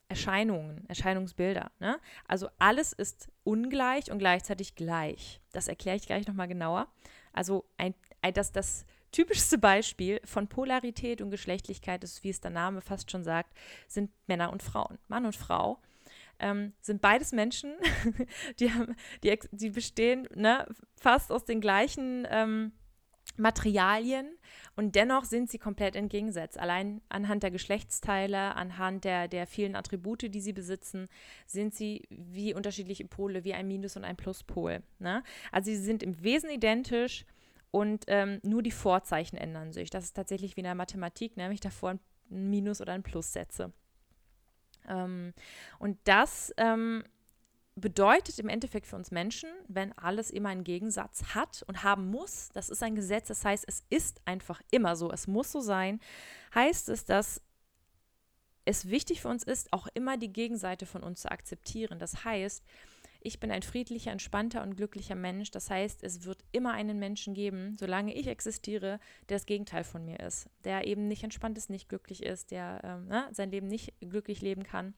Erscheinungen, 0.08 0.88
Erscheinungsbilder. 0.88 1.70
Ne? 1.80 1.98
Also 2.26 2.48
alles 2.58 2.92
ist 2.92 3.28
ungleich 3.44 4.10
und 4.10 4.18
gleichzeitig 4.18 4.74
gleich. 4.76 5.40
Das 5.52 5.68
erkläre 5.68 5.96
ich 5.96 6.06
gleich 6.06 6.26
nochmal 6.26 6.48
genauer. 6.48 6.88
Also 7.32 7.64
ein, 7.76 7.94
ein, 8.22 8.34
das, 8.34 8.52
das 8.52 8.86
typischste 9.16 9.56
Beispiel 9.56 10.20
von 10.26 10.46
Polarität 10.46 11.22
und 11.22 11.30
Geschlechtlichkeit 11.30 12.04
ist, 12.04 12.22
wie 12.22 12.28
es 12.28 12.42
der 12.42 12.50
Name 12.50 12.82
fast 12.82 13.10
schon 13.10 13.24
sagt, 13.24 13.56
sind 13.88 14.10
Männer 14.26 14.52
und 14.52 14.62
Frauen. 14.62 14.98
Mann 15.08 15.24
und 15.24 15.34
Frau 15.34 15.78
ähm, 16.38 16.74
sind 16.82 17.00
beides 17.00 17.32
Menschen, 17.32 17.76
die, 18.60 18.70
haben, 18.70 18.94
die, 19.24 19.38
die 19.52 19.70
bestehen 19.70 20.28
ne, 20.34 20.66
fast 20.96 21.32
aus 21.32 21.46
den 21.46 21.62
gleichen 21.62 22.28
ähm, 22.30 22.72
Materialien 23.38 24.28
und 24.76 24.94
dennoch 24.94 25.24
sind 25.24 25.50
sie 25.50 25.58
komplett 25.58 25.96
entgegengesetzt. 25.96 26.58
Allein 26.58 27.00
anhand 27.08 27.42
der 27.42 27.50
Geschlechtsteile, 27.50 28.54
anhand 28.54 29.04
der, 29.04 29.28
der 29.28 29.46
vielen 29.46 29.76
Attribute, 29.76 30.34
die 30.34 30.40
sie 30.42 30.52
besitzen, 30.52 31.08
sind 31.46 31.74
sie 31.74 32.02
wie 32.10 32.52
unterschiedliche 32.52 33.06
Pole, 33.06 33.44
wie 33.44 33.54
ein 33.54 33.66
Minus- 33.66 33.96
und 33.96 34.04
ein 34.04 34.16
Pluspol. 34.16 34.82
Ne? 34.98 35.22
Also 35.52 35.70
sie 35.70 35.78
sind 35.78 36.02
im 36.02 36.22
Wesen 36.22 36.50
identisch 36.50 37.24
und 37.76 38.04
ähm, 38.06 38.40
nur 38.42 38.62
die 38.62 38.70
Vorzeichen 38.70 39.36
ändern 39.36 39.74
sich. 39.74 39.90
Das 39.90 40.04
ist 40.04 40.14
tatsächlich 40.14 40.56
wie 40.56 40.60
in 40.60 40.64
der 40.64 40.74
Mathematik, 40.74 41.36
nämlich 41.36 41.60
davor 41.60 41.90
ein 41.90 42.00
Minus 42.30 42.80
oder 42.80 42.94
ein 42.94 43.02
Plus 43.02 43.34
setze. 43.34 43.70
Ähm, 44.88 45.34
und 45.78 45.98
das 46.04 46.54
ähm, 46.56 47.04
bedeutet 47.74 48.38
im 48.38 48.48
Endeffekt 48.48 48.86
für 48.86 48.96
uns 48.96 49.10
Menschen, 49.10 49.50
wenn 49.68 49.92
alles 49.98 50.30
immer 50.30 50.48
einen 50.48 50.64
Gegensatz 50.64 51.34
hat 51.34 51.64
und 51.66 51.82
haben 51.82 52.10
muss, 52.10 52.48
das 52.54 52.70
ist 52.70 52.82
ein 52.82 52.94
Gesetz, 52.94 53.28
das 53.28 53.44
heißt, 53.44 53.66
es 53.68 53.84
ist 53.90 54.22
einfach 54.24 54.62
immer 54.70 54.96
so, 54.96 55.12
es 55.12 55.26
muss 55.26 55.52
so 55.52 55.60
sein, 55.60 56.00
heißt 56.54 56.88
es, 56.88 57.04
dass 57.04 57.42
es 58.64 58.88
wichtig 58.88 59.20
für 59.20 59.28
uns 59.28 59.44
ist, 59.44 59.70
auch 59.74 59.86
immer 59.92 60.16
die 60.16 60.32
Gegenseite 60.32 60.86
von 60.86 61.02
uns 61.02 61.20
zu 61.20 61.30
akzeptieren. 61.30 61.98
Das 61.98 62.24
heißt, 62.24 62.64
ich 63.26 63.40
bin 63.40 63.50
ein 63.50 63.62
friedlicher, 63.62 64.12
entspannter 64.12 64.62
und 64.62 64.76
glücklicher 64.76 65.16
Mensch. 65.16 65.50
Das 65.50 65.68
heißt, 65.68 66.04
es 66.04 66.24
wird 66.24 66.44
immer 66.52 66.72
einen 66.72 66.98
Menschen 66.98 67.34
geben, 67.34 67.76
solange 67.78 68.14
ich 68.14 68.28
existiere, 68.28 69.00
der 69.28 69.36
das 69.36 69.46
Gegenteil 69.46 69.82
von 69.82 70.04
mir 70.04 70.20
ist, 70.20 70.48
der 70.62 70.86
eben 70.86 71.08
nicht 71.08 71.24
entspannt 71.24 71.58
ist, 71.58 71.68
nicht 71.68 71.88
glücklich 71.88 72.22
ist, 72.22 72.52
der 72.52 72.80
ähm, 72.84 73.08
ne, 73.08 73.28
sein 73.32 73.50
Leben 73.50 73.66
nicht 73.66 73.94
glücklich 74.00 74.42
leben 74.42 74.62
kann. 74.62 74.94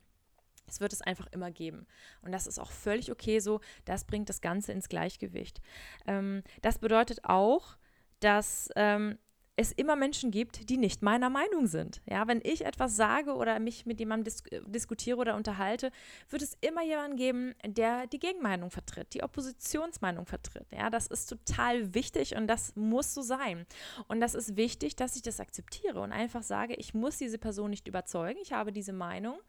Es 0.66 0.80
wird 0.80 0.92
es 0.92 1.00
einfach 1.00 1.26
immer 1.32 1.50
geben. 1.50 1.86
Und 2.20 2.32
das 2.32 2.46
ist 2.46 2.58
auch 2.58 2.70
völlig 2.70 3.10
okay 3.10 3.38
so. 3.38 3.60
Das 3.86 4.04
bringt 4.04 4.28
das 4.28 4.42
Ganze 4.42 4.72
ins 4.72 4.90
Gleichgewicht. 4.90 5.62
Ähm, 6.06 6.42
das 6.60 6.78
bedeutet 6.78 7.24
auch, 7.24 7.78
dass 8.20 8.68
ähm, 8.76 9.18
es 9.59 9.73
immer 9.73 9.97
Menschen 9.97 10.31
gibt, 10.31 10.71
die 10.71 10.77
nicht 10.77 11.03
meiner 11.03 11.31
Meinung 11.31 11.66
sind. 11.66 12.01
Ja, 12.07 12.29
wenn 12.29 12.40
ich 12.44 12.64
etwas 12.64 12.94
sage 12.94 13.35
oder 13.35 13.59
mich 13.59 13.87
mit 13.87 13.99
jemandem 13.99 14.25
dis 14.25 14.44
diskutiere 14.66 15.16
oder 15.16 15.35
unterhalte, 15.35 15.90
wird 16.31 16.42
es 16.42 16.57
immer 16.61 16.85
jemanden 16.85 17.16
geben, 17.16 17.55
der 17.66 18.07
die 18.07 18.21
Gegenmeinung 18.21 18.71
vertritt, 18.71 19.14
die 19.14 19.25
Oppositionsmeinung 19.25 20.27
vertritt. 20.27 20.68
Ja, 20.71 20.90
das 20.90 21.09
ist 21.09 21.27
total 21.27 21.92
wichtig 21.92 22.37
und 22.37 22.47
das 22.47 22.77
muss 22.77 23.12
so 23.12 23.21
sein. 23.21 23.66
Und 24.07 24.21
das 24.21 24.35
ist 24.35 24.57
wichtig, 24.57 24.94
dass 24.94 25.16
ich 25.16 25.23
das 25.23 25.40
akzeptiere 25.40 26.01
und 26.01 26.12
einfach 26.12 26.44
sage, 26.44 26.75
ich 26.75 26.94
muss 26.94 27.18
diese 27.18 27.38
Person 27.38 27.71
nicht 27.71 27.88
überzeugen, 27.88 28.38
ich 28.40 28.53
habe 28.53 28.71
diese 28.71 28.92
Meinung 28.92 29.40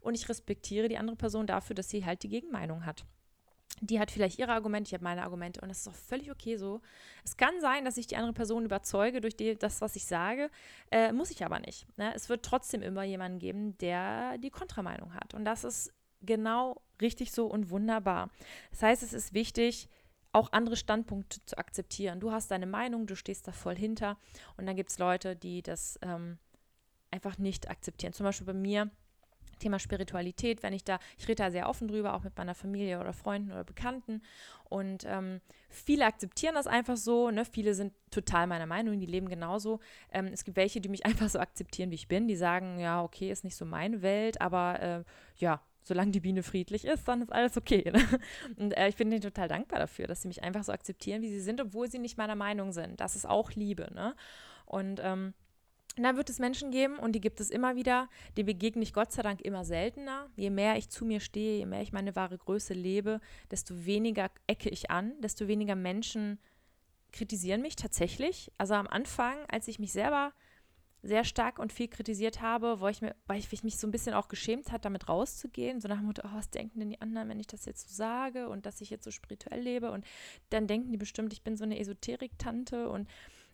und 0.00 0.14
ich 0.14 0.28
respektiere 0.28 0.86
die 0.86 0.96
andere 0.96 1.16
Person 1.16 1.48
dafür, 1.48 1.74
dass 1.74 1.90
sie 1.90 2.04
halt 2.04 2.22
die 2.22 2.28
Gegenmeinung 2.28 2.86
hat 2.86 3.04
die 3.80 4.00
hat 4.00 4.10
vielleicht 4.10 4.38
ihre 4.38 4.52
Argumente, 4.52 4.88
ich 4.88 4.94
habe 4.94 5.04
meine 5.04 5.22
Argumente 5.22 5.60
und 5.60 5.68
das 5.68 5.80
ist 5.80 5.88
auch 5.88 5.94
völlig 5.94 6.30
okay 6.30 6.56
so. 6.56 6.80
Es 7.24 7.36
kann 7.36 7.60
sein, 7.60 7.84
dass 7.84 7.96
ich 7.96 8.06
die 8.06 8.16
andere 8.16 8.32
Person 8.32 8.64
überzeuge 8.64 9.20
durch 9.20 9.36
die, 9.36 9.56
das, 9.56 9.80
was 9.80 9.96
ich 9.96 10.06
sage, 10.06 10.50
äh, 10.90 11.12
muss 11.12 11.30
ich 11.30 11.44
aber 11.44 11.60
nicht. 11.60 11.86
Ne? 11.98 12.12
Es 12.14 12.28
wird 12.28 12.44
trotzdem 12.44 12.82
immer 12.82 13.02
jemanden 13.02 13.38
geben, 13.38 13.76
der 13.78 14.38
die 14.38 14.50
Kontrameinung 14.50 15.14
hat 15.14 15.34
und 15.34 15.44
das 15.44 15.64
ist 15.64 15.92
genau 16.22 16.80
richtig 17.00 17.32
so 17.32 17.46
und 17.46 17.70
wunderbar. 17.70 18.30
Das 18.70 18.82
heißt, 18.82 19.02
es 19.02 19.12
ist 19.12 19.34
wichtig, 19.34 19.88
auch 20.32 20.52
andere 20.52 20.76
Standpunkte 20.76 21.44
zu 21.46 21.56
akzeptieren. 21.56 22.20
Du 22.20 22.30
hast 22.30 22.50
deine 22.50 22.66
Meinung, 22.66 23.06
du 23.06 23.16
stehst 23.16 23.48
da 23.48 23.52
voll 23.52 23.76
hinter 23.76 24.18
und 24.56 24.66
dann 24.66 24.76
gibt 24.76 24.90
es 24.90 24.98
Leute, 24.98 25.34
die 25.34 25.62
das 25.62 25.98
ähm, 26.02 26.38
einfach 27.10 27.38
nicht 27.38 27.70
akzeptieren. 27.70 28.12
Zum 28.12 28.24
Beispiel 28.24 28.46
bei 28.46 28.52
mir 28.52 28.90
Thema 29.58 29.78
Spiritualität, 29.78 30.62
wenn 30.62 30.72
ich 30.72 30.84
da, 30.84 30.98
ich 31.18 31.28
rede 31.28 31.42
da 31.42 31.50
sehr 31.50 31.68
offen 31.68 31.88
drüber, 31.88 32.14
auch 32.14 32.22
mit 32.22 32.36
meiner 32.36 32.54
Familie 32.54 33.00
oder 33.00 33.12
Freunden 33.12 33.52
oder 33.52 33.64
Bekannten. 33.64 34.22
Und 34.64 35.04
ähm, 35.06 35.40
viele 35.68 36.06
akzeptieren 36.06 36.54
das 36.54 36.66
einfach 36.66 36.96
so, 36.96 37.30
ne? 37.30 37.44
Viele 37.44 37.74
sind 37.74 37.92
total 38.10 38.46
meiner 38.46 38.66
Meinung, 38.66 38.98
die 38.98 39.06
leben 39.06 39.28
genauso. 39.28 39.80
Ähm, 40.12 40.26
es 40.32 40.44
gibt 40.44 40.56
welche, 40.56 40.80
die 40.80 40.88
mich 40.88 41.06
einfach 41.06 41.28
so 41.28 41.38
akzeptieren, 41.38 41.90
wie 41.90 41.96
ich 41.96 42.08
bin, 42.08 42.28
die 42.28 42.36
sagen, 42.36 42.78
ja, 42.78 43.02
okay, 43.02 43.30
ist 43.30 43.44
nicht 43.44 43.56
so 43.56 43.64
meine 43.64 44.02
Welt, 44.02 44.40
aber 44.40 44.80
äh, 44.80 45.04
ja, 45.36 45.60
solange 45.86 46.10
die 46.10 46.20
Biene 46.20 46.42
friedlich 46.42 46.84
ist, 46.84 47.06
dann 47.06 47.22
ist 47.22 47.32
alles 47.32 47.56
okay. 47.56 47.90
Ne? 47.92 48.02
Und 48.58 48.72
äh, 48.72 48.88
ich 48.88 48.96
bin 48.96 49.08
denen 49.10 49.22
total 49.22 49.48
dankbar 49.48 49.78
dafür, 49.78 50.06
dass 50.06 50.22
sie 50.22 50.28
mich 50.28 50.42
einfach 50.42 50.64
so 50.64 50.72
akzeptieren, 50.72 51.22
wie 51.22 51.30
sie 51.30 51.40
sind, 51.40 51.60
obwohl 51.60 51.88
sie 51.88 51.98
nicht 51.98 52.18
meiner 52.18 52.34
Meinung 52.34 52.72
sind. 52.72 53.00
Das 53.00 53.14
ist 53.14 53.26
auch 53.26 53.52
Liebe, 53.52 53.88
ne? 53.94 54.14
Und 54.64 55.00
ähm, 55.02 55.32
dann 56.04 56.16
wird 56.16 56.28
es 56.28 56.38
Menschen 56.38 56.70
geben, 56.70 56.98
und 56.98 57.12
die 57.12 57.20
gibt 57.20 57.40
es 57.40 57.50
immer 57.50 57.74
wieder, 57.74 58.08
die 58.36 58.44
begegne 58.44 58.82
ich 58.82 58.92
Gott 58.92 59.12
sei 59.12 59.22
Dank 59.22 59.40
immer 59.40 59.64
seltener. 59.64 60.28
Je 60.36 60.50
mehr 60.50 60.76
ich 60.76 60.90
zu 60.90 61.04
mir 61.04 61.20
stehe, 61.20 61.58
je 61.58 61.66
mehr 61.66 61.80
ich 61.80 61.92
meine 61.92 62.14
wahre 62.14 62.36
Größe 62.36 62.74
lebe, 62.74 63.20
desto 63.50 63.86
weniger 63.86 64.30
ecke 64.46 64.68
ich 64.68 64.90
an, 64.90 65.14
desto 65.20 65.48
weniger 65.48 65.74
Menschen 65.74 66.38
kritisieren 67.12 67.62
mich 67.62 67.76
tatsächlich. 67.76 68.52
Also 68.58 68.74
am 68.74 68.86
Anfang, 68.86 69.38
als 69.48 69.68
ich 69.68 69.78
mich 69.78 69.92
selber 69.92 70.32
sehr 71.02 71.24
stark 71.24 71.58
und 71.58 71.72
viel 71.72 71.88
kritisiert 71.88 72.40
habe, 72.40 72.80
wo 72.80 72.88
ich 72.88 73.00
mir, 73.00 73.14
weil 73.26 73.38
ich, 73.38 73.52
ich 73.52 73.64
mich 73.64 73.78
so 73.78 73.86
ein 73.86 73.90
bisschen 73.90 74.14
auch 74.14 74.28
geschämt 74.28 74.72
hat, 74.72 74.84
damit 74.84 75.08
rauszugehen, 75.08 75.80
so 75.80 75.88
nach 75.88 75.98
dem 75.98 76.06
Motto, 76.06 76.22
oh, 76.24 76.34
was 76.34 76.50
denken 76.50 76.80
denn 76.80 76.90
die 76.90 77.00
anderen, 77.00 77.28
wenn 77.28 77.40
ich 77.40 77.46
das 77.46 77.64
jetzt 77.64 77.88
so 77.88 77.94
sage 77.94 78.48
und 78.48 78.66
dass 78.66 78.80
ich 78.80 78.90
jetzt 78.90 79.04
so 79.04 79.10
spirituell 79.10 79.60
lebe 79.60 79.92
und 79.92 80.04
dann 80.50 80.66
denken 80.66 80.90
die 80.90 80.98
bestimmt, 80.98 81.32
ich 81.32 81.42
bin 81.42 81.56
so 81.56 81.64
eine 81.64 81.78
Esoterik-Tante 81.78 82.88
und 82.88 83.08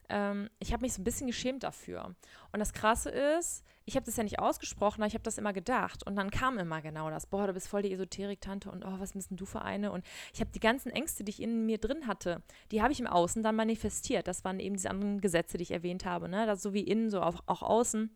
ähm, 0.08 0.50
ich 0.58 0.72
habe 0.72 0.82
mich 0.82 0.92
so 0.92 1.00
ein 1.00 1.04
bisschen 1.04 1.26
geschämt 1.26 1.62
dafür. 1.62 2.14
Und 2.52 2.60
das 2.60 2.72
Krasse 2.72 3.10
ist, 3.10 3.64
ich 3.84 3.96
habe 3.96 4.06
das 4.06 4.16
ja 4.16 4.22
nicht 4.22 4.38
ausgesprochen, 4.38 5.00
aber 5.00 5.08
ich 5.08 5.14
habe 5.14 5.24
das 5.24 5.38
immer 5.38 5.52
gedacht. 5.52 6.06
Und 6.06 6.16
dann 6.16 6.30
kam 6.30 6.58
immer 6.58 6.82
genau 6.82 7.10
das, 7.10 7.26
boah, 7.26 7.46
du 7.46 7.52
bist 7.52 7.68
voll 7.68 7.82
die 7.82 7.92
Esoterik-Tante 7.92 8.70
und 8.70 8.84
oh, 8.84 8.94
was 8.98 9.12
bist 9.12 9.30
denn 9.30 9.36
du 9.36 9.44
für 9.44 9.62
eine? 9.62 9.92
Und 9.92 10.04
ich 10.32 10.40
habe 10.40 10.50
die 10.52 10.60
ganzen 10.60 10.90
Ängste, 10.90 11.24
die 11.24 11.30
ich 11.30 11.42
in 11.42 11.66
mir 11.66 11.78
drin 11.78 12.06
hatte, 12.06 12.42
die 12.70 12.82
habe 12.82 12.92
ich 12.92 13.00
im 13.00 13.06
Außen 13.06 13.42
dann 13.42 13.56
manifestiert. 13.56 14.28
Das 14.28 14.44
waren 14.44 14.60
eben 14.60 14.76
diese 14.76 14.90
anderen 14.90 15.20
Gesetze, 15.20 15.56
die 15.56 15.62
ich 15.62 15.72
erwähnt 15.72 16.04
habe. 16.04 16.28
Ne? 16.28 16.46
Das 16.46 16.62
so 16.62 16.72
wie 16.72 16.82
innen, 16.82 17.10
so 17.10 17.20
auch, 17.20 17.42
auch 17.46 17.62
außen 17.62 18.10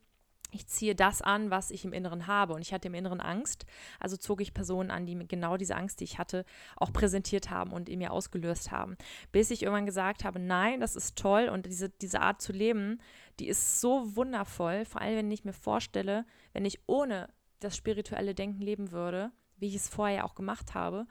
ich 0.53 0.67
ziehe 0.67 0.95
das 0.95 1.23
an, 1.23 1.51
was 1.51 1.71
ich 1.71 1.85
im 1.85 1.93
Inneren 1.93 2.27
habe. 2.27 2.55
Und 2.55 2.63
ich 2.63 2.73
hatte 2.73 2.89
im 2.89 2.95
Inneren 2.95 3.21
Angst. 3.21 3.67
Also 4.01 4.17
zog 4.17 4.41
ich 4.41 4.55
Personen 4.55 4.91
an, 4.91 5.07
die 5.07 5.17
genau 5.27 5.57
diese 5.57 5.77
Angst, 5.77 6.01
die 6.01 6.05
ich 6.05 6.19
hatte, 6.19 6.45
auch 6.77 6.93
präsentiert 6.93 7.51
haben 7.51 7.73
und 7.73 7.89
in 7.89 7.99
mir 7.99 8.13
ausgelöst 8.13 8.71
haben. 8.71 8.97
Bis 9.33 9.51
ich 9.51 9.63
irgendwann 9.63 9.87
gesagt 9.87 10.25
habe, 10.25 10.39
nein, 10.39 10.81
das 10.81 10.97
ist 10.97 11.17
toll 11.17 11.49
und 11.49 11.67
diese, 11.67 11.91
diese 11.91 12.21
Art 12.21 12.41
zu 12.41 12.53
leben, 12.53 13.01
die 13.39 13.49
ist 13.49 13.81
so 13.81 14.17
wundervoll. 14.17 14.85
Vor 14.85 15.01
allem, 15.01 15.17
wenn 15.17 15.31
ich 15.31 15.45
mir 15.45 15.53
vorstelle, 15.53 16.25
wenn 16.53 16.65
ich 16.65 16.81
ohne 16.87 17.29
das 17.61 17.77
spirituelle 17.77 18.35
Denken 18.35 18.61
leben 18.61 18.93
würde, 18.93 19.33
wie 19.59 19.69
ich 19.69 19.77
es 19.77 19.89
vorher 19.89 20.25
auch 20.25 20.35
gemacht 20.35 20.75
habe, 20.75 21.07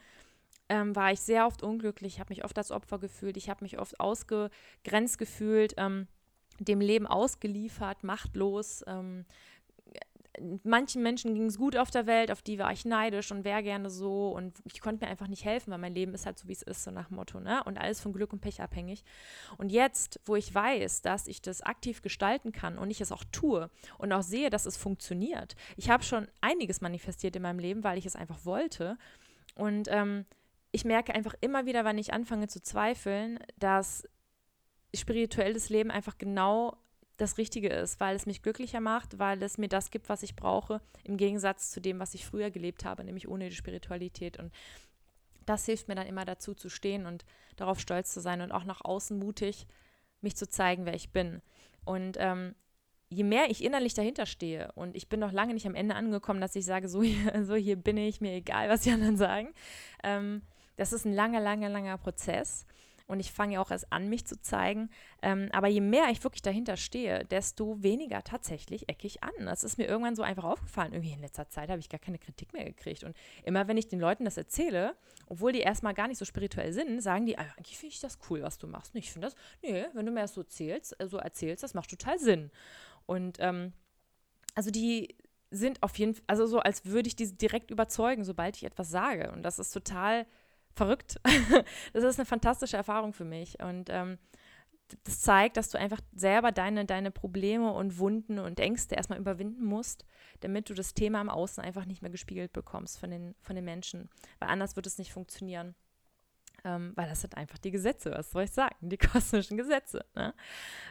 ähm, 0.70 0.96
war 0.96 1.12
ich 1.12 1.20
sehr 1.20 1.46
oft 1.46 1.62
unglücklich, 1.62 2.20
habe 2.20 2.32
mich 2.32 2.44
oft 2.44 2.58
als 2.58 2.72
Opfer 2.72 3.00
gefühlt, 3.00 3.38
ich 3.38 3.50
habe 3.50 3.64
mich 3.64 3.80
oft 3.80 4.00
ausgegrenzt 4.00 5.18
gefühlt. 5.18 5.74
Ähm, 5.78 6.08
dem 6.60 6.82
Leben 6.82 7.08
ausgeliefert, 7.08 8.04
machtlos. 8.04 8.84
Ähm, 8.88 9.26
manchen 10.64 11.02
Menschen 11.02 11.34
ging 11.34 11.46
es 11.46 11.58
gut 11.58 11.78
auf 11.78 11.92
der 11.92 12.06
Welt, 12.08 12.32
auf 12.32 12.42
die 12.42 12.60
war 12.60 12.72
ich 12.72 12.86
neidisch 12.86 13.32
und 13.32 13.44
wäre 13.44 13.64
gerne 13.64 13.90
so 13.90 14.30
und 14.30 14.58
ich 14.66 14.82
konnte 14.82 15.06
mir 15.06 15.12
einfach 15.12 15.28
nicht 15.28 15.46
helfen, 15.46 15.72
weil 15.72 15.78
mein 15.78 15.96
Leben 15.96 16.14
ist 16.14 16.26
halt 16.26 16.38
so, 16.38 16.48
wie 16.48 16.54
es 16.54 16.62
ist, 16.62 16.84
so 16.84 16.92
nach 16.92 17.10
Motto, 17.10 17.40
ne? 17.40 17.64
Und 17.64 17.78
alles 17.78 18.02
von 18.02 18.14
Glück 18.14 18.34
und 18.34 18.42
Pech 18.42 18.62
abhängig. 18.62 19.04
Und 19.58 19.72
jetzt, 19.72 20.20
wo 20.26 20.36
ich 20.36 20.54
weiß, 20.54 21.02
dass 21.02 21.28
ich 21.28 21.42
das 21.42 21.62
aktiv 21.62 22.02
gestalten 22.02 22.52
kann 22.52 22.78
und 22.78 22.92
ich 22.92 23.02
es 23.02 23.12
auch 23.12 23.24
tue 23.32 23.70
und 23.98 24.12
auch 24.12 24.24
sehe, 24.24 24.50
dass 24.50 24.66
es 24.66 24.78
funktioniert. 24.78 25.56
Ich 25.78 25.90
habe 25.90 26.04
schon 26.04 26.28
einiges 26.42 26.82
manifestiert 26.82 27.36
in 27.36 27.42
meinem 27.42 27.60
Leben, 27.60 27.84
weil 27.84 27.98
ich 27.98 28.06
es 28.06 28.16
einfach 28.16 28.46
wollte. 28.46 28.98
Und 29.56 29.88
ähm, 29.90 30.26
ich 30.72 30.84
merke 30.84 31.16
einfach 31.16 31.36
immer 31.40 31.66
wieder, 31.66 31.86
wenn 31.86 31.98
ich 31.98 32.14
anfange 32.14 32.48
zu 32.48 32.62
zweifeln, 32.62 33.40
dass 33.58 34.08
spirituelles 34.98 35.70
Leben 35.70 35.92
einfach 35.92 36.18
genau 36.18 36.78
das 37.18 37.38
Richtige 37.38 37.70
ist, 37.70 38.00
weil 38.00 38.16
es 38.16 38.26
mich 38.26 38.42
glücklicher 38.42 38.82
macht, 38.82 39.20
weil 39.20 39.42
es 39.42 39.58
mir 39.58 39.70
das 39.70 39.90
gibt, 39.90 40.10
was 40.10 40.24
ich 40.24 40.36
brauche, 40.36 40.82
im 41.04 41.18
Gegensatz 41.18 41.72
zu 41.72 41.80
dem, 41.80 42.00
was 42.00 42.14
ich 42.14 42.26
früher 42.26 42.52
gelebt 42.52 42.84
habe, 42.84 43.04
nämlich 43.04 43.28
ohne 43.28 43.50
die 43.50 43.56
Spiritualität. 43.56 44.38
Und 44.38 44.52
das 45.46 45.66
hilft 45.66 45.88
mir 45.88 45.96
dann 45.96 46.08
immer 46.08 46.26
dazu 46.26 46.54
zu 46.54 46.70
stehen 46.70 47.06
und 47.06 47.26
darauf 47.56 47.80
stolz 47.80 48.14
zu 48.14 48.20
sein 48.20 48.42
und 48.42 48.52
auch 48.52 48.66
nach 48.66 48.84
außen 48.84 49.18
mutig 49.18 49.68
mich 50.22 50.36
zu 50.36 50.50
zeigen, 50.50 50.86
wer 50.86 50.94
ich 50.94 51.12
bin. 51.12 51.42
Und 51.86 52.18
ähm, 52.20 52.56
je 53.10 53.24
mehr 53.24 53.50
ich 53.50 53.64
innerlich 53.64 53.94
dahinter 53.94 54.26
stehe 54.26 54.72
und 54.74 54.96
ich 54.96 55.08
bin 55.08 55.20
noch 55.20 55.32
lange 55.32 55.54
nicht 55.54 55.68
am 55.68 55.76
Ende 55.76 55.96
angekommen, 55.96 56.42
dass 56.42 56.56
ich 56.56 56.66
sage, 56.66 56.90
so 56.90 57.02
hier, 57.02 57.44
so 57.46 57.56
hier 57.56 57.78
bin 57.78 57.98
ich, 57.98 58.20
mir 58.22 58.34
egal, 58.34 58.70
was 58.70 58.82
die 58.82 58.92
anderen 58.92 59.18
sagen. 59.18 59.54
Ähm, 60.04 60.42
das 60.76 60.92
ist 60.92 61.06
ein 61.06 61.14
langer, 61.14 61.40
langer, 61.40 61.70
langer 61.70 61.98
Prozess 61.98 62.66
und 63.08 63.20
ich 63.20 63.32
fange 63.32 63.56
ja 63.56 63.62
auch 63.62 63.70
erst 63.70 63.92
an, 63.92 64.10
mich 64.10 64.26
zu 64.26 64.40
zeigen. 64.42 64.90
Ähm, 65.22 65.50
aber 65.52 65.68
je 65.68 65.82
mehr 65.82 66.10
ich 66.10 66.24
wirklich 66.24 66.42
dahinter 66.42 66.76
stehe, 66.76 67.24
desto 67.26 67.82
weniger 67.84 68.24
tatsächlich 68.24 68.90
eckig 68.90 69.24
an. 69.24 69.46
Das 69.46 69.64
ist 69.64 69.78
mir 69.78 69.86
irgendwann 69.86 70.16
so 70.16 70.24
einfach 70.24 70.44
aufgefallen. 70.44 70.94
Irgendwie 70.94 71.14
in 71.14 71.20
letzter 71.20 71.48
Zeit 71.48 71.70
habe 71.70 71.80
ich 71.80 71.90
gar 71.90 72.00
keine 72.00 72.18
Kritik 72.18 72.54
mehr 72.54 72.66
gekriegt. 72.66 73.04
Und 73.04 73.16
immer 73.44 73.68
wenn 73.68 73.78
ich 73.78 73.88
den 73.88 74.00
Leuten 74.00 74.26
das 74.26 74.38
erzähle, 74.38 74.96
obwohl 75.28 75.52
die 75.52 75.60
erstmal 75.60 75.94
gar 75.94 76.08
nicht 76.08 76.18
so 76.18 76.26
spirituell 76.26 76.74
sind, 76.74 77.02
sagen 77.02 77.28
die, 77.28 77.38
ah, 77.38 77.46
eigentlich 77.58 77.78
finde 77.78 77.94
ich 77.94 78.02
das 78.02 78.18
cool, 78.30 78.42
was 78.42 78.58
du 78.58 78.66
machst. 78.68 78.96
Und 78.96 79.00
ich 79.00 79.12
finde 79.12 79.28
das, 79.28 79.36
nee, 79.62 79.86
wenn 79.94 80.06
du 80.06 80.12
mir 80.12 80.22
das 80.22 80.34
so 80.34 80.42
erzählst, 80.42 81.00
äh, 81.00 81.08
so 81.08 81.18
erzählst, 81.18 81.64
das 81.64 81.76
macht 81.76 81.92
total 81.92 82.18
Sinn. 82.18 82.50
Und 83.06 83.38
ähm, 83.40 83.74
also 84.56 84.72
die 84.72 85.16
sind 85.52 85.84
auf 85.84 85.96
jeden 85.98 86.16
Fall, 86.16 86.24
also 86.26 86.48
so, 86.48 86.60
als 86.60 86.86
würde 86.86 87.08
ich 87.08 87.16
die 87.16 87.38
direkt 87.38 87.70
überzeugen, 87.70 88.24
sobald 88.24 88.58
ich 88.58 88.64
etwas 88.64 88.90
sage. 88.90 89.32
Und 89.32 89.44
das 89.44 89.60
ist 89.60 89.72
total 89.72 90.26
verrückt. 90.76 91.20
das 91.94 92.04
ist 92.04 92.20
eine 92.20 92.26
fantastische 92.26 92.78
Erfahrung 92.78 93.14
für 93.14 93.26
mich. 93.26 93.60
Und 93.60 93.90
ähm, 93.90 94.18
das 95.04 95.22
zeigt, 95.22 95.58
dass 95.58 95.70
du 95.70 95.80
einfach 95.80 96.00
selber 96.14 96.52
deine, 96.52 96.86
deine 96.86 97.10
Probleme 97.10 97.72
und 97.72 97.98
Wunden 97.98 98.38
und 98.38 98.60
Ängste 98.60 98.96
erstmal 98.96 99.20
überwinden 99.20 99.66
musst, 99.66 100.06
damit 100.42 100.70
du 100.70 100.74
das 100.74 100.94
Thema 100.94 101.22
im 101.22 101.30
Außen 101.30 101.64
einfach 101.64 101.86
nicht 101.86 102.02
mehr 102.02 102.12
gespiegelt 102.12 102.54
bekommst 102.54 103.00
von 103.00 103.10
den, 103.10 103.36
von 103.42 103.56
den 103.56 103.66
Menschen. 103.66 104.10
Weil 104.40 104.50
anders 104.50 104.76
wird 104.76 104.86
es 104.86 105.00
nicht 105.00 105.12
funktionieren 105.12 105.76
ähm, 106.66 106.94
weil 106.96 107.08
das 107.08 107.22
sind 107.22 107.38
einfach 107.38 107.60
die 107.60 107.70
Gesetze, 107.70 108.12
was 108.12 108.32
soll 108.32 108.44
ich 108.44 108.52
sagen, 108.52 108.76
die 108.82 108.98
kosmischen 109.14 109.56
Gesetze. 109.56 110.04
Ne? 110.16 110.34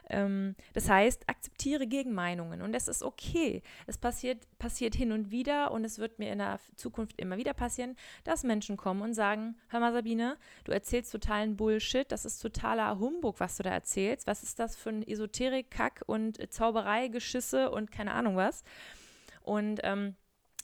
Ähm, 0.09 0.55
das 0.73 0.89
heißt, 0.89 1.29
akzeptiere 1.29 1.87
Gegenmeinungen 1.87 2.63
und 2.63 2.73
es 2.75 2.87
ist 2.87 3.03
okay. 3.03 3.61
Es 3.87 3.99
passiert, 3.99 4.47
passiert 4.59 4.95
hin 4.95 5.11
und 5.11 5.33
wieder 5.33 5.73
und 5.73 5.85
es 5.85 5.99
wird 5.99 6.21
mir 6.21 6.33
in 6.33 6.39
der 6.39 6.61
Zukunft 6.77 7.21
immer 7.21 7.37
wieder 7.37 7.55
passieren, 7.55 7.97
dass 8.23 8.45
Menschen 8.45 8.77
kommen 8.77 9.03
und 9.03 9.15
sagen, 9.15 9.57
hör 9.69 9.81
mal 9.81 9.93
Sabine, 9.93 10.39
du 10.63 10.71
erzählst 10.71 11.11
totalen 11.11 11.57
Bullshit, 11.57 12.11
das 12.11 12.25
ist 12.25 12.39
totaler 12.39 12.99
Humbug, 13.01 13.41
was 13.41 13.57
du 13.57 13.65
da 13.65 13.71
erzählst. 13.71 14.29
Was 14.29 14.45
ist 14.45 14.61
das 14.61 14.77
für 14.77 14.91
ein 14.91 15.03
Esoterik-Kack 15.03 16.05
und 16.07 16.39
Zauberei-Geschisse 16.53 17.71
und 17.71 17.91
keine 17.91 18.13
Ahnung 18.13 18.37
was. 18.37 18.63
Und 19.43 19.81
ähm, 19.83 20.15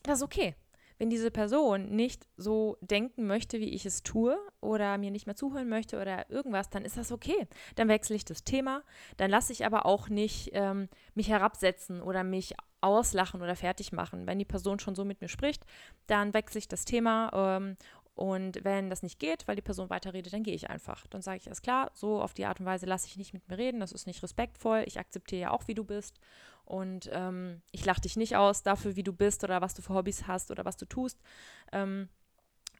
das 0.04 0.18
ist 0.18 0.22
okay 0.22 0.54
wenn 1.00 1.08
diese 1.08 1.30
Person 1.30 1.88
nicht 1.96 2.26
so 2.36 2.76
denken 2.82 3.26
möchte, 3.26 3.58
wie 3.58 3.70
ich 3.70 3.86
es 3.86 4.02
tue 4.02 4.36
oder 4.60 4.98
mir 4.98 5.10
nicht 5.10 5.24
mehr 5.24 5.34
zuhören 5.34 5.66
möchte 5.66 5.98
oder 5.98 6.28
irgendwas, 6.30 6.68
dann 6.68 6.84
ist 6.84 6.98
das 6.98 7.10
okay. 7.10 7.48
Dann 7.74 7.88
wechsle 7.88 8.16
ich 8.16 8.26
das 8.26 8.44
Thema. 8.44 8.82
Dann 9.16 9.30
lasse 9.30 9.54
ich 9.54 9.64
aber 9.64 9.86
auch 9.86 10.10
nicht 10.10 10.50
ähm, 10.52 10.90
mich 11.14 11.30
herabsetzen 11.30 12.02
oder 12.02 12.22
mich 12.22 12.54
auslachen 12.82 13.40
oder 13.40 13.56
fertig 13.56 13.92
machen. 13.92 14.26
Wenn 14.26 14.38
die 14.38 14.44
Person 14.44 14.78
schon 14.78 14.94
so 14.94 15.06
mit 15.06 15.22
mir 15.22 15.28
spricht, 15.28 15.64
dann 16.06 16.34
wechsle 16.34 16.58
ich 16.58 16.68
das 16.68 16.84
Thema 16.84 17.30
ähm, 17.32 17.78
und 18.14 18.62
wenn 18.62 18.90
das 18.90 19.02
nicht 19.02 19.18
geht, 19.18 19.48
weil 19.48 19.56
die 19.56 19.62
Person 19.62 19.88
weiterredet, 19.88 20.34
dann 20.34 20.42
gehe 20.42 20.54
ich 20.54 20.68
einfach. 20.68 21.06
Dann 21.06 21.22
sage 21.22 21.38
ich, 21.38 21.46
alles 21.46 21.62
klar, 21.62 21.90
so 21.94 22.20
auf 22.20 22.34
die 22.34 22.44
Art 22.44 22.60
und 22.60 22.66
Weise 22.66 22.84
lasse 22.84 23.06
ich 23.06 23.16
nicht 23.16 23.32
mit 23.32 23.48
mir 23.48 23.56
reden, 23.56 23.80
das 23.80 23.92
ist 23.92 24.06
nicht 24.06 24.22
respektvoll, 24.22 24.84
ich 24.84 24.98
akzeptiere 24.98 25.40
ja 25.40 25.50
auch, 25.50 25.66
wie 25.66 25.74
du 25.74 25.84
bist 25.84 26.20
und 26.70 27.10
ähm, 27.12 27.62
ich 27.72 27.84
lache 27.84 28.02
dich 28.02 28.16
nicht 28.16 28.36
aus 28.36 28.62
dafür, 28.62 28.94
wie 28.94 29.02
du 29.02 29.12
bist 29.12 29.42
oder 29.42 29.60
was 29.60 29.74
du 29.74 29.82
für 29.82 29.92
Hobbys 29.92 30.28
hast 30.28 30.52
oder 30.52 30.64
was 30.64 30.76
du 30.76 30.86
tust. 30.86 31.18
Ähm, 31.72 32.08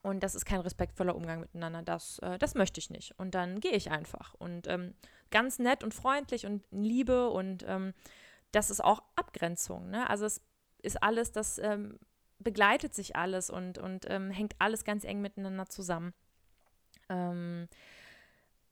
und 0.03 0.23
das 0.23 0.37
ist 0.37 0.45
kein 0.45 0.61
respektvoller 0.61 1.17
Umgang 1.17 1.41
miteinander. 1.41 1.83
Das, 1.83 2.21
äh, 2.21 2.39
das 2.39 2.55
möchte 2.55 2.79
ich 2.79 2.91
nicht. 2.91 3.19
Und 3.19 3.35
dann 3.35 3.59
gehe 3.59 3.73
ich 3.73 3.91
einfach. 3.91 4.35
Und 4.35 4.69
ähm, 4.69 4.95
ganz 5.33 5.59
nett 5.59 5.83
und 5.83 5.93
freundlich 5.93 6.47
und 6.47 6.65
Liebe 6.71 7.31
und 7.31 7.65
ähm, 7.67 7.93
das 8.53 8.71
ist 8.71 8.83
auch 8.83 9.03
Abgrenzung. 9.17 9.91
Ne? 9.91 10.09
Also 10.09 10.25
es 10.25 10.41
ist 10.83 11.03
alles, 11.03 11.33
das 11.33 11.59
ähm, 11.59 11.99
begleitet 12.39 12.95
sich 12.95 13.17
alles 13.17 13.51
und, 13.51 13.79
und 13.79 14.09
ähm, 14.09 14.31
hängt 14.31 14.55
alles 14.61 14.85
ganz 14.85 15.03
eng 15.03 15.21
miteinander 15.21 15.67
zusammen. 15.67 16.15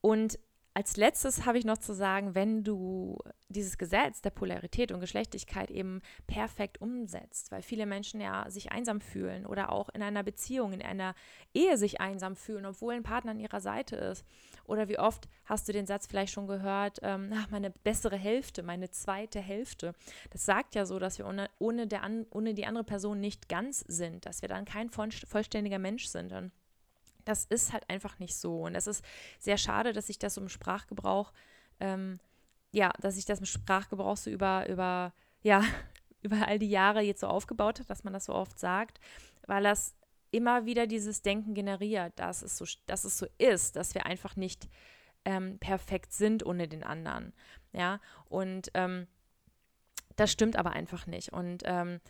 und 0.01 0.39
als 0.75 0.97
letztes 0.97 1.45
habe 1.45 1.59
ich 1.59 1.65
noch 1.65 1.79
zu 1.79 1.93
sagen, 1.93 2.35
wenn 2.35 2.63
du 2.63 3.19
dieses 3.49 3.79
Gesetz 3.79 4.21
der 4.21 4.31
Polarität 4.31 4.93
und 4.93 5.01
Geschlechtlichkeit 5.01 5.71
eben 5.71 6.03
perfekt 6.27 6.81
umsetzt, 6.81 7.51
weil 7.51 7.63
viele 7.63 7.87
Menschen 7.87 8.21
ja 8.21 8.49
sich 8.51 8.71
einsam 8.71 9.01
fühlen 9.01 9.47
oder 9.47 9.73
auch 9.73 9.89
in 9.89 10.03
einer 10.03 10.23
Beziehung, 10.23 10.73
in 10.73 10.83
einer 10.83 11.15
Ehe 11.55 11.77
sich 11.79 12.01
einsam 12.01 12.37
fühlen, 12.37 12.67
obwohl 12.67 12.95
ein 12.95 13.03
Partner 13.03 13.33
an 13.33 13.41
ihrer 13.41 13.61
Seite 13.61 13.97
ist. 13.97 14.25
Oder 14.65 14.89
wie 14.89 14.99
oft 14.99 15.29
hast 15.47 15.67
du 15.67 15.73
den 15.73 15.87
Satz 15.87 16.07
vielleicht 16.07 16.33
schon 16.33 16.47
gehört, 16.47 16.99
ähm, 17.03 17.33
ach, 17.35 17.51
meine 17.51 17.71
bessere 17.71 18.17
Hälfte, 18.17 18.63
meine 18.63 18.91
zweite 18.91 19.41
Hälfte. 19.41 19.95
Das 20.31 20.45
sagt 20.45 20.75
ja 20.75 20.85
so, 20.85 20.99
dass 20.99 21.19
wir 21.19 21.27
ohne, 21.27 21.49
ohne, 21.59 21.87
der 21.87 22.03
ohne 22.31 22.55
die 22.55 22.67
andere 22.67 22.85
Person 22.85 23.21
nicht 23.21 23.49
ganz 23.49 23.81
sind, 23.89 24.27
dass 24.27 24.43
wir 24.43 24.49
dann 24.49 24.65
kein 24.65 24.91
vollständiger 24.91 25.79
Mensch 25.79 26.07
sind. 26.07 26.33
Und 26.33 26.53
das 27.29 27.45
ist 27.45 27.75
halt 27.75 27.89
einfach 27.91 28.19
nicht 28.19 28.35
so. 28.35 28.63
Und 28.63 28.75
es 28.75 28.87
ist 28.87 29.05
sehr 29.39 29.59
schade, 29.59 29.93
dass 29.93 30.07
sich 30.07 30.19
das 30.19 30.39
im 30.39 30.49
Sprachgebrauch, 30.49 31.33
ähm, 31.79 32.21
ja, 32.73 32.91
dass 33.01 33.17
sich 33.17 33.27
das 33.27 33.41
im 33.41 33.45
Sprachgebrauch 33.45 34.17
so 34.17 34.31
über, 34.31 34.67
über, 34.69 35.13
ja, 35.43 35.63
über 36.23 36.49
all 36.49 36.59
die 36.59 36.71
Jahre 36.71 37.03
jetzt 37.03 37.21
so 37.21 37.27
aufgebaut 37.27 37.81
hat, 37.81 37.91
dass 37.91 38.03
man 38.03 38.15
das 38.15 38.25
so 38.25 38.35
oft 38.35 38.59
sagt, 38.59 38.99
weil 39.47 39.63
das 39.63 39.95
immer 40.31 40.65
wieder 40.65 40.87
dieses 40.87 41.21
Denken 41.23 41.55
generiert, 41.55 42.15
dass 42.17 42.43
es 42.43 42.57
so, 42.57 42.65
dass 42.87 43.05
es 43.05 43.19
so 43.19 43.27
ist, 43.37 43.77
dass 43.77 43.95
wir 43.95 44.07
einfach 44.07 44.37
nicht 44.37 44.69
ähm, 45.25 45.59
perfekt 45.59 46.13
sind 46.13 46.45
ohne 46.45 46.67
den 46.67 46.83
anderen. 46.83 47.35
Ja, 47.73 48.01
und 48.31 48.71
ähm, 48.73 49.07
das 50.17 50.33
stimmt 50.33 50.57
aber 50.57 50.71
einfach 50.73 51.07
nicht. 51.07 51.33
Und 51.33 51.63
ähm, 51.67 52.01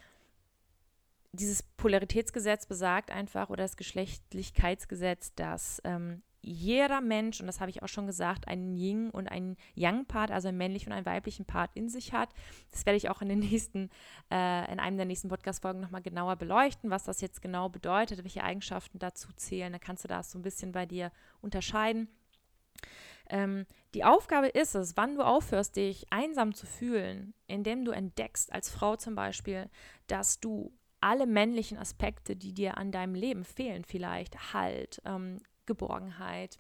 dieses 1.39 1.63
Polaritätsgesetz 1.63 2.67
besagt 2.67 3.11
einfach, 3.11 3.51
oder 3.51 3.65
das 3.65 3.77
Geschlechtlichkeitsgesetz, 3.77 5.35
dass 5.35 5.81
ähm, 5.85 6.23
jeder 6.41 7.01
Mensch, 7.01 7.41
und 7.41 7.47
das 7.47 7.61
habe 7.61 7.71
ich 7.71 7.83
auch 7.83 7.89
schon 7.89 8.07
gesagt, 8.07 8.49
einen 8.49 8.75
Yin 8.75 9.11
und 9.11 9.29
einen 9.29 9.57
Yang-Part, 9.75 10.31
also 10.31 10.49
einen 10.49 10.59
männlichen 10.59 10.93
und 10.93 10.97
einen 10.97 11.07
weiblichen 11.07 11.45
Part 11.45 11.71
in 11.75 11.89
sich 11.89 12.13
hat. 12.13 12.31
Das 12.71 12.87
werde 12.87 12.97
ich 12.97 13.11
auch 13.11 13.23
in 13.23 13.29
den 13.29 13.41
nächsten, 13.41 13.91
äh, 14.31 14.73
in 14.73 14.79
einem 14.81 14.97
der 14.97 15.07
nächsten 15.07 15.29
Podcast-Folgen 15.29 15.81
nochmal 15.81 16.03
genauer 16.03 16.37
beleuchten, 16.37 16.91
was 16.91 17.05
das 17.05 17.21
jetzt 17.21 17.43
genau 17.43 17.69
bedeutet, 17.69 18.23
welche 18.23 18.45
Eigenschaften 18.45 18.99
dazu 18.99 19.33
zählen. 19.35 19.73
Da 19.73 19.79
kannst 19.79 20.05
du 20.05 20.09
das 20.09 20.31
so 20.31 20.39
ein 20.39 20.43
bisschen 20.43 20.73
bei 20.73 20.87
dir 20.87 21.11
unterscheiden. 21.41 22.09
Ähm, 23.31 23.67
die 23.95 24.05
Aufgabe 24.05 24.49
ist 24.49 24.75
es, 24.75 24.97
wann 24.97 25.15
du 25.15 25.23
aufhörst, 25.23 25.77
dich 25.77 26.07
einsam 26.11 26.55
zu 26.55 26.67
fühlen, 26.67 27.35
indem 27.47 27.85
du 27.85 27.91
entdeckst, 27.91 28.53
als 28.53 28.71
Frau 28.71 28.97
zum 28.97 29.15
Beispiel, 29.15 29.69
dass 30.07 30.41
du 30.41 30.73
alle 31.01 31.27
männlichen 31.27 31.79
Aspekte, 31.79 32.37
die 32.37 32.53
dir 32.53 32.79
an 32.79 32.93
deinem 32.93 33.15
Leben 33.15 33.45
fehlen, 33.45 33.85
vielleicht 33.85 34.53
Halt, 34.53 35.01
ähm, 35.05 35.41
Geborgenheit, 35.67 36.59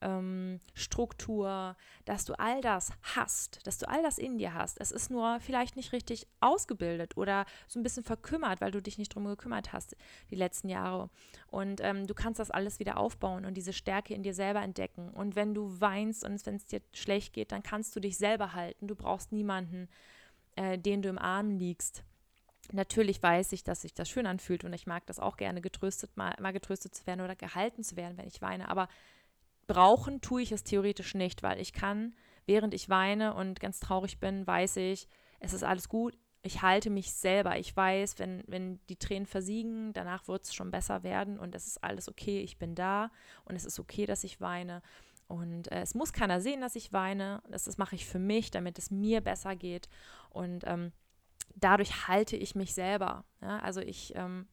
ähm, 0.00 0.60
Struktur, 0.74 1.76
dass 2.04 2.24
du 2.24 2.34
all 2.38 2.60
das 2.60 2.92
hast, 3.02 3.66
dass 3.66 3.78
du 3.78 3.88
all 3.88 4.02
das 4.02 4.18
in 4.18 4.38
dir 4.38 4.54
hast. 4.54 4.80
Es 4.80 4.92
ist 4.92 5.10
nur 5.10 5.40
vielleicht 5.40 5.76
nicht 5.76 5.92
richtig 5.92 6.26
ausgebildet 6.40 7.16
oder 7.16 7.46
so 7.66 7.80
ein 7.80 7.82
bisschen 7.82 8.04
verkümmert, 8.04 8.60
weil 8.60 8.70
du 8.70 8.80
dich 8.80 8.98
nicht 8.98 9.14
drum 9.14 9.24
gekümmert 9.24 9.72
hast 9.72 9.96
die 10.30 10.36
letzten 10.36 10.68
Jahre. 10.68 11.10
Und 11.50 11.80
ähm, 11.82 12.06
du 12.06 12.14
kannst 12.14 12.38
das 12.38 12.50
alles 12.50 12.78
wieder 12.78 12.98
aufbauen 12.98 13.44
und 13.44 13.54
diese 13.54 13.72
Stärke 13.72 14.14
in 14.14 14.22
dir 14.22 14.34
selber 14.34 14.62
entdecken. 14.62 15.10
Und 15.10 15.36
wenn 15.36 15.54
du 15.54 15.80
weinst 15.80 16.24
und 16.24 16.44
wenn 16.46 16.56
es 16.56 16.66
dir 16.66 16.80
schlecht 16.92 17.32
geht, 17.32 17.52
dann 17.52 17.62
kannst 17.62 17.96
du 17.96 18.00
dich 18.00 18.18
selber 18.18 18.52
halten. 18.52 18.86
Du 18.86 18.94
brauchst 18.94 19.32
niemanden, 19.32 19.88
äh, 20.56 20.78
den 20.78 21.02
du 21.02 21.08
im 21.08 21.18
Arm 21.18 21.50
liegst 21.50 22.04
Natürlich 22.72 23.22
weiß 23.22 23.52
ich, 23.52 23.64
dass 23.64 23.82
sich 23.82 23.94
das 23.94 24.08
schön 24.08 24.26
anfühlt 24.26 24.64
und 24.64 24.72
ich 24.72 24.86
mag 24.86 25.06
das 25.06 25.20
auch 25.20 25.36
gerne, 25.36 25.60
getröstet, 25.60 26.16
mal, 26.16 26.34
mal 26.40 26.52
getröstet 26.52 26.94
zu 26.94 27.06
werden 27.06 27.20
oder 27.20 27.36
gehalten 27.36 27.82
zu 27.82 27.96
werden, 27.96 28.16
wenn 28.16 28.26
ich 28.26 28.42
weine. 28.42 28.68
Aber 28.68 28.88
brauchen 29.66 30.20
tue 30.20 30.42
ich 30.42 30.52
es 30.52 30.64
theoretisch 30.64 31.14
nicht, 31.14 31.42
weil 31.42 31.60
ich 31.60 31.72
kann, 31.72 32.14
während 32.46 32.74
ich 32.74 32.88
weine 32.88 33.34
und 33.34 33.60
ganz 33.60 33.80
traurig 33.80 34.18
bin, 34.18 34.46
weiß 34.46 34.76
ich, 34.76 35.08
es 35.40 35.52
ist 35.52 35.64
alles 35.64 35.88
gut, 35.88 36.16
ich 36.42 36.60
halte 36.60 36.90
mich 36.90 37.12
selber. 37.12 37.58
Ich 37.58 37.74
weiß, 37.74 38.18
wenn, 38.18 38.44
wenn 38.46 38.78
die 38.88 38.96
Tränen 38.96 39.26
versiegen, 39.26 39.94
danach 39.94 40.28
wird 40.28 40.44
es 40.44 40.54
schon 40.54 40.70
besser 40.70 41.02
werden 41.02 41.38
und 41.38 41.54
es 41.54 41.66
ist 41.66 41.82
alles 41.82 42.08
okay, 42.08 42.40
ich 42.40 42.58
bin 42.58 42.74
da 42.74 43.10
und 43.46 43.56
es 43.56 43.64
ist 43.64 43.80
okay, 43.80 44.04
dass 44.04 44.24
ich 44.24 44.40
weine. 44.42 44.82
Und 45.26 45.72
äh, 45.72 45.80
es 45.80 45.94
muss 45.94 46.12
keiner 46.12 46.42
sehen, 46.42 46.60
dass 46.60 46.76
ich 46.76 46.92
weine. 46.92 47.42
Das, 47.50 47.64
das 47.64 47.78
mache 47.78 47.94
ich 47.94 48.04
für 48.04 48.18
mich, 48.18 48.50
damit 48.50 48.78
es 48.78 48.90
mir 48.90 49.22
besser 49.22 49.56
geht. 49.56 49.88
Und 50.28 50.64
ähm, 50.66 50.92
dadurch 51.54 52.08
halte 52.08 52.36
ich 52.36 52.54
mich 52.54 52.74
selber. 52.74 53.24
Ja? 53.40 53.58
Also 53.58 53.80
ich 53.80 54.14
ähm, 54.16 54.46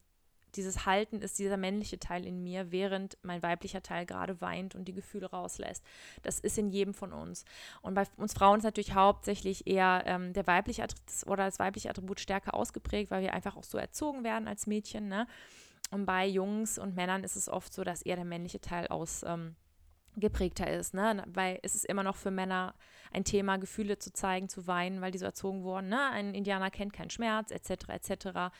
dieses 0.56 0.86
Halten 0.86 1.22
ist 1.22 1.40
dieser 1.40 1.58
männliche 1.58 2.00
Teil 2.00 2.26
in 2.26 2.44
mir, 2.44 2.72
während 2.72 3.18
mein 3.22 3.42
weiblicher 3.42 3.82
Teil 3.82 4.06
gerade 4.06 4.42
weint 4.42 4.76
und 4.76 4.86
die 4.88 4.94
Gefühle 4.94 5.30
rauslässt. 5.30 5.84
Das 6.24 6.40
ist 6.40 6.58
in 6.58 6.70
jedem 6.70 6.94
von 6.94 7.14
uns. 7.14 7.46
Und 7.82 7.94
bei 7.94 8.04
uns 8.18 8.34
Frauen 8.34 8.58
ist 8.58 8.64
natürlich 8.64 8.94
hauptsächlich 8.94 9.68
eher 9.68 10.04
ähm, 10.06 10.34
der 10.34 10.48
weibliche 10.48 10.86
oder 11.26 11.46
das 11.46 11.60
weibliche 11.60 11.90
Attribut 11.90 12.20
stärker 12.20 12.54
ausgeprägt, 12.54 13.12
weil 13.12 13.24
wir 13.24 13.34
einfach 13.34 13.56
auch 13.56 13.64
so 13.64 13.78
erzogen 13.78 14.24
werden 14.24 14.48
als 14.48 14.68
Mädchen. 14.68 15.08
Ne? 15.08 15.28
Und 15.92 16.06
bei 16.06 16.26
Jungs 16.26 16.78
und 16.78 16.96
Männern 16.96 17.24
ist 17.24 17.36
es 17.36 17.50
oft 17.50 17.74
so, 17.74 17.84
dass 17.84 18.02
eher 18.02 18.16
der 18.16 18.26
männliche 18.26 18.62
Teil 18.62 18.88
aus 18.88 19.24
ähm, 19.24 19.56
geprägter 20.18 20.70
ist, 20.70 20.94
ne? 20.94 21.24
Weil 21.28 21.60
es 21.64 21.76
ist 21.76 21.86
immer 21.86 22.04
noch 22.04 22.16
für 22.16 22.32
Männer 22.32 22.74
ein 23.12 23.24
Thema, 23.24 23.58
Gefühle 23.58 23.98
zu 23.98 24.14
zeigen, 24.14 24.50
zu 24.50 24.68
weinen, 24.68 25.02
weil 25.02 25.12
die 25.12 25.18
so 25.18 25.26
erzogen 25.26 25.64
wurden, 25.64 25.90
ne? 25.90 26.10
Ein 26.10 26.34
Indianer 26.34 26.72
kennt 26.72 26.94
keinen 26.94 27.10
Schmerz, 27.10 27.52
etc., 27.52 27.90
etc 27.90 28.52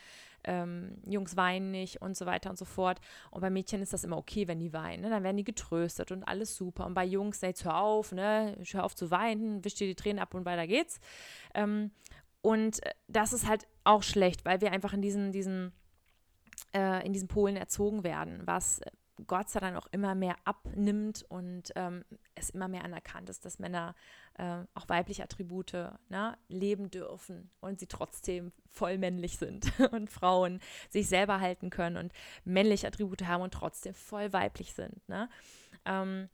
ähm, 0.44 0.96
Jungs 1.06 1.36
weinen 1.36 1.70
nicht 1.70 2.00
und 2.02 2.16
so 2.16 2.26
weiter 2.26 2.50
und 2.50 2.58
so 2.58 2.64
fort. 2.64 3.00
Und 3.30 3.40
bei 3.40 3.50
Mädchen 3.50 3.82
ist 3.82 3.92
das 3.92 4.04
immer 4.04 4.16
okay, 4.16 4.48
wenn 4.48 4.58
die 4.58 4.72
weinen. 4.72 5.02
Ne? 5.02 5.10
Dann 5.10 5.22
werden 5.22 5.36
die 5.36 5.44
getröstet 5.44 6.10
und 6.10 6.24
alles 6.24 6.56
super. 6.56 6.86
Und 6.86 6.94
bei 6.94 7.04
Jungs, 7.04 7.40
jetzt 7.40 7.64
hör 7.64 7.78
auf, 7.78 8.12
ne? 8.12 8.56
hör 8.72 8.84
auf 8.84 8.94
zu 8.94 9.10
weinen, 9.10 9.64
wisch 9.64 9.74
dir 9.74 9.86
die 9.86 9.94
Tränen 9.94 10.18
ab 10.18 10.34
und 10.34 10.44
weiter 10.44 10.66
geht's. 10.66 11.00
Ähm, 11.54 11.90
und 12.40 12.84
äh, 12.84 12.90
das 13.08 13.32
ist 13.32 13.46
halt 13.46 13.66
auch 13.84 14.02
schlecht, 14.02 14.44
weil 14.44 14.60
wir 14.60 14.72
einfach 14.72 14.92
in 14.92 15.02
diesen, 15.02 15.32
diesen, 15.32 15.72
äh, 16.74 17.04
in 17.06 17.12
diesen 17.12 17.28
Polen 17.28 17.56
erzogen 17.56 18.04
werden, 18.04 18.42
was 18.44 18.80
Gott 19.26 19.48
sei 19.48 19.60
Dank 19.60 19.76
auch 19.76 19.86
immer 19.92 20.14
mehr 20.14 20.36
abnimmt 20.44 21.24
und 21.28 21.72
ähm, 21.76 22.04
es 22.34 22.50
immer 22.50 22.68
mehr 22.68 22.84
anerkannt 22.84 23.28
ist, 23.30 23.44
dass 23.44 23.58
Männer 23.58 23.94
äh, 24.38 24.64
auch 24.74 24.88
weibliche 24.88 25.22
Attribute 25.22 25.72
ne, 26.08 26.36
leben 26.48 26.90
dürfen 26.90 27.50
und 27.60 27.80
sie 27.80 27.86
trotzdem 27.86 28.52
voll 28.70 28.98
männlich 28.98 29.38
sind 29.38 29.72
und 29.92 30.10
Frauen 30.10 30.60
sich 30.90 31.08
selber 31.08 31.40
halten 31.40 31.70
können 31.70 31.96
und 31.96 32.12
männliche 32.44 32.86
Attribute 32.86 33.26
haben 33.26 33.42
und 33.42 33.54
trotzdem 33.54 33.94
voll 33.94 34.32
weiblich 34.32 34.74
sind. 34.74 35.06
Ne? 35.08 35.28
Ähm, 35.84 36.28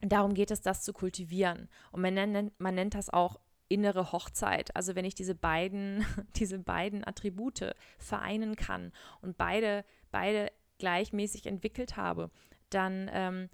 darum 0.00 0.34
geht 0.34 0.50
es, 0.50 0.60
das 0.60 0.82
zu 0.82 0.92
kultivieren. 0.92 1.68
Und 1.92 2.02
man 2.02 2.14
nennt, 2.14 2.58
man 2.60 2.74
nennt 2.74 2.94
das 2.94 3.10
auch 3.10 3.40
innere 3.68 4.12
Hochzeit. 4.12 4.74
Also 4.76 4.94
wenn 4.94 5.04
ich 5.04 5.14
diese 5.14 5.34
beiden, 5.34 6.04
diese 6.36 6.58
beiden 6.58 7.06
Attribute 7.06 7.74
vereinen 7.98 8.56
kann 8.56 8.92
und 9.20 9.36
beide, 9.36 9.84
beide 10.10 10.52
gleichmäßig 10.78 11.46
entwickelt 11.46 11.96
habe, 11.96 12.30
dann 12.70 13.10
ähm, 13.12 13.48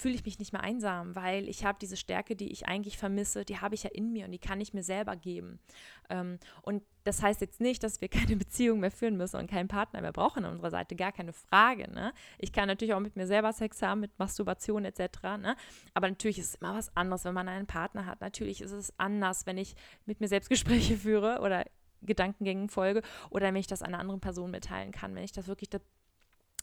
fühle 0.00 0.14
ich 0.14 0.24
mich 0.24 0.38
nicht 0.38 0.52
mehr 0.52 0.62
einsam, 0.62 1.14
weil 1.14 1.48
ich 1.48 1.64
habe 1.64 1.78
diese 1.80 1.96
Stärke, 1.96 2.34
die 2.34 2.50
ich 2.50 2.66
eigentlich 2.66 2.96
vermisse, 2.96 3.44
die 3.44 3.58
habe 3.58 3.74
ich 3.74 3.82
ja 3.82 3.90
in 3.90 4.12
mir 4.12 4.24
und 4.24 4.32
die 4.32 4.38
kann 4.38 4.60
ich 4.60 4.72
mir 4.72 4.82
selber 4.82 5.14
geben. 5.14 5.60
Ähm, 6.08 6.38
und 6.62 6.82
das 7.04 7.22
heißt 7.22 7.40
jetzt 7.40 7.60
nicht, 7.60 7.82
dass 7.82 8.00
wir 8.00 8.08
keine 8.08 8.36
Beziehung 8.36 8.80
mehr 8.80 8.90
führen 8.90 9.16
müssen 9.16 9.36
und 9.36 9.50
keinen 9.50 9.68
Partner 9.68 10.00
mehr 10.00 10.12
brauchen 10.12 10.44
an 10.44 10.52
unserer 10.52 10.70
Seite, 10.70 10.96
gar 10.96 11.12
keine 11.12 11.32
Frage. 11.32 11.90
Ne? 11.90 12.12
Ich 12.38 12.52
kann 12.52 12.66
natürlich 12.66 12.94
auch 12.94 13.00
mit 13.00 13.16
mir 13.16 13.26
selber 13.26 13.52
Sex 13.52 13.82
haben, 13.82 14.00
mit 14.00 14.18
Masturbation 14.18 14.84
etc. 14.84 15.22
Ne? 15.38 15.56
Aber 15.94 16.08
natürlich 16.08 16.38
ist 16.38 16.48
es 16.48 16.54
immer 16.56 16.74
was 16.74 16.96
anderes, 16.96 17.24
wenn 17.24 17.34
man 17.34 17.48
einen 17.48 17.66
Partner 17.66 18.06
hat. 18.06 18.20
Natürlich 18.20 18.62
ist 18.62 18.72
es 18.72 18.92
anders, 18.98 19.46
wenn 19.46 19.58
ich 19.58 19.74
mit 20.06 20.20
mir 20.20 20.28
selbst 20.28 20.48
Gespräche 20.48 20.96
führe 20.96 21.40
oder 21.40 21.64
Gedankengängen 22.02 22.70
folge 22.70 23.02
oder 23.28 23.48
wenn 23.48 23.56
ich 23.56 23.66
das 23.66 23.82
einer 23.82 23.98
anderen 23.98 24.20
Person 24.20 24.50
mitteilen 24.50 24.90
kann, 24.90 25.14
wenn 25.14 25.24
ich 25.24 25.32
das 25.32 25.48
wirklich 25.48 25.68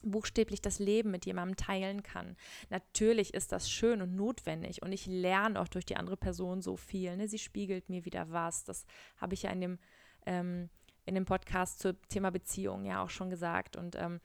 buchstäblich 0.03 0.61
das 0.61 0.79
Leben 0.79 1.11
mit 1.11 1.25
jemandem 1.25 1.55
teilen 1.55 2.03
kann. 2.03 2.35
Natürlich 2.69 3.33
ist 3.33 3.51
das 3.51 3.69
schön 3.69 4.01
und 4.01 4.15
notwendig 4.15 4.81
und 4.81 4.91
ich 4.91 5.05
lerne 5.05 5.59
auch 5.59 5.67
durch 5.67 5.85
die 5.85 5.97
andere 5.97 6.17
Person 6.17 6.61
so 6.61 6.77
viel. 6.77 7.15
Ne? 7.17 7.27
Sie 7.27 7.39
spiegelt 7.39 7.89
mir 7.89 8.05
wieder 8.05 8.31
was. 8.31 8.63
Das 8.63 8.85
habe 9.17 9.33
ich 9.33 9.43
ja 9.43 9.51
in 9.51 9.61
dem, 9.61 9.79
ähm, 10.25 10.69
in 11.05 11.15
dem 11.15 11.25
Podcast 11.25 11.79
zum 11.79 11.95
Thema 12.09 12.31
Beziehung 12.31 12.85
ja 12.85 13.03
auch 13.03 13.09
schon 13.09 13.29
gesagt. 13.29 13.77
Und 13.77 13.95
ähm, 13.95 14.19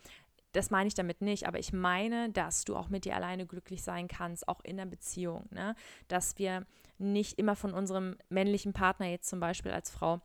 das 0.53 0.71
meine 0.71 0.89
ich 0.89 0.95
damit 0.95 1.23
nicht, 1.23 1.47
aber 1.47 1.59
ich 1.59 1.73
meine, 1.73 2.31
dass 2.31 2.65
du 2.65 2.77
auch 2.77 2.89
mit 2.89 3.05
dir 3.05 3.17
alleine 3.17 3.47
glücklich 3.47 3.83
sein 3.83 4.07
kannst, 4.07 4.47
auch 4.49 4.61
in 4.63 4.77
der 4.77 4.87
Beziehung. 4.87 5.49
Ne? 5.51 5.75
Dass 6.09 6.39
wir 6.39 6.67
nicht 6.99 7.39
immer 7.39 7.57
von 7.57 7.73
unserem 7.73 8.17
männlichen 8.29 8.73
Partner 8.73 9.07
jetzt 9.07 9.29
zum 9.29 9.41
Beispiel 9.41 9.73
als 9.73 9.91
Frau 9.91 10.21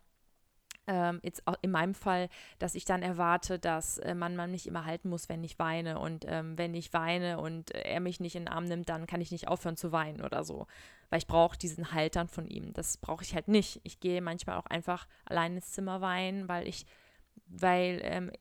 ähm, 0.88 1.20
jetzt 1.22 1.46
auch 1.48 1.56
in 1.62 1.72
meinem 1.72 1.94
Fall, 1.94 2.30
dass 2.60 2.76
ich 2.76 2.86
dann 2.86 3.04
erwarte, 3.04 3.60
dass 3.60 3.98
äh, 4.00 4.16
man, 4.16 4.36
man 4.36 4.52
mich 4.52 4.68
immer 4.68 4.86
halten 4.86 5.10
muss, 5.10 5.30
wenn 5.30 5.44
ich 5.44 5.60
weine. 5.60 6.00
Und 6.00 6.26
ähm, 6.28 6.58
wenn 6.58 6.74
ich 6.74 6.94
weine 6.94 7.40
und 7.40 7.74
äh, 7.76 7.82
er 7.82 8.00
mich 8.00 8.20
nicht 8.20 8.36
in 8.36 8.46
den 8.46 8.54
Arm 8.54 8.66
nimmt, 8.66 8.90
dann 8.90 9.08
kann 9.08 9.22
ich 9.22 9.32
nicht 9.32 9.48
aufhören 9.48 9.78
zu 9.78 9.92
weinen 9.92 10.22
oder 10.22 10.44
so. 10.44 10.68
Weil 11.10 11.20
ich 11.20 11.28
brauche 11.28 11.58
diesen 11.58 11.92
Haltern 11.92 12.28
von 12.28 12.48
ihm. 12.48 12.74
Das 12.74 12.98
brauche 12.98 13.24
ich 13.24 13.36
halt 13.36 13.48
nicht. 13.48 13.82
Ich 13.84 14.00
gehe 14.00 14.22
manchmal 14.22 14.58
auch 14.58 14.66
einfach 14.66 15.08
allein 15.26 15.56
ins 15.56 15.72
Zimmer 15.72 16.02
weinen, 16.02 16.48
weil 16.48 16.68
ich, 16.68 16.86
weil 17.48 18.00
ähm, 18.04 18.32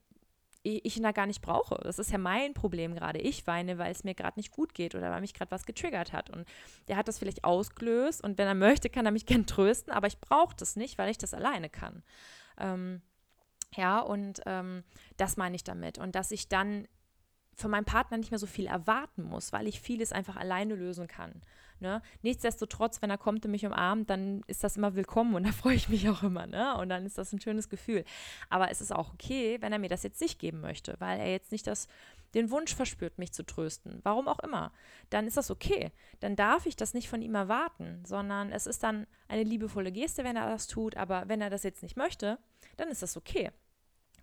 ich 0.67 0.97
ihn 0.97 1.03
da 1.03 1.13
gar 1.13 1.27
nicht 1.27 1.43
brauche. 1.43 1.77
Das 1.83 1.99
ist 1.99 2.11
ja 2.11 2.19
mein 2.19 2.55
Problem 2.55 2.95
gerade. 2.95 3.19
Ich 3.19 3.47
weine, 3.47 3.79
weil 3.79 3.93
es 3.93 4.05
mir 4.05 4.15
gerade 4.15 4.39
nicht 4.39 4.51
gut 4.51 4.75
geht 4.75 4.95
oder 4.95 5.11
weil 5.11 5.21
mich 5.21 5.35
gerade 5.35 5.51
was 5.51 5.67
getriggert 5.67 6.13
hat. 6.13 6.31
Und 6.31 6.47
der 6.89 6.97
hat 6.97 7.09
das 7.09 7.19
vielleicht 7.19 7.45
ausgelöst 7.45 8.23
und 8.23 8.39
wenn 8.39 8.47
er 8.47 8.55
möchte, 8.55 8.91
kann 8.91 9.07
er 9.07 9.13
mich 9.13 9.27
gern 9.27 9.47
trösten, 9.47 9.93
aber 9.93 10.07
ich 10.07 10.21
brauche 10.21 10.57
das 10.57 10.77
nicht, 10.77 10.99
weil 10.99 11.11
ich 11.11 11.19
das 11.19 11.35
alleine 11.35 11.71
kann. 11.71 12.03
Ähm, 12.59 13.03
ja, 13.75 14.01
und 14.01 14.41
ähm, 14.47 14.85
das 15.17 15.37
meine 15.37 15.57
ich 15.57 15.65
damit. 15.65 15.99
Und 15.99 16.15
dass 16.15 16.31
ich 16.31 16.49
dann 16.49 16.87
von 17.55 17.71
meinem 17.71 17.85
Partner 17.85 18.19
nicht 18.19 18.31
mehr 18.31 18.39
so 18.39 18.47
viel 18.47 18.67
erwarten 18.67 19.23
muss, 19.23 19.53
weil 19.53 19.67
ich 19.67 19.81
vieles 19.81 20.13
einfach 20.13 20.37
alleine 20.37 20.75
lösen 20.75 21.07
kann. 21.09 21.43
Ne? 21.79 22.01
Nichtsdestotrotz, 22.23 23.03
wenn 23.03 23.11
er 23.11 23.19
kommt 23.19 23.45
und 23.45 23.51
mich 23.51 23.67
umarmt, 23.67 24.09
dann 24.09 24.43
ist 24.47 24.65
das 24.65 24.77
immer 24.77 24.95
willkommen 24.95 25.35
und 25.35 25.43
da 25.47 25.53
freue 25.53 25.75
ich 25.75 25.89
mich 25.89 26.09
auch 26.09 26.23
immer. 26.23 26.47
Ne? 26.47 26.77
Und 26.79 26.89
dann 26.89 27.05
ist 27.05 27.19
das 27.19 27.33
ein 27.33 27.41
schönes 27.41 27.69
Gefühl. 27.69 28.05
Aber 28.49 28.71
es 28.71 28.81
ist 28.81 28.93
auch 28.93 29.13
okay, 29.13 29.59
wenn 29.61 29.73
er 29.73 29.79
mir 29.79 29.89
das 29.89 30.03
jetzt 30.03 30.21
nicht 30.21 30.39
geben 30.39 30.61
möchte, 30.61 30.97
weil 30.99 31.21
er 31.21 31.31
jetzt 31.31 31.53
nicht 31.53 31.67
das, 31.67 31.89
den 32.35 32.51
Wunsch 32.51 32.75
verspürt, 32.75 33.19
mich 33.19 33.33
zu 33.33 33.45
trösten. 33.45 34.01
Warum 34.03 34.29
auch 34.29 34.39
immer. 34.41 34.73
Dann 35.11 35.27
ist 35.27 35.37
das 35.37 35.51
okay. 35.51 35.93
Dann 36.21 36.37
darf 36.37 36.67
ich 36.67 36.77
das 36.77 36.95
nicht 36.95 37.09
von 37.09 37.23
ihm 37.23 37.35
erwarten, 37.35 38.03
sondern 38.07 38.51
es 38.53 38.67
ist 38.67 38.83
dann 38.83 39.07
eine 39.29 39.43
liebevolle 39.43 39.93
Geste, 39.93 40.25
wenn 40.25 40.37
er 40.37 40.49
das 40.49 40.67
tut. 40.67 40.97
Aber 40.97 41.29
wenn 41.29 41.41
er 41.41 41.51
das 41.51 41.63
jetzt 41.63 41.83
nicht 41.83 41.97
möchte, 41.97 42.39
dann 42.77 42.89
ist 42.89 43.03
das 43.03 43.17
okay. 43.17 43.51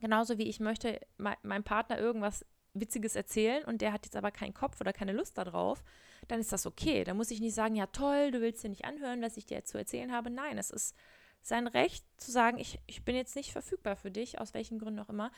Genauso 0.01 0.37
wie 0.37 0.49
ich 0.49 0.59
möchte 0.59 0.99
meinem 1.17 1.63
Partner 1.63 1.97
irgendwas 1.97 2.45
Witziges 2.73 3.15
erzählen 3.15 3.63
und 3.65 3.81
der 3.81 3.93
hat 3.93 4.05
jetzt 4.05 4.15
aber 4.15 4.31
keinen 4.31 4.53
Kopf 4.53 4.81
oder 4.81 4.93
keine 4.93 5.13
Lust 5.13 5.37
darauf, 5.37 5.83
dann 6.27 6.39
ist 6.39 6.51
das 6.51 6.65
okay. 6.65 7.03
Da 7.03 7.13
muss 7.13 7.31
ich 7.31 7.39
nicht 7.39 7.53
sagen, 7.53 7.75
ja 7.75 7.87
toll, 7.87 8.31
du 8.31 8.41
willst 8.41 8.63
dir 8.63 8.69
nicht 8.69 8.85
anhören, 8.85 9.21
was 9.21 9.37
ich 9.37 9.45
dir 9.45 9.57
jetzt 9.57 9.71
zu 9.71 9.77
erzählen 9.77 10.11
habe. 10.11 10.29
Nein, 10.29 10.57
es 10.57 10.69
ist 10.69 10.95
sein 11.41 11.67
Recht 11.67 12.05
zu 12.17 12.31
sagen, 12.31 12.57
ich, 12.57 12.79
ich 12.87 13.03
bin 13.03 13.15
jetzt 13.15 13.35
nicht 13.35 13.51
verfügbar 13.51 13.95
für 13.95 14.11
dich, 14.11 14.39
aus 14.39 14.53
welchen 14.53 14.79
Gründen 14.79 14.99
auch 14.99 15.09
immer. 15.09 15.31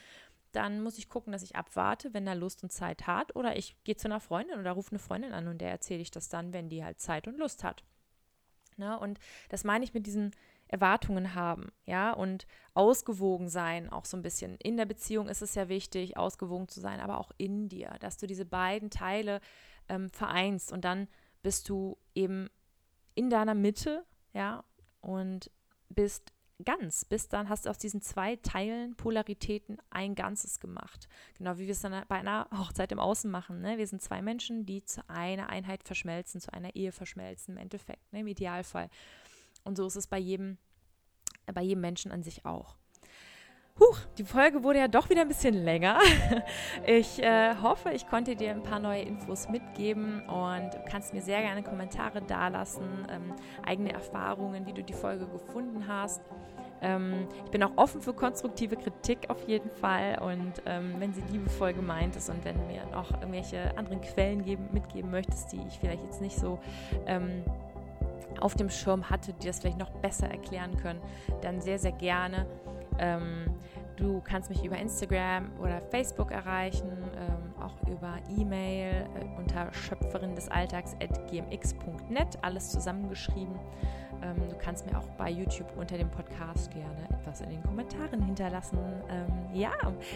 Dann 0.52 0.82
muss 0.82 0.98
ich 0.98 1.10
gucken, 1.10 1.34
dass 1.34 1.44
ich 1.44 1.56
abwarte, 1.56 2.14
wenn 2.14 2.28
er 2.28 2.36
Lust 2.36 2.64
und 2.64 2.72
Zeit 2.72 3.08
hat. 3.08 3.36
Oder 3.36 3.58
ich 3.58 3.76
gehe 3.84 3.98
zu 3.98 4.08
einer 4.08 4.22
Freundin 4.22 4.60
oder 4.60 4.72
rufe 4.72 4.92
eine 4.92 5.00
Freundin 5.00 5.34
an 5.34 5.48
und 5.48 5.60
der 5.60 5.72
erzähle 5.72 6.02
ich 6.02 6.12
das 6.12 6.30
dann, 6.30 6.54
wenn 6.54 6.70
die 6.70 6.84
halt 6.84 7.02
Zeit 7.02 7.28
und 7.28 7.38
Lust 7.38 7.64
hat. 7.64 7.84
Ne? 8.78 8.98
Und 8.98 9.20
das 9.50 9.64
meine 9.64 9.84
ich 9.84 9.94
mit 9.94 10.06
diesen 10.06 10.32
Erwartungen 10.68 11.36
haben, 11.36 11.72
ja, 11.86 12.12
und 12.12 12.48
ausgewogen 12.74 13.50
sein, 13.50 13.90
auch 13.90 14.06
so 14.06 14.18
ein 14.18 14.24
bisschen. 14.24 14.58
In 14.58 14.78
der 14.78 14.86
Beziehung 14.86 15.28
ist 15.30 15.42
es 15.42 15.56
ja 15.56 15.70
wichtig, 15.70 16.18
ausgewogen 16.18 16.68
zu 16.68 16.80
sein, 16.80 17.00
aber 17.00 17.20
auch 17.20 17.32
in 17.38 17.70
dir, 17.70 17.96
dass 18.00 18.18
du 18.18 18.28
diese 18.28 18.46
beiden 18.46 18.90
Teile 18.90 19.42
ähm, 19.90 20.10
vereinst 20.10 20.72
und 20.72 20.84
dann 20.84 21.08
bist 21.44 21.70
du 21.70 21.98
eben 22.16 22.50
in 23.14 23.30
deiner 23.30 23.54
Mitte, 23.54 24.04
ja, 24.34 24.64
und 25.02 25.52
bist 25.90 26.34
ganz. 26.64 27.06
Bis 27.06 27.28
dann 27.28 27.50
hast 27.50 27.66
du 27.66 27.70
aus 27.70 27.78
diesen 27.78 28.02
zwei 28.02 28.38
Teilen, 28.38 28.96
Polaritäten, 28.96 29.78
ein 29.90 30.16
Ganzes 30.16 30.60
gemacht. 30.60 31.08
Genau 31.38 31.58
wie 31.58 31.66
wir 31.66 31.72
es 31.72 31.82
dann 31.82 32.06
bei 32.08 32.16
einer 32.16 32.48
Hochzeit 32.58 32.92
im 32.92 33.00
Außen 33.00 33.30
machen. 33.30 33.62
Ne? 33.62 33.78
Wir 33.78 33.88
sind 33.88 34.02
zwei 34.02 34.22
Menschen, 34.22 34.66
die 34.66 34.84
zu 34.84 35.08
einer 35.10 35.50
Einheit 35.50 35.84
verschmelzen, 35.84 36.40
zu 36.40 36.54
einer 36.54 36.76
Ehe 36.76 36.92
verschmelzen, 36.92 37.56
im 37.56 37.62
Endeffekt, 37.62 38.12
ne? 38.14 38.22
im 38.22 38.28
Idealfall. 38.28 38.90
Und 39.66 39.76
so 39.76 39.86
ist 39.88 39.96
es 39.96 40.08
bei 40.08 40.20
jedem, 40.20 40.58
bei 41.54 41.62
jedem 41.62 41.82
Menschen 41.82 42.12
an 42.12 42.24
sich 42.24 42.46
auch. 42.46 42.78
Huch, 43.78 43.98
die 44.18 44.24
Folge 44.24 44.64
wurde 44.64 44.80
ja 44.80 44.88
doch 44.88 45.10
wieder 45.10 45.22
ein 45.22 45.28
bisschen 45.28 45.54
länger. 45.54 46.00
Ich 46.86 47.22
äh, 47.22 47.56
hoffe, 47.62 47.92
ich 47.92 48.08
konnte 48.08 48.36
dir 48.36 48.52
ein 48.52 48.62
paar 48.62 48.80
neue 48.80 49.02
Infos 49.02 49.50
mitgeben 49.50 50.22
und 50.28 50.74
du 50.74 50.84
kannst 50.90 51.14
mir 51.14 51.22
sehr 51.22 51.42
gerne 51.42 51.64
Kommentare 51.64 52.22
dalassen, 52.22 53.08
ähm, 53.10 53.34
eigene 53.66 53.92
Erfahrungen, 53.92 54.66
wie 54.68 54.74
du 54.74 54.84
die 54.84 54.94
Folge 54.94 55.26
gefunden 55.28 55.88
hast. 55.88 56.22
Ähm, 56.82 57.28
ich 57.44 57.52
bin 57.52 57.64
auch 57.64 57.72
offen 57.76 58.02
für 58.02 58.14
konstruktive 58.14 58.76
Kritik 58.76 59.30
auf 59.30 59.48
jeden 59.48 59.72
Fall 59.72 60.20
und 60.22 60.62
ähm, 60.66 60.96
wenn 61.00 61.14
sie 61.14 61.24
liebevoll 61.32 61.74
gemeint 61.74 62.16
ist 62.16 62.30
und 62.30 62.46
wenn 62.46 62.56
du 62.56 62.66
mir 62.66 62.86
noch 62.92 63.12
irgendwelche 63.12 63.76
anderen 63.78 64.02
Quellen 64.02 64.44
geben, 64.44 64.70
mitgeben 64.72 65.10
möchtest, 65.10 65.52
die 65.52 65.62
ich 65.68 65.80
vielleicht 65.80 66.04
jetzt 66.04 66.22
nicht 66.22 66.38
so 66.38 66.60
ähm, 67.08 67.44
auf 68.42 68.56
dem 68.56 68.70
Schirm 68.70 69.10
hatte, 69.10 69.34
die 69.34 69.48
das 69.48 69.60
vielleicht 69.60 69.80
noch 69.80 69.92
besser 69.92 70.30
erklären 70.30 70.78
können, 70.78 71.02
dann 71.42 71.62
sehr, 71.62 71.80
sehr 71.80 71.92
gerne. 71.92 72.46
Ähm, 72.98 73.46
du 73.98 74.22
kannst 74.22 74.50
mich 74.50 74.64
über 74.64 74.78
Instagram 74.78 75.52
oder 75.60 75.82
Facebook 75.92 76.32
erreichen, 76.32 76.92
ähm, 77.18 77.62
auch 77.62 77.76
über 77.88 78.16
E-Mail 78.38 79.08
äh, 79.16 79.40
unter 79.40 79.72
schöpferin 79.74 80.36
des 80.36 80.50
Alltags 80.50 80.96
at 81.02 81.28
gmx.net, 81.30 82.38
alles 82.42 82.72
zusammengeschrieben. 82.72 83.56
Ähm, 84.22 84.36
du 84.50 84.56
kannst 84.58 84.86
mir 84.90 84.98
auch 84.98 85.08
bei 85.18 85.30
YouTube 85.30 85.68
unter 85.78 85.98
dem 85.98 86.10
Podcast 86.10 86.72
gerne 86.72 87.08
etwas 87.10 87.42
in 87.42 87.50
den 87.50 87.64
Kommentaren 87.64 88.22
hinterlassen. 88.22 88.78
Ähm, 89.10 89.28
ja, 89.54 89.72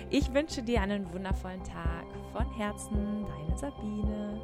ich 0.09 0.33
wünsche 0.33 0.61
dir 0.63 0.81
einen 0.81 1.11
wundervollen 1.11 1.63
Tag. 1.63 2.05
Von 2.33 2.45
Herzen, 2.55 3.25
deine 3.25 3.57
Sabine. 3.57 4.39